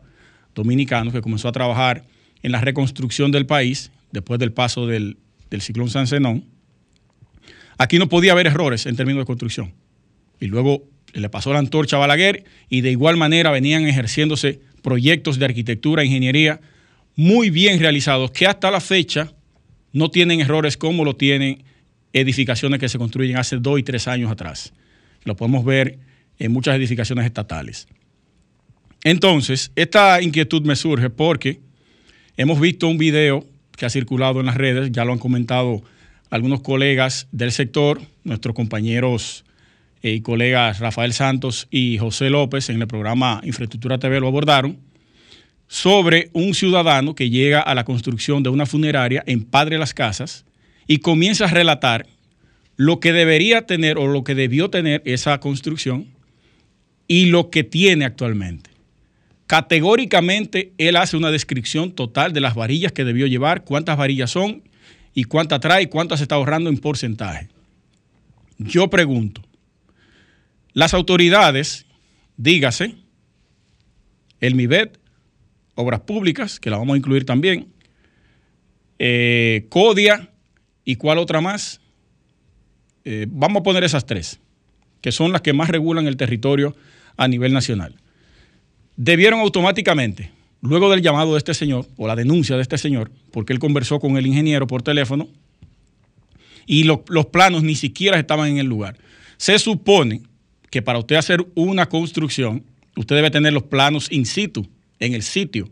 dominicanos, 0.55 1.13
que 1.13 1.21
comenzó 1.21 1.47
a 1.49 1.51
trabajar 1.51 2.03
en 2.41 2.51
la 2.51 2.61
reconstrucción 2.61 3.31
del 3.31 3.45
país 3.45 3.91
después 4.11 4.39
del 4.39 4.53
paso 4.53 4.87
del, 4.87 5.17
ciclón 5.59 5.89
San 5.89 6.07
Zenón, 6.07 6.45
aquí 7.77 7.99
no 7.99 8.09
podía 8.09 8.31
haber 8.31 8.47
errores 8.47 8.85
en 8.85 8.95
términos 8.95 9.21
de 9.21 9.25
construcción. 9.25 9.73
Y 10.39 10.47
luego 10.47 10.83
le 11.13 11.29
pasó 11.29 11.53
la 11.53 11.59
antorcha 11.59 11.97
a 11.97 11.99
Balaguer 11.99 12.43
y 12.69 12.81
de 12.81 12.91
igual 12.91 13.17
manera 13.17 13.51
venían 13.51 13.87
ejerciéndose 13.87 14.59
proyectos 14.81 15.39
de 15.39 15.45
arquitectura 15.45 16.01
e 16.03 16.05
ingeniería 16.05 16.61
muy 17.15 17.49
bien 17.49 17.79
realizados 17.79 18.31
que 18.31 18.45
hasta 18.45 18.69
la 18.69 18.79
fecha 18.79 19.33
no 19.91 20.11
tienen 20.11 20.41
errores 20.41 20.77
como 20.77 21.03
lo 21.03 21.15
tienen 21.15 21.63
edificaciones 22.13 22.79
que 22.79 22.89
se 22.89 22.97
construyen 22.97 23.37
hace 23.37 23.57
dos 23.57 23.79
y 23.79 23.83
tres 23.83 24.07
años 24.07 24.31
atrás. 24.31 24.73
Lo 25.23 25.35
podemos 25.35 25.65
ver 25.65 25.99
en 26.39 26.51
muchas 26.51 26.75
edificaciones 26.75 27.25
estatales. 27.25 27.87
Entonces, 29.03 29.71
esta 29.75 30.21
inquietud 30.21 30.63
me 30.63 30.75
surge 30.75 31.09
porque 31.09 31.59
hemos 32.35 32.59
visto 32.59 32.87
un 32.87 32.97
video 32.97 33.45
que 33.75 33.85
ha 33.85 33.89
circulado 33.89 34.39
en 34.39 34.47
las 34.47 34.55
redes, 34.55 34.91
ya 34.91 35.05
lo 35.05 35.13
han 35.13 35.19
comentado 35.19 35.83
algunos 36.29 36.61
colegas 36.61 37.27
del 37.31 37.51
sector, 37.51 38.01
nuestros 38.23 38.55
compañeros 38.55 39.45
eh, 40.01 40.11
y 40.11 40.21
colegas 40.21 40.79
Rafael 40.79 41.13
Santos 41.13 41.67
y 41.71 41.97
José 41.97 42.29
López 42.29 42.69
en 42.69 42.81
el 42.81 42.87
programa 42.87 43.41
Infraestructura 43.43 43.97
TV 43.97 44.19
lo 44.19 44.27
abordaron, 44.27 44.77
sobre 45.67 46.29
un 46.33 46.53
ciudadano 46.53 47.15
que 47.15 47.29
llega 47.29 47.59
a 47.59 47.75
la 47.75 47.83
construcción 47.83 48.43
de 48.43 48.49
una 48.49 48.65
funeraria 48.65 49.23
en 49.25 49.43
Padre 49.43 49.77
Las 49.77 49.93
Casas 49.93 50.45
y 50.87 50.99
comienza 50.99 51.45
a 51.45 51.49
relatar 51.49 52.07
lo 52.77 52.99
que 52.99 53.11
debería 53.11 53.65
tener 53.65 53.97
o 53.97 54.07
lo 54.07 54.23
que 54.23 54.35
debió 54.35 54.69
tener 54.69 55.01
esa 55.05 55.39
construcción 55.39 56.07
y 57.07 57.25
lo 57.25 57.49
que 57.49 57.63
tiene 57.63 58.05
actualmente. 58.05 58.69
Categóricamente, 59.47 60.73
él 60.77 60.97
hace 60.97 61.17
una 61.17 61.31
descripción 61.31 61.91
total 61.91 62.33
de 62.33 62.41
las 62.41 62.53
varillas 62.53 62.91
que 62.91 63.05
debió 63.05 63.27
llevar, 63.27 63.63
cuántas 63.63 63.97
varillas 63.97 64.29
son 64.29 64.61
y 65.17 65.23
cuántas 65.23 65.59
trae 65.61 65.81
y 65.81 65.87
cuántas 65.87 66.21
está 66.21 66.35
ahorrando 66.35 66.69
en 66.69 66.77
porcentaje. 66.77 67.47
Yo 68.59 68.87
pregunto, 68.87 69.41
las 70.73 70.93
autoridades, 70.93 71.87
dígase, 72.37 72.93
el 74.41 74.53
MIBET, 74.53 74.99
Obras 75.73 76.01
Públicas, 76.01 76.59
que 76.59 76.69
la 76.69 76.77
vamos 76.77 76.93
a 76.93 76.97
incluir 76.97 77.25
también, 77.25 77.73
eh, 78.99 79.65
CODIA 79.69 80.29
y 80.85 80.97
cuál 80.97 81.17
otra 81.17 81.41
más, 81.41 81.81
eh, 83.03 83.25
vamos 83.27 83.61
a 83.61 83.63
poner 83.63 83.83
esas 83.83 84.05
tres, 84.05 84.39
que 85.01 85.11
son 85.11 85.31
las 85.31 85.41
que 85.41 85.51
más 85.51 85.69
regulan 85.69 86.05
el 86.05 86.15
territorio 86.15 86.75
a 87.15 87.27
nivel 87.27 87.53
nacional. 87.53 87.95
Debieron 88.97 89.39
automáticamente, 89.39 90.29
luego 90.61 90.89
del 90.89 91.01
llamado 91.01 91.33
de 91.33 91.37
este 91.37 91.53
señor, 91.53 91.87
o 91.97 92.07
la 92.07 92.15
denuncia 92.15 92.55
de 92.55 92.61
este 92.61 92.77
señor, 92.77 93.11
porque 93.31 93.53
él 93.53 93.59
conversó 93.59 93.99
con 93.99 94.17
el 94.17 94.25
ingeniero 94.25 94.67
por 94.67 94.81
teléfono, 94.81 95.27
y 96.65 96.83
los 96.83 97.25
planos 97.31 97.63
ni 97.63 97.75
siquiera 97.75 98.19
estaban 98.19 98.49
en 98.49 98.57
el 98.57 98.67
lugar. 98.67 98.97
Se 99.37 99.57
supone 99.59 100.21
que 100.69 100.81
para 100.81 100.99
usted 100.99 101.15
hacer 101.15 101.45
una 101.55 101.87
construcción, 101.87 102.63
usted 102.95 103.15
debe 103.15 103.31
tener 103.31 103.53
los 103.53 103.63
planos 103.63 104.11
in 104.11 104.25
situ, 104.25 104.67
en 104.99 105.13
el 105.13 105.23
sitio, 105.23 105.69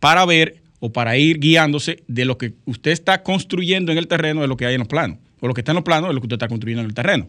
para 0.00 0.26
ver 0.26 0.62
o 0.80 0.92
para 0.92 1.16
ir 1.16 1.38
guiándose 1.38 2.02
de 2.08 2.24
lo 2.24 2.36
que 2.36 2.54
usted 2.64 2.90
está 2.90 3.22
construyendo 3.22 3.92
en 3.92 3.98
el 3.98 4.08
terreno 4.08 4.40
de 4.40 4.48
lo 4.48 4.56
que 4.56 4.66
hay 4.66 4.74
en 4.74 4.80
los 4.80 4.88
planos, 4.88 5.18
o 5.40 5.46
lo 5.46 5.54
que 5.54 5.60
está 5.60 5.72
en 5.72 5.76
los 5.76 5.84
planos 5.84 6.08
de 6.08 6.14
lo 6.14 6.20
que 6.20 6.26
usted 6.26 6.34
está 6.34 6.48
construyendo 6.48 6.82
en 6.82 6.88
el 6.88 6.94
terreno. 6.94 7.28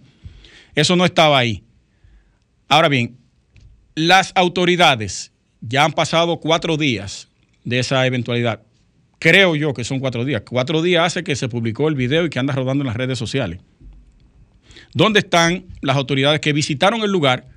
Eso 0.75 0.95
no 0.95 1.05
estaba 1.05 1.37
ahí. 1.37 1.63
Ahora 2.67 2.89
bien, 2.89 3.17
las 3.93 4.31
autoridades 4.35 5.31
ya 5.65 5.85
han 5.85 5.93
pasado 5.93 6.37
cuatro 6.37 6.77
días 6.77 7.29
de 7.63 7.79
esa 7.79 8.05
eventualidad. 8.05 8.61
Creo 9.19 9.55
yo 9.55 9.73
que 9.73 9.85
son 9.85 9.99
cuatro 9.99 10.25
días. 10.25 10.43
Cuatro 10.45 10.81
días 10.81 11.05
hace 11.05 11.23
que 11.23 11.35
se 11.35 11.47
publicó 11.47 11.87
el 11.87 11.95
video 11.95 12.25
y 12.25 12.29
que 12.29 12.39
anda 12.39 12.53
rodando 12.53 12.83
en 12.83 12.87
las 12.87 12.97
redes 12.97 13.17
sociales. 13.17 13.59
¿Dónde 14.93 15.19
están 15.19 15.65
las 15.81 15.95
autoridades 15.95 16.41
que 16.41 16.53
visitaron 16.53 17.01
el 17.01 17.11
lugar 17.11 17.47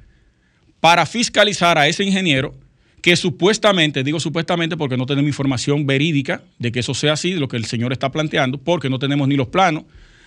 para 0.80 1.04
fiscalizar 1.04 1.76
a 1.78 1.88
ese 1.88 2.04
ingeniero 2.04 2.54
que 3.02 3.16
supuestamente, 3.16 4.02
digo 4.04 4.20
supuestamente 4.20 4.76
porque 4.76 4.96
no 4.96 5.06
tenemos 5.06 5.28
información 5.28 5.86
verídica 5.86 6.42
de 6.58 6.72
que 6.72 6.80
eso 6.80 6.94
sea 6.94 7.14
así, 7.14 7.32
de 7.32 7.40
lo 7.40 7.48
que 7.48 7.56
el 7.56 7.64
señor 7.64 7.92
está 7.92 8.10
planteando, 8.10 8.58
porque 8.58 8.88
no 8.88 8.98
tenemos 8.98 9.28
ni 9.28 9.36
los 9.36 9.48
planos 9.48 9.84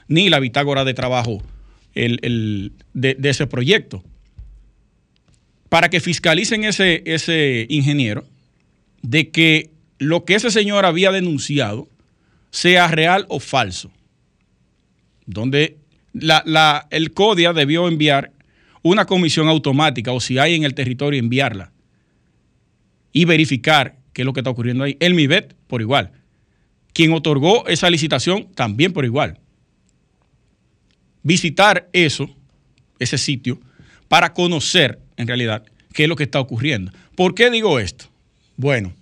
ni 0.08 0.30
la 0.30 0.40
bitácora 0.40 0.84
de 0.84 0.94
trabajo 0.94 1.42
de, 1.94 2.72
ese 3.24 3.48
proyecto. 3.48 4.04
Para 5.70 5.90
que 5.90 6.00
fiscalicen 6.00 6.64
ese, 6.64 7.04
ese 7.06 7.68
ingeniero 7.70 8.26
de 9.02 9.30
que 9.30 9.70
lo 10.00 10.26
que 10.26 10.36
ese 10.36 10.52
señor 10.52 10.86
había 10.86 11.12
denunciado 11.12 11.88
sea 12.52 12.88
real 12.88 13.26
o 13.30 13.40
falso. 13.40 13.92
Donde 15.26 15.78
el 16.90 17.14
CODIA 17.14 17.54
debió 17.54 17.88
enviar 17.88 18.32
una 18.82 19.06
comisión 19.06 19.48
automática 19.48 20.12
o 20.12 20.20
si 20.20 20.40
hay 20.40 20.56
en 20.56 20.64
el 20.64 20.74
territorio 20.74 21.20
enviarla 21.20 21.72
y 23.12 23.26
verificar 23.26 23.98
qué 24.14 24.22
es 24.22 24.26
lo 24.26 24.34
que 24.34 24.40
está 24.40 24.50
ocurriendo 24.50 24.84
ahí. 24.84 24.98
El 25.00 25.14
MIBET 25.14 25.56
por 25.68 25.82
igual. 25.82 26.12
Quien 26.94 27.14
otorgó 27.14 27.68
esa 27.68 27.90
licitación 27.90 28.52
también 28.56 28.94
por 28.94 29.06
igual. 29.06 29.40
Visitar 31.22 31.90
eso, 31.94 32.30
ese 32.98 33.18
sitio, 33.18 33.60
para 34.08 34.34
conocer 34.34 35.00
en 35.20 35.28
realidad 35.28 35.64
qué 35.94 36.04
es 36.04 36.10
lo 36.10 36.16
que 36.16 36.24
está 36.24 36.40
ocurriendo. 36.40 36.92
¿Por 37.16 37.36
qué 37.36 37.52
digo 37.52 37.78
esto? 37.78 38.06
Bueno, 38.58 38.94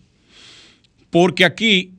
porque 1.10 1.46
aquí 1.46 1.94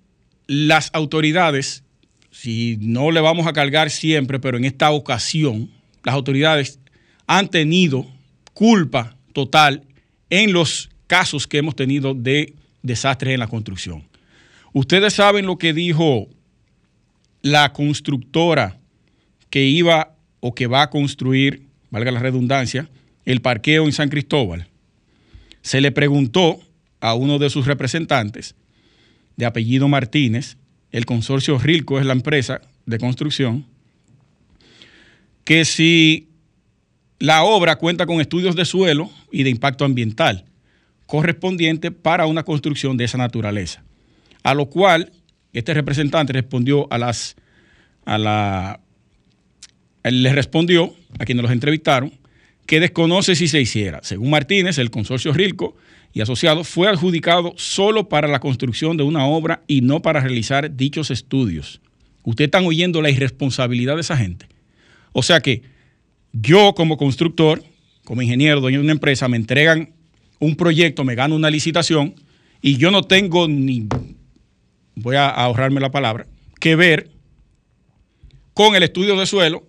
las 0.46 0.90
autoridades, 0.92 1.84
si 2.30 2.76
no 2.80 3.10
le 3.10 3.20
vamos 3.20 3.46
a 3.46 3.52
cargar 3.52 3.90
siempre, 3.90 4.38
pero 4.40 4.58
en 4.58 4.64
esta 4.64 4.90
ocasión, 4.90 5.70
las 6.04 6.14
autoridades 6.14 6.80
han 7.26 7.48
tenido 7.48 8.06
culpa 8.54 9.16
total 9.32 9.84
en 10.30 10.52
los 10.52 10.90
casos 11.06 11.46
que 11.46 11.58
hemos 11.58 11.76
tenido 11.76 12.12
de 12.12 12.54
desastres 12.82 13.34
en 13.34 13.40
la 13.40 13.46
construcción. 13.46 14.04
Ustedes 14.72 15.14
saben 15.14 15.46
lo 15.46 15.58
que 15.58 15.72
dijo 15.72 16.28
la 17.42 17.72
constructora 17.72 18.78
que 19.48 19.64
iba 19.64 20.14
o 20.40 20.54
que 20.54 20.66
va 20.66 20.82
a 20.82 20.90
construir, 20.90 21.62
valga 21.90 22.10
la 22.10 22.20
redundancia, 22.20 22.88
el 23.28 23.42
parqueo 23.42 23.84
en 23.84 23.92
San 23.92 24.08
Cristóbal. 24.08 24.68
Se 25.60 25.82
le 25.82 25.92
preguntó 25.92 26.60
a 26.98 27.12
uno 27.12 27.38
de 27.38 27.50
sus 27.50 27.66
representantes, 27.66 28.54
de 29.36 29.44
apellido 29.44 29.86
Martínez, 29.86 30.56
el 30.92 31.04
consorcio 31.04 31.58
Rilco 31.58 32.00
es 32.00 32.06
la 32.06 32.14
empresa 32.14 32.62
de 32.86 32.98
construcción, 32.98 33.66
que 35.44 35.66
si 35.66 36.28
la 37.18 37.42
obra 37.42 37.76
cuenta 37.76 38.06
con 38.06 38.22
estudios 38.22 38.56
de 38.56 38.64
suelo 38.64 39.10
y 39.30 39.42
de 39.42 39.50
impacto 39.50 39.84
ambiental 39.84 40.46
correspondiente 41.04 41.90
para 41.90 42.24
una 42.24 42.44
construcción 42.44 42.96
de 42.96 43.04
esa 43.04 43.18
naturaleza. 43.18 43.82
A 44.42 44.54
lo 44.54 44.70
cual 44.70 45.12
este 45.52 45.74
representante 45.74 46.32
respondió 46.32 46.90
a 46.90 46.96
las 46.96 47.36
a 48.06 48.16
la 48.16 48.80
él 50.02 50.22
le 50.22 50.32
respondió 50.32 50.94
a 51.18 51.26
quienes 51.26 51.42
los 51.42 51.52
entrevistaron 51.52 52.12
que 52.68 52.80
desconoce 52.80 53.34
si 53.34 53.48
se 53.48 53.62
hiciera. 53.62 54.00
Según 54.02 54.28
Martínez, 54.28 54.76
el 54.76 54.90
consorcio 54.90 55.32
Rilco 55.32 55.74
y 56.12 56.20
asociado 56.20 56.64
fue 56.64 56.86
adjudicado 56.86 57.54
solo 57.56 58.10
para 58.10 58.28
la 58.28 58.40
construcción 58.40 58.98
de 58.98 59.04
una 59.04 59.24
obra 59.24 59.62
y 59.66 59.80
no 59.80 60.02
para 60.02 60.20
realizar 60.20 60.76
dichos 60.76 61.10
estudios. 61.10 61.80
Ustedes 62.24 62.48
están 62.48 62.66
oyendo 62.66 63.00
la 63.00 63.08
irresponsabilidad 63.08 63.94
de 63.94 64.02
esa 64.02 64.18
gente. 64.18 64.48
O 65.12 65.22
sea 65.22 65.40
que 65.40 65.62
yo 66.34 66.74
como 66.74 66.98
constructor, 66.98 67.64
como 68.04 68.20
ingeniero, 68.20 68.60
dueño 68.60 68.80
de 68.80 68.84
una 68.84 68.92
empresa, 68.92 69.28
me 69.28 69.38
entregan 69.38 69.94
un 70.38 70.54
proyecto, 70.54 71.04
me 71.04 71.14
gano 71.14 71.36
una 71.36 71.48
licitación 71.48 72.16
y 72.60 72.76
yo 72.76 72.90
no 72.90 73.02
tengo 73.02 73.48
ni, 73.48 73.88
voy 74.94 75.16
a 75.16 75.30
ahorrarme 75.30 75.80
la 75.80 75.90
palabra, 75.90 76.26
que 76.60 76.76
ver 76.76 77.08
con 78.52 78.76
el 78.76 78.82
estudio 78.82 79.16
de 79.16 79.24
suelo 79.24 79.67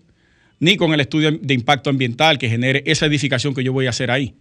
ni 0.59 0.77
con 0.77 0.93
el 0.93 0.99
estudio 0.99 1.31
de 1.31 1.53
impacto 1.53 1.89
ambiental 1.89 2.37
que 2.37 2.49
genere 2.49 2.83
esa 2.85 3.05
edificación 3.05 3.53
que 3.53 3.63
yo 3.63 3.73
voy 3.73 3.87
a 3.87 3.91
hacer 3.91 4.11
ahí. 4.11 4.35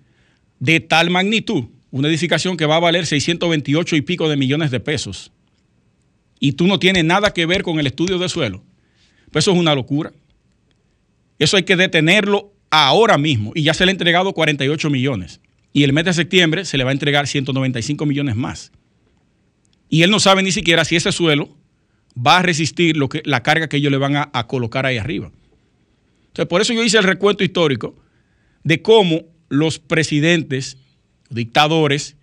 De 0.59 0.81
tal 0.81 1.11
magnitud, 1.11 1.65
una 1.91 2.09
edificación 2.09 2.57
que 2.57 2.67
va 2.67 2.77
a 2.77 2.81
valer 2.81 3.07
628 3.07 3.97
y 3.97 4.03
pico 4.03 4.29
de 4.29 4.37
millones 4.37 4.71
de 4.71 4.81
pesos. 4.81 5.33
Y 6.41 6.53
tú 6.53 6.67
no 6.67 6.79
tienes 6.79 7.05
nada 7.05 7.33
que 7.33 7.47
ver 7.47 7.63
con 7.63 7.79
el 7.79 7.87
estudio 7.87 8.19
de 8.19 8.29
suelo. 8.29 8.63
Pues 9.31 9.45
eso 9.45 9.53
es 9.53 9.59
una 9.59 9.75
locura. 9.75 10.13
Eso 11.39 11.57
hay 11.57 11.63
que 11.63 11.77
detenerlo 11.77 12.53
ahora 12.71 13.19
mismo. 13.19 13.53
Y 13.55 13.63
ya 13.63 13.75
se 13.75 13.85
le 13.85 13.91
ha 13.91 13.93
entregado 13.93 14.33
48 14.33 14.91
millones. 14.91 15.41
Y 15.73 15.85
el 15.85 15.93
mes 15.93 16.05
de 16.05 16.13
septiembre 16.13 16.65
se 16.65 16.79
le 16.79 16.85
va 16.85 16.91
a 16.91 16.93
entregar 16.93 17.27
195 17.27 18.07
millones 18.07 18.37
más. 18.37 18.73
Y 19.89 20.03
él 20.03 20.11
no 20.11 20.21
sabe 20.21 20.43
ni 20.43 20.53
siquiera 20.53 20.85
si 20.85 20.97
ese 20.97 21.13
suelo 21.13 21.57
va 22.15 22.39
a 22.39 22.43
resistir 22.43 22.97
lo 22.97 23.09
que, 23.09 23.23
la 23.25 23.43
carga 23.43 23.69
que 23.69 23.77
ellos 23.77 23.93
le 23.93 23.99
van 23.99 24.17
a, 24.17 24.31
a 24.33 24.47
colocar 24.47 24.87
ahí 24.87 24.99
arriba. 24.99 25.31
Por 26.47 26.61
eso 26.61 26.73
yo 26.73 26.85
hice 26.85 26.99
el 26.99 27.05
recuento 27.05 27.43
histórico 27.43 27.97
de 28.63 28.83
cómo 28.83 29.23
los 29.49 29.79
presidentes, 29.79 30.77
dictadores, 31.31 32.17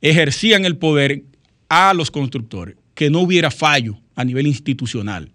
ejercían 0.00 0.64
el 0.64 0.76
poder 0.76 1.22
a 1.68 1.94
los 1.94 2.10
constructores, 2.10 2.76
que 2.94 3.10
no 3.10 3.20
hubiera 3.20 3.50
fallo 3.50 3.98
a 4.14 4.24
nivel 4.24 4.46
institucional. 4.46 5.30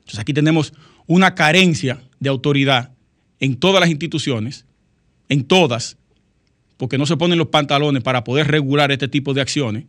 Entonces, 0.00 0.18
aquí 0.18 0.34
tenemos 0.34 0.72
una 1.06 1.34
carencia 1.34 2.02
de 2.18 2.28
autoridad 2.28 2.90
en 3.38 3.56
todas 3.56 3.80
las 3.80 3.90
instituciones, 3.90 4.66
en 5.28 5.44
todas, 5.44 5.96
porque 6.76 6.98
no 6.98 7.06
se 7.06 7.16
ponen 7.16 7.38
los 7.38 7.48
pantalones 7.48 8.02
para 8.02 8.24
poder 8.24 8.48
regular 8.48 8.90
este 8.90 9.08
tipo 9.08 9.34
de 9.34 9.40
acciones. 9.40 9.84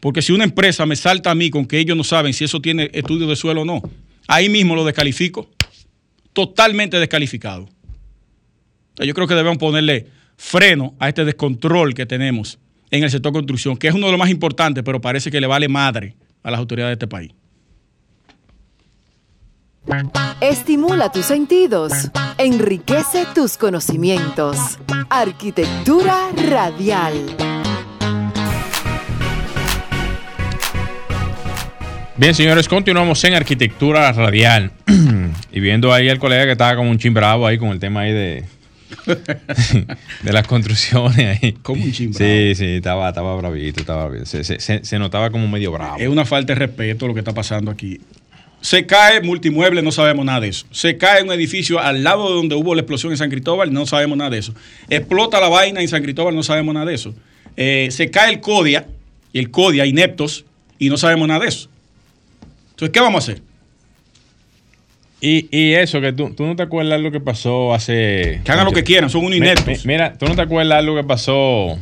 Porque 0.00 0.22
si 0.22 0.32
una 0.32 0.44
empresa 0.44 0.86
me 0.86 0.96
salta 0.96 1.30
a 1.30 1.34
mí 1.34 1.50
con 1.50 1.66
que 1.66 1.78
ellos 1.78 1.96
no 1.96 2.04
saben 2.04 2.32
si 2.32 2.44
eso 2.44 2.60
tiene 2.60 2.90
estudio 2.94 3.26
de 3.26 3.36
suelo 3.36 3.62
o 3.62 3.64
no, 3.64 3.82
ahí 4.26 4.48
mismo 4.48 4.74
lo 4.74 4.84
descalifico 4.84 5.50
totalmente 6.32 6.98
descalificado. 6.98 7.68
Yo 8.96 9.14
creo 9.14 9.26
que 9.26 9.34
debemos 9.34 9.58
ponerle 9.58 10.08
freno 10.36 10.94
a 10.98 11.08
este 11.08 11.24
descontrol 11.24 11.94
que 11.94 12.06
tenemos 12.06 12.58
en 12.90 13.04
el 13.04 13.10
sector 13.10 13.32
construcción, 13.32 13.76
que 13.76 13.88
es 13.88 13.94
uno 13.94 14.06
de 14.06 14.12
los 14.12 14.18
más 14.18 14.30
importantes, 14.30 14.82
pero 14.84 15.00
parece 15.00 15.30
que 15.30 15.40
le 15.40 15.46
vale 15.46 15.68
madre 15.68 16.16
a 16.42 16.50
las 16.50 16.58
autoridades 16.58 16.90
de 16.90 17.04
este 17.04 17.08
país. 17.08 17.32
Estimula 20.40 21.10
tus 21.10 21.26
sentidos, 21.26 21.92
enriquece 22.38 23.26
tus 23.34 23.56
conocimientos. 23.56 24.78
Arquitectura 25.08 26.30
radial. 26.48 27.14
Bien, 32.16 32.34
señores, 32.34 32.68
continuamos 32.68 33.24
en 33.24 33.34
arquitectura 33.34 34.12
radial. 34.12 34.72
y 35.52 35.60
viendo 35.60 35.92
ahí 35.92 36.08
al 36.08 36.18
colega 36.18 36.44
que 36.44 36.52
estaba 36.52 36.76
como 36.76 36.90
un 36.90 36.98
chimbravo 36.98 37.46
ahí 37.46 37.58
con 37.58 37.70
el 37.70 37.78
tema 37.78 38.00
ahí 38.00 38.12
de, 38.12 38.44
de 40.22 40.32
las 40.32 40.46
construcciones 40.46 41.42
ahí. 41.42 41.52
Como 41.62 41.84
un 41.84 41.92
chimbravo. 41.92 42.24
Sí, 42.24 42.54
sí, 42.54 42.66
estaba, 42.76 43.08
estaba 43.08 43.36
bravito, 43.36 43.80
estaba 43.80 44.06
bravito. 44.06 44.26
Se, 44.26 44.44
se, 44.44 44.60
se, 44.60 44.84
se 44.84 44.98
notaba 44.98 45.30
como 45.30 45.48
medio 45.48 45.72
bravo. 45.72 45.96
Es 45.98 46.08
una 46.08 46.24
falta 46.24 46.54
de 46.54 46.58
respeto 46.58 47.06
lo 47.06 47.14
que 47.14 47.20
está 47.20 47.34
pasando 47.34 47.70
aquí. 47.70 48.00
Se 48.60 48.84
cae 48.84 49.22
multimueble, 49.22 49.80
no 49.80 49.90
sabemos 49.90 50.24
nada 50.24 50.40
de 50.40 50.48
eso. 50.48 50.66
Se 50.70 50.98
cae 50.98 51.22
un 51.22 51.32
edificio 51.32 51.78
al 51.78 52.04
lado 52.04 52.28
de 52.28 52.34
donde 52.34 52.54
hubo 52.54 52.74
la 52.74 52.82
explosión 52.82 53.10
en 53.12 53.16
San 53.16 53.30
Cristóbal, 53.30 53.72
no 53.72 53.86
sabemos 53.86 54.18
nada 54.18 54.30
de 54.30 54.38
eso. 54.38 54.54
Explota 54.90 55.40
la 55.40 55.48
vaina 55.48 55.80
en 55.80 55.88
San 55.88 56.02
Cristóbal, 56.02 56.34
no 56.34 56.42
sabemos 56.42 56.74
nada 56.74 56.86
de 56.86 56.94
eso. 56.94 57.14
Eh, 57.56 57.88
se 57.90 58.10
cae 58.10 58.32
el 58.34 58.40
CODIA, 58.40 58.86
el 59.32 59.50
CODIA, 59.50 59.86
ineptos, 59.86 60.44
y 60.78 60.90
no 60.90 60.98
sabemos 60.98 61.26
nada 61.26 61.40
de 61.40 61.48
eso. 61.48 61.70
Entonces, 62.70 62.90
¿qué 62.92 63.00
vamos 63.00 63.28
a 63.28 63.32
hacer? 63.32 63.42
Y, 65.20 65.48
y 65.56 65.74
eso, 65.74 66.00
que 66.00 66.12
tú, 66.12 66.32
tú, 66.34 66.46
no 66.46 66.56
te 66.56 66.62
acuerdas 66.62 67.00
lo 67.00 67.10
que 67.10 67.20
pasó 67.20 67.74
hace. 67.74 68.40
Que 68.42 68.52
hagan 68.52 68.64
lo 68.64 68.72
que 68.72 68.84
quieran, 68.84 69.10
son 69.10 69.24
unos 69.24 69.36
ineptos. 69.36 69.84
Mira, 69.84 70.14
tú 70.14 70.26
no 70.26 70.34
te 70.34 70.42
acuerdas 70.42 70.82
lo 70.84 70.94
que 70.94 71.04
pasó. 71.04 71.78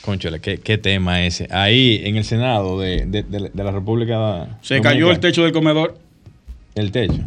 Conchole, 0.00 0.40
¿qué, 0.40 0.58
¿qué, 0.58 0.78
tema 0.78 1.24
ese? 1.26 1.48
Ahí 1.50 2.00
en 2.04 2.16
el 2.16 2.24
Senado 2.24 2.80
de, 2.80 3.04
de, 3.04 3.22
de, 3.22 3.50
de 3.52 3.64
la 3.64 3.70
República. 3.70 4.58
Se 4.62 4.80
cayó 4.80 5.10
el 5.10 5.20
techo 5.20 5.42
del 5.42 5.52
comedor. 5.52 5.98
El 6.74 6.90
techo. 6.90 7.20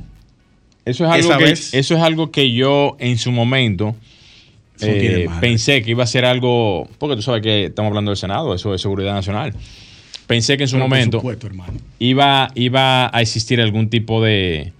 Eso 0.85 1.05
es 1.05 1.11
algo, 1.11 1.37
que, 1.37 1.51
eso 1.51 1.77
es 1.77 2.01
algo 2.01 2.31
que 2.31 2.51
yo 2.51 2.97
en 2.99 3.19
su 3.19 3.31
momento 3.31 3.95
eh, 4.81 5.27
pensé 5.39 5.83
que 5.83 5.91
iba 5.91 6.03
a 6.03 6.07
ser 6.07 6.25
algo. 6.25 6.87
Porque 6.97 7.15
tú 7.15 7.21
sabes 7.21 7.43
que 7.43 7.65
estamos 7.65 7.89
hablando 7.89 8.09
del 8.09 8.17
Senado, 8.17 8.55
eso 8.55 8.73
es 8.73 8.81
seguridad 8.81 9.13
nacional. 9.13 9.53
Pensé 10.25 10.57
que 10.57 10.63
en 10.63 10.69
su 10.69 10.77
Pero 10.77 10.87
momento 10.87 11.17
supuesto, 11.19 11.49
iba, 11.99 12.49
iba 12.55 13.15
a 13.15 13.21
existir 13.21 13.61
algún 13.61 13.89
tipo 13.89 14.23
de, 14.23 14.71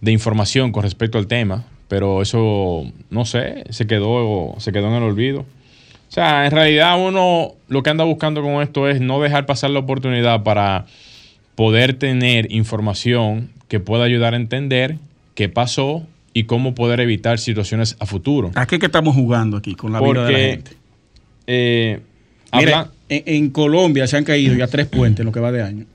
de 0.00 0.12
información 0.12 0.72
con 0.72 0.82
respecto 0.82 1.18
al 1.18 1.26
tema, 1.26 1.64
pero 1.88 2.22
eso, 2.22 2.84
no 3.10 3.24
sé, 3.24 3.64
se 3.70 3.86
quedó, 3.86 4.54
se 4.58 4.72
quedó 4.72 4.88
en 4.88 4.94
el 4.94 5.02
olvido. 5.02 5.40
O 5.40 6.12
sea, 6.12 6.44
en 6.46 6.50
realidad 6.52 7.00
uno 7.00 7.52
lo 7.68 7.82
que 7.82 7.90
anda 7.90 8.04
buscando 8.04 8.42
con 8.42 8.62
esto 8.62 8.88
es 8.88 9.00
no 9.00 9.20
dejar 9.20 9.46
pasar 9.46 9.70
la 9.70 9.78
oportunidad 9.80 10.42
para 10.42 10.86
poder 11.54 11.94
tener 11.94 12.50
información 12.52 13.50
que 13.68 13.78
pueda 13.80 14.04
ayudar 14.04 14.34
a 14.34 14.36
entender 14.36 14.96
qué 15.34 15.48
pasó 15.48 16.06
y 16.32 16.44
cómo 16.44 16.74
poder 16.74 17.00
evitar 17.00 17.38
situaciones 17.38 17.96
a 18.00 18.06
futuro. 18.06 18.50
¿A 18.54 18.66
qué 18.66 18.78
que 18.78 18.86
estamos 18.86 19.14
jugando 19.14 19.56
aquí 19.56 19.74
con 19.74 19.92
la 19.92 19.98
Porque, 19.98 20.12
vida 20.20 20.26
de 20.26 20.32
la 20.32 20.38
gente? 20.38 20.70
Eh, 21.46 22.00
Mira, 22.52 22.78
habla- 22.80 22.92
en, 23.08 23.22
en 23.26 23.50
Colombia 23.50 24.06
se 24.06 24.16
han 24.16 24.24
caído 24.24 24.54
ya 24.54 24.66
tres 24.68 24.86
puentes 24.86 25.20
en 25.20 25.26
lo 25.26 25.32
que 25.32 25.40
va 25.40 25.52
de 25.52 25.62
año. 25.62 25.86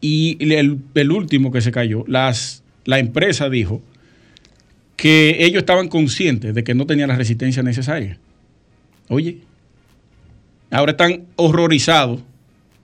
Y- 0.00 0.36
el, 0.54 0.78
el 0.94 1.10
último 1.12 1.50
que 1.52 1.60
se 1.60 1.72
cayó, 1.72 2.04
las, 2.06 2.62
la 2.84 2.98
empresa 2.98 3.48
dijo 3.48 3.80
que 4.96 5.44
ellos 5.44 5.58
estaban 5.62 5.88
conscientes 5.88 6.54
de 6.54 6.64
que 6.64 6.74
no 6.74 6.86
tenía 6.86 7.06
la 7.06 7.16
resistencia 7.16 7.62
necesaria. 7.62 8.18
Oye, 9.08 9.38
ahora 10.70 10.92
están 10.92 11.22
horrorizados 11.36 12.20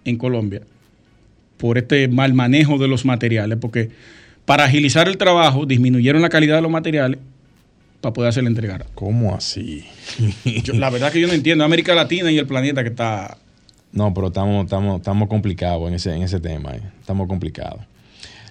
en 0.05 0.17
Colombia 0.17 0.63
por 1.59 1.79
este 1.79 2.09
mal 2.09 2.35
manejo 2.35 2.79
de 2.79 2.89
los 2.89 3.05
materiales, 3.05 3.59
porque 3.61 3.91
para 4.45 4.65
agilizar 4.65 5.09
el 5.09 5.17
trabajo 5.19 5.67
disminuyeron 5.67 6.23
la 6.23 6.29
calidad 6.29 6.57
de 6.57 6.63
los 6.63 6.71
materiales 6.71 7.19
para 8.01 8.13
poder 8.13 8.29
hacer 8.31 8.45
la 8.45 8.49
entregar. 8.51 8.87
¿Cómo 8.95 9.35
así? 9.35 9.85
Yo- 10.65 10.75
la 10.75 10.91
verdad 10.91 11.13
que 11.13 11.21
yo 11.21 11.27
no 11.27 11.35
entiendo. 11.35 11.65
América 11.65 11.95
Latina 11.95 12.31
y 12.31 12.39
el 12.39 12.47
planeta 12.47 12.83
que 12.83 12.91
está 12.91 13.39
No, 13.93 14.13
pero 14.15 14.29
estamos, 14.29 14.65
estamos, 14.65 14.99
estamos 14.99 15.29
complicados 15.29 15.89
en 15.89 15.95
ese, 15.95 16.15
en 16.15 16.23
ese 16.23 16.41
tema. 16.41 16.73
eh. 16.73 16.83
Estamos 17.01 17.29
complicados. 17.29 17.81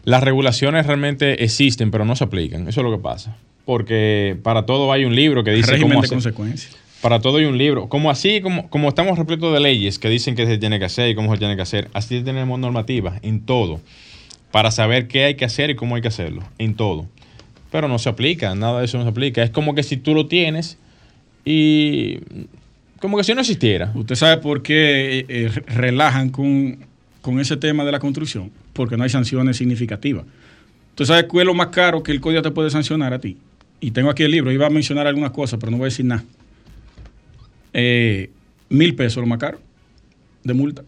Las 0.04 0.24
regulaciones 0.24 0.86
realmente 0.86 1.44
existen, 1.44 1.92
pero 1.92 2.06
no 2.06 2.16
se 2.16 2.24
aplican. 2.24 2.68
Eso 2.68 2.82
es 2.82 2.86
lo 2.86 2.92
que 2.92 3.02
pasa. 3.02 3.36
Porque 3.66 4.38
para 4.42 4.66
todo 4.66 4.92
hay 4.92 5.04
un 5.04 5.16
libro 5.16 5.44
que 5.44 5.52
dice 5.52 5.72
régimen 5.72 5.92
cómo 5.92 6.02
de 6.02 6.08
consecuencias. 6.08 6.78
Para 7.02 7.20
todo 7.20 7.38
hay 7.38 7.46
un 7.46 7.58
libro. 7.58 7.90
Como 7.90 8.10
así, 8.10 8.42
como, 8.42 8.70
como 8.70 8.88
estamos 8.88 9.18
repletos 9.20 9.54
de 9.54 9.60
leyes 9.60 10.00
que 10.00 10.10
dicen 10.10 10.36
que 10.36 10.46
se 10.46 10.58
tiene 10.58 10.80
que 10.80 10.86
hacer 10.86 11.10
y 11.10 11.16
cómo 11.16 11.32
se 11.34 11.40
tiene 11.40 11.56
que 11.56 11.62
hacer, 11.62 11.90
así 11.94 12.22
tenemos 12.22 12.58
normativas 12.58 13.20
en 13.22 13.42
todo. 13.42 13.82
Para 14.52 14.72
saber 14.72 15.08
qué 15.08 15.26
hay 15.26 15.36
que 15.36 15.46
hacer 15.46 15.70
y 15.70 15.76
cómo 15.76 15.96
hay 15.96 16.02
que 16.02 16.08
hacerlo. 16.08 16.42
En 16.58 16.76
todo. 16.76 17.06
Pero 17.70 17.90
no 17.90 18.00
se 18.00 18.08
aplica, 18.08 18.56
nada 18.56 18.80
de 18.80 18.86
eso 18.86 18.98
no 18.98 19.04
se 19.04 19.10
aplica. 19.10 19.44
Es 19.44 19.50
como 19.50 19.76
que 19.76 19.84
si 19.84 19.98
tú 19.98 20.16
lo 20.16 20.28
tienes 20.28 20.78
y. 21.46 22.20
Como 23.00 23.18
que 23.18 23.24
si 23.24 23.34
no 23.34 23.42
existiera. 23.42 23.92
¿Usted 23.96 24.16
sabe 24.16 24.38
por 24.42 24.62
qué 24.62 25.20
eh, 25.20 25.26
eh, 25.30 25.50
relajan 25.68 26.30
con, 26.30 26.78
con 27.22 27.40
ese 27.40 27.58
tema 27.58 27.86
de 27.86 27.92
la 27.92 28.00
construcción? 28.00 28.52
Porque 28.74 28.98
no 28.98 29.04
hay 29.04 29.10
sanciones 29.10 29.58
significativas. 29.58 30.26
¿Tú 30.96 31.06
sabes 31.06 31.26
cuál 31.26 31.42
es 31.44 31.46
lo 31.48 31.54
más 31.54 31.68
caro 31.68 32.02
que 32.02 32.12
el 32.12 32.20
código 32.22 32.42
te 32.42 32.52
puede 32.52 32.70
sancionar 32.72 33.14
a 33.14 33.20
ti? 33.20 33.38
Y 33.80 33.92
tengo 33.92 34.10
aquí 34.10 34.24
el 34.24 34.32
libro, 34.32 34.52
iba 34.52 34.66
a 34.66 34.70
mencionar 34.72 35.06
algunas 35.06 35.30
cosas, 35.32 35.60
pero 35.60 35.72
no 35.72 35.78
voy 35.78 35.86
a 35.86 35.90
decir 35.90 36.06
nada. 36.06 36.24
Eh, 37.74 38.30
mil 38.70 38.96
pesos 38.96 39.22
lo 39.22 39.28
más 39.28 39.38
caro 39.38 39.60
de 40.44 40.54
multa. 40.54 40.84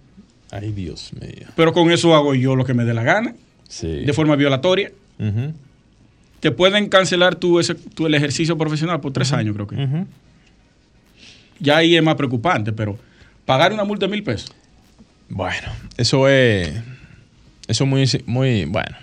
Ay, 0.51 0.72
Dios 0.72 1.12
mío. 1.14 1.47
Pero 1.55 1.74
con 1.74 1.91
eso 1.91 2.16
hago 2.16 2.34
yo 2.34 2.55
lo 2.55 2.66
que 2.66 2.74
me 2.74 2.86
dé 2.86 2.93
la 2.93 3.03
gana, 3.03 3.36
Sí. 3.68 3.88
de 3.88 4.14
forma 4.14 4.36
violatoria. 4.36 4.91
Te 6.39 6.51
pueden 6.51 6.88
cancelar 6.89 7.36
tu, 7.36 7.60
ese, 7.60 7.76
tu- 7.76 8.07
el 8.07 8.16
ejercicio 8.16 8.57
profesional 8.57 8.99
por 9.01 9.12
tres 9.12 9.32
años, 9.34 9.53
creo 9.53 9.68
que. 9.68 9.76
Ujú. 9.76 10.07
Ya 11.60 11.78
ahí 11.78 11.95
es 11.95 12.03
más 12.03 12.16
preocupante, 12.16 12.72
pero 12.72 12.97
pagar 13.45 13.74
una 13.74 13.84
multa 13.84 14.05
de 14.05 14.12
mil 14.12 14.24
pesos. 14.24 14.51
Bueno, 15.30 15.68
eso 15.97 16.28
es. 16.28 16.70
Eso 17.68 17.84
es 17.84 17.89
muy, 17.89 18.05
muy. 18.26 18.66
Bueno, 18.66 18.95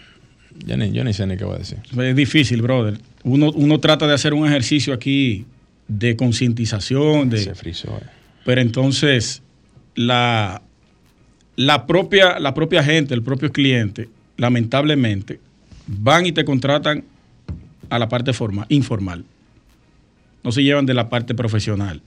yo 0.66 0.76
ni, 0.76 0.90
yo 0.90 1.04
ni 1.04 1.12
sé 1.12 1.26
ni 1.26 1.36
qué 1.36 1.44
voy 1.44 1.56
a 1.56 1.58
decir. 1.58 1.78
Es 1.98 2.16
difícil, 2.16 2.62
brother. 2.62 2.98
Uno, 3.22 3.50
uno 3.52 3.78
trata 3.80 4.06
de 4.06 4.14
hacer 4.14 4.34
un 4.34 4.46
ejercicio 4.46 4.92
aquí 4.94 5.44
de 5.88 6.16
concientización, 6.16 7.30
de, 7.30 7.38
Se 7.38 7.54
frizó. 7.54 7.88
eh. 7.96 8.06
pero 8.44 8.60
entonces 8.60 9.42
la, 9.94 10.62
la, 11.56 11.86
propia, 11.86 12.38
la 12.40 12.54
propia 12.54 12.82
gente, 12.82 13.14
el 13.14 13.22
propio 13.22 13.52
cliente, 13.52 14.08
lamentablemente, 14.36 15.38
van 15.86 16.26
y 16.26 16.32
te 16.32 16.44
contratan 16.44 17.04
a 17.88 17.98
la 17.98 18.08
parte 18.08 18.32
formal, 18.32 18.66
informal. 18.68 19.24
No 20.42 20.50
se 20.52 20.62
llevan 20.64 20.86
de 20.86 20.94
la 20.94 21.08
parte 21.08 21.34
profesional. 21.34 22.02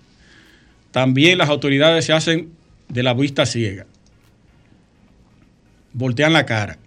También 0.91 1.37
las 1.37 1.49
autoridades 1.49 2.05
se 2.05 2.13
hacen 2.13 2.49
de 2.87 3.03
la 3.03 3.13
vista 3.13 3.45
ciega. 3.45 3.85
Voltean 5.93 6.33
la 6.33 6.45
cara. 6.45 6.77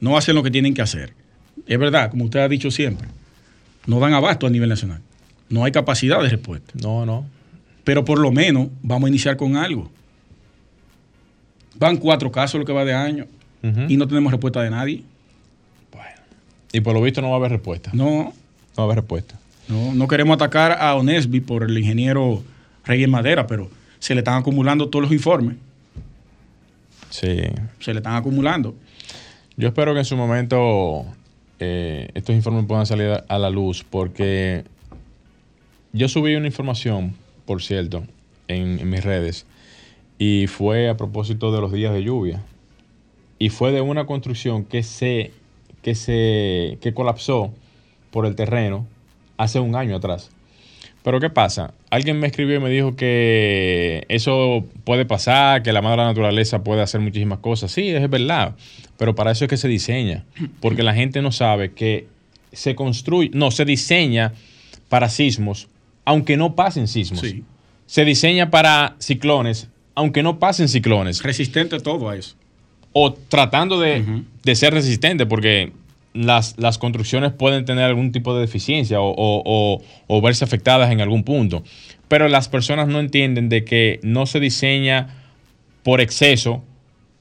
No 0.00 0.16
hacen 0.16 0.34
lo 0.34 0.42
que 0.42 0.50
tienen 0.50 0.74
que 0.74 0.82
hacer. 0.82 1.12
Es 1.66 1.78
verdad, 1.78 2.10
como 2.10 2.24
usted 2.24 2.40
ha 2.40 2.48
dicho 2.48 2.70
siempre, 2.70 3.08
no 3.86 3.98
dan 3.98 4.12
abasto 4.14 4.46
a 4.46 4.50
nivel 4.50 4.68
nacional. 4.68 5.00
No 5.48 5.64
hay 5.64 5.72
capacidad 5.72 6.20
de 6.22 6.28
respuesta. 6.28 6.72
No, 6.82 7.06
no. 7.06 7.26
Pero 7.84 8.04
por 8.04 8.18
lo 8.18 8.30
menos 8.32 8.68
vamos 8.82 9.06
a 9.06 9.10
iniciar 9.10 9.36
con 9.36 9.56
algo. 9.56 9.90
Van 11.78 11.96
cuatro 11.98 12.30
casos 12.32 12.58
lo 12.58 12.64
que 12.66 12.72
va 12.72 12.84
de 12.84 12.94
año 12.94 13.26
y 13.88 13.96
no 13.96 14.06
tenemos 14.06 14.30
respuesta 14.32 14.62
de 14.62 14.70
nadie. 14.70 15.02
Y 16.72 16.80
por 16.80 16.94
lo 16.94 17.02
visto 17.02 17.20
no 17.22 17.28
va 17.30 17.34
a 17.34 17.38
haber 17.38 17.52
respuesta. 17.52 17.90
No, 17.94 18.04
No 18.04 18.32
va 18.76 18.82
a 18.82 18.84
haber 18.84 18.96
respuesta. 18.98 19.38
no, 19.68 19.94
no 19.94 20.06
queremos 20.08 20.34
atacar 20.34 20.72
a 20.80 20.94
Onesby 20.94 21.40
por 21.40 21.62
el 21.64 21.76
ingeniero 21.78 22.42
Reyes 22.86 23.08
Madera, 23.08 23.46
pero 23.46 23.68
se 23.98 24.14
le 24.14 24.20
están 24.20 24.38
acumulando 24.38 24.88
todos 24.88 25.04
los 25.04 25.12
informes. 25.12 25.56
Sí. 27.10 27.42
Se 27.80 27.92
le 27.92 27.98
están 27.98 28.14
acumulando. 28.14 28.74
Yo 29.56 29.68
espero 29.68 29.92
que 29.92 30.00
en 30.00 30.04
su 30.04 30.16
momento 30.16 31.06
eh, 31.58 32.10
estos 32.14 32.34
informes 32.34 32.66
puedan 32.66 32.86
salir 32.86 33.22
a 33.26 33.38
la 33.38 33.50
luz 33.50 33.84
porque 33.88 34.64
yo 35.92 36.08
subí 36.08 36.36
una 36.36 36.46
información, 36.46 37.14
por 37.46 37.62
cierto, 37.62 38.04
en, 38.48 38.78
en 38.78 38.90
mis 38.90 39.02
redes 39.02 39.46
y 40.18 40.46
fue 40.46 40.88
a 40.88 40.96
propósito 40.96 41.52
de 41.52 41.60
los 41.60 41.72
días 41.72 41.92
de 41.92 42.02
lluvia 42.02 42.42
y 43.38 43.50
fue 43.50 43.72
de 43.72 43.80
una 43.80 44.06
construcción 44.06 44.64
que 44.64 44.82
se 44.82 45.32
que 45.82 45.94
se 45.94 46.78
que 46.80 46.94
colapsó 46.94 47.52
por 48.10 48.26
el 48.26 48.34
terreno 48.34 48.86
hace 49.36 49.60
un 49.60 49.76
año 49.76 49.96
atrás. 49.96 50.30
Pero 51.06 51.20
¿qué 51.20 51.30
pasa? 51.30 51.72
Alguien 51.88 52.18
me 52.18 52.26
escribió 52.26 52.56
y 52.56 52.58
me 52.58 52.68
dijo 52.68 52.96
que 52.96 54.04
eso 54.08 54.66
puede 54.82 55.04
pasar, 55.04 55.62
que 55.62 55.72
la 55.72 55.80
madre 55.80 56.02
naturaleza 56.02 56.64
puede 56.64 56.82
hacer 56.82 57.00
muchísimas 57.00 57.38
cosas. 57.38 57.70
Sí, 57.70 57.90
es 57.90 58.10
verdad. 58.10 58.56
Pero 58.96 59.14
para 59.14 59.30
eso 59.30 59.44
es 59.44 59.48
que 59.48 59.56
se 59.56 59.68
diseña. 59.68 60.24
Porque 60.58 60.82
la 60.82 60.94
gente 60.94 61.22
no 61.22 61.30
sabe 61.30 61.70
que 61.74 62.08
se 62.52 62.74
construye, 62.74 63.30
no, 63.32 63.52
se 63.52 63.64
diseña 63.64 64.32
para 64.88 65.08
sismos, 65.08 65.68
aunque 66.04 66.36
no 66.36 66.56
pasen 66.56 66.88
sismos. 66.88 67.20
Sí. 67.20 67.44
Se 67.86 68.04
diseña 68.04 68.50
para 68.50 68.96
ciclones, 68.98 69.68
aunque 69.94 70.24
no 70.24 70.40
pasen 70.40 70.66
ciclones. 70.66 71.22
Resistente 71.22 71.78
todo 71.78 72.08
a 72.08 72.16
eso. 72.16 72.34
O 72.92 73.12
tratando 73.12 73.78
de, 73.78 74.24
de 74.42 74.56
ser 74.56 74.74
resistente, 74.74 75.24
porque 75.24 75.70
las, 76.16 76.54
las 76.58 76.78
construcciones 76.78 77.32
pueden 77.32 77.64
tener 77.64 77.84
algún 77.84 78.12
tipo 78.12 78.34
de 78.34 78.40
deficiencia 78.40 79.00
o, 79.00 79.10
o- 79.10 79.42
o- 79.44 79.82
o 80.06 80.20
verse 80.20 80.44
afectadas 80.44 80.90
en 80.90 81.00
algún 81.00 81.22
punto. 81.24 81.62
Pero 82.08 82.28
las 82.28 82.48
personas 82.48 82.88
no 82.88 83.00
entienden 83.00 83.48
de 83.48 83.64
que 83.64 84.00
no 84.02 84.26
se 84.26 84.40
diseña 84.40 85.08
por 85.82 86.00
exceso, 86.00 86.64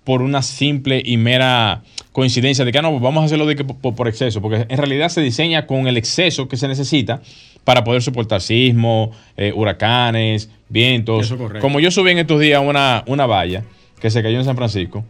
por 0.04 0.22
una 0.22 0.42
simple 0.44 1.02
y 1.04 1.18
mera 1.18 1.82
coincidencia 2.12 2.64
de 2.64 2.72
que 2.72 2.78
"Ah, 2.78 2.84
no, 2.84 3.00
vamos 3.00 3.24
a 3.24 3.26
hacerlo 3.26 3.46
de 3.48 3.56
que 3.56 3.64
por, 3.64 3.96
por 3.96 4.08
exceso, 4.08 4.42
porque 4.42 4.66
en 4.70 4.78
realidad 4.78 5.10
se 5.10 5.22
diseña 5.22 5.66
con 5.66 5.88
el 5.88 5.98
exceso 5.98 6.48
que 6.48 6.58
se 6.58 6.68
necesita 6.68 7.22
para 7.64 7.84
poder 7.84 8.04
soportar 8.04 8.42
sismos, 8.42 9.10
eh, 9.38 9.52
huracanes, 9.56 10.50
vientos. 10.70 11.28
Como 11.60 11.80
yo 11.80 11.90
subí 11.90 12.12
en 12.12 12.20
estos 12.20 12.40
días 12.40 12.62
una, 12.64 13.04
una 13.08 13.26
valla 13.26 13.64
que 14.00 14.12
se 14.12 14.22
cayó 14.22 14.38
en 14.38 14.46
San 14.46 14.56
Francisco, 14.56 15.04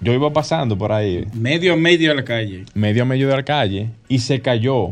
yo 0.00 0.12
iba 0.12 0.32
pasando 0.32 0.76
por 0.78 0.92
ahí, 0.92 1.24
Medio 1.34 1.74
a 1.74 1.76
medio 1.76 2.10
de 2.10 2.14
la 2.16 2.24
calle. 2.24 2.64
medio 2.74 3.02
a 3.02 3.06
medio 3.06 3.28
de 3.28 3.36
la 3.36 3.42
calle, 3.44 3.88
y 4.08 4.18
se 4.20 4.40
cayó. 4.40 4.90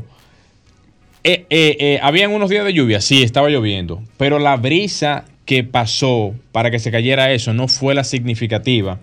Eh, 1.24 1.46
eh, 1.50 1.76
eh, 1.80 1.98
habían 2.02 2.32
unos 2.32 2.48
días 2.50 2.64
de 2.64 2.72
lluvia, 2.72 3.00
sí, 3.00 3.22
estaba 3.22 3.48
lloviendo, 3.48 4.02
pero 4.16 4.38
la 4.38 4.56
brisa 4.56 5.24
que 5.44 5.64
pasó 5.64 6.34
para 6.52 6.70
que 6.70 6.78
se 6.78 6.90
cayera 6.90 7.32
eso 7.32 7.52
no 7.54 7.68
fue 7.68 7.94
la 7.94 8.04
significativa 8.04 8.98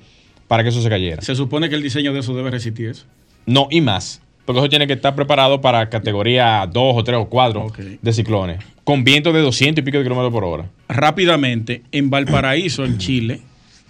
para 0.47 0.63
que 0.63 0.69
eso 0.69 0.81
se 0.81 0.89
cayera. 0.89 1.21
Se 1.21 1.35
supone 1.35 1.69
que 1.69 1.75
el 1.75 1.81
diseño 1.83 2.13
de 2.13 2.19
eso 2.19 2.35
debe 2.35 2.51
resistir 2.51 2.87
eso. 2.89 3.05
No, 3.47 3.67
y 3.71 3.81
más. 3.81 4.21
Porque 4.45 4.59
eso 4.59 4.69
tiene 4.69 4.85
que 4.85 4.93
estar 4.93 5.15
preparado 5.15 5.59
para 5.59 5.89
categoría 5.89 6.69
2 6.71 6.95
o 6.97 7.03
3 7.03 7.17
o 7.19 7.25
4 7.29 7.65
Ok. 7.65 7.79
de 7.99 8.13
ciclones. 8.13 8.59
Con 8.83 9.03
viento 9.03 9.33
de 9.33 9.41
200 9.41 9.81
y 9.81 9.85
pico 9.85 9.97
de 9.97 10.03
kilómetros 10.03 10.31
por 10.31 10.43
hora. 10.43 10.65
Rápidamente, 10.87 11.81
en 11.91 12.11
Valparaíso, 12.11 12.85
en 12.85 12.99
Chile, 12.99 13.41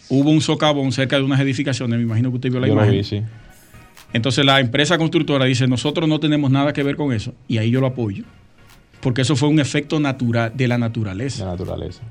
hubo 0.09 0.29
un 0.29 0.41
socavón 0.41 0.91
cerca 0.91 1.17
de 1.17 1.23
unas 1.23 1.39
edificaciones. 1.39 1.97
Me 1.97 2.03
imagino 2.03 2.29
que 2.29 2.35
usted 2.35 2.51
vio 2.51 2.59
la 2.59 2.67
Yo 2.67 2.75
lo 2.75 2.81
imagen. 2.81 2.97
vi, 2.99 3.03
sí. 3.03 3.21
Entonces 4.13 4.45
la 4.45 4.59
empresa 4.59 4.97
constructora 4.97 5.45
dice, 5.45 5.67
nosotros 5.67 6.07
no 6.07 6.19
tenemos 6.19 6.49
nada 6.51 6.71
que 6.73 6.83
ver 6.83 6.95
con 6.95 7.11
eso. 7.13 7.33
Y 7.47 7.57
ahí 7.57 7.69
yo 7.71 7.81
lo 7.81 7.87
apoyo. 7.87 8.23
Porque 9.01 9.21
eso 9.21 9.35
fue 9.35 9.49
un 9.49 9.59
efecto 9.59 9.99
natural 9.99 10.51
de 10.55 10.67
la 10.67 10.77
naturaleza. 10.77 11.45
La 11.45 11.51
naturaleza. 11.51 12.01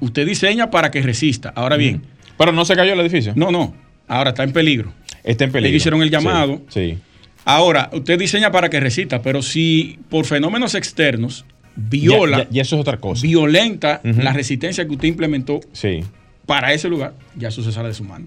Usted 0.00 0.26
diseña 0.26 0.70
para 0.70 0.90
que 0.90 1.02
resista. 1.02 1.50
Ahora 1.54 1.76
bien, 1.76 2.02
Pero 2.38 2.52
no 2.52 2.64
se 2.64 2.74
cayó 2.74 2.92
el 2.94 3.00
edificio. 3.00 3.32
no, 3.36 3.50
no. 3.50 3.74
Ahora 4.08 4.30
está 4.30 4.42
en 4.42 4.52
peligro. 4.52 4.92
Está 5.22 5.44
en 5.44 5.52
peligro. 5.52 5.68
Ellos 5.68 5.82
hicieron 5.82 6.02
el 6.02 6.10
llamado. 6.10 6.62
Sí. 6.68 6.96
Ahora, 7.44 7.90
usted 7.92 8.18
diseña 8.18 8.50
para 8.50 8.70
que 8.70 8.80
resista, 8.80 9.20
pero 9.22 9.42
si 9.42 9.98
por 10.08 10.24
fenómenos 10.24 10.74
externos 10.74 11.44
viola, 11.76 12.46
y 12.50 12.60
eso 12.60 12.76
es 12.76 12.80
otra 12.80 12.96
cosa. 12.96 13.22
violenta 13.22 14.00
la 14.02 14.32
resistencia 14.32 14.86
que 14.86 14.92
usted 14.92 15.08
implementó 15.08 15.60
Sí. 15.72 16.00
Para 16.48 16.72
ese 16.72 16.88
lugar, 16.88 17.12
ya 17.36 17.48
eso 17.48 17.62
se 17.62 17.70
sale 17.70 17.88
de 17.88 17.94
su 17.94 18.02
mano. 18.04 18.24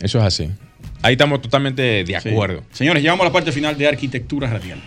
Eso 0.00 0.18
es 0.18 0.24
así. 0.24 0.48
Ahí 1.02 1.12
estamos 1.12 1.42
totalmente 1.42 1.82
de 2.02 2.18
Sí. 2.20 2.30
acuerdo. 2.30 2.64
Señores, 2.72 3.02
llegamos 3.02 3.20
a 3.20 3.26
la 3.28 3.32
parte 3.32 3.52
final 3.52 3.76
de 3.76 3.86
arquitectura 3.86 4.48
radial. 4.48 4.80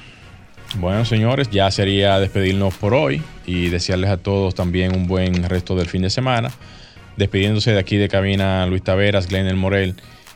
Bueno, 0.80 1.05
señores, 1.05 1.49
ya 1.51 1.70
sería 1.70 2.20
despedirnos 2.20 2.74
por 2.74 2.95
hoy 2.95 3.22
y 3.45 3.70
desearles 3.70 4.09
a 4.09 4.18
todos 4.18 4.55
también 4.55 4.95
un 4.95 5.05
buen 5.07 5.43
resto 5.47 5.76
del 5.76 5.86
fin 5.88 6.01
de 6.01 6.09
semana. 6.09 6.49
Despidiéndose 7.18 7.72
de 7.72 7.80
aquí 7.80 7.97
de 7.97 8.09
cabina 8.09 8.66
Luis 8.66 8.82
Taveras, 8.84 9.28
Glenn 9.28 9.45
El 9.47 9.55
Morel 9.57 9.93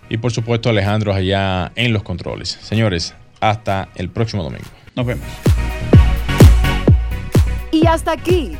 y 0.07 0.17
por 0.17 0.31
supuesto 0.31 0.69
Alejandro 0.69 1.13
allá 1.15 1.71
en 1.75 1.91
los 1.93 2.03
controles. 2.03 2.57
Señores, 2.61 3.15
hasta 3.41 3.89
el 3.95 4.09
próximo 4.09 4.43
domingo. 4.43 4.67
Nos 4.95 5.05
vemos. 5.07 5.25
Y 7.71 7.85
hasta 7.87 8.11
aquí, 8.13 8.51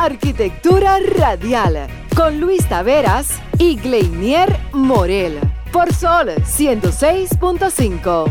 Arquitectura 0.00 1.00
Radial, 1.00 1.88
con 2.14 2.38
Luis 2.38 2.68
Taveras 2.68 3.40
y 3.58 3.74
Gleinier 3.74 4.48
Morel, 4.70 5.40
por 5.72 5.92
Sol 5.92 6.28
106.5. 6.36 8.30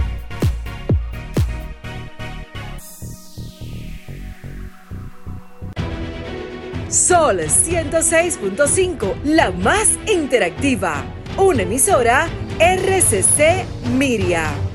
Sol 6.88 7.40
106.5, 7.42 9.24
la 9.26 9.52
más 9.52 10.00
interactiva. 10.10 11.04
Una 11.36 11.64
emisora 11.64 12.30
RCC 12.60 13.66
Miria. 13.92 14.67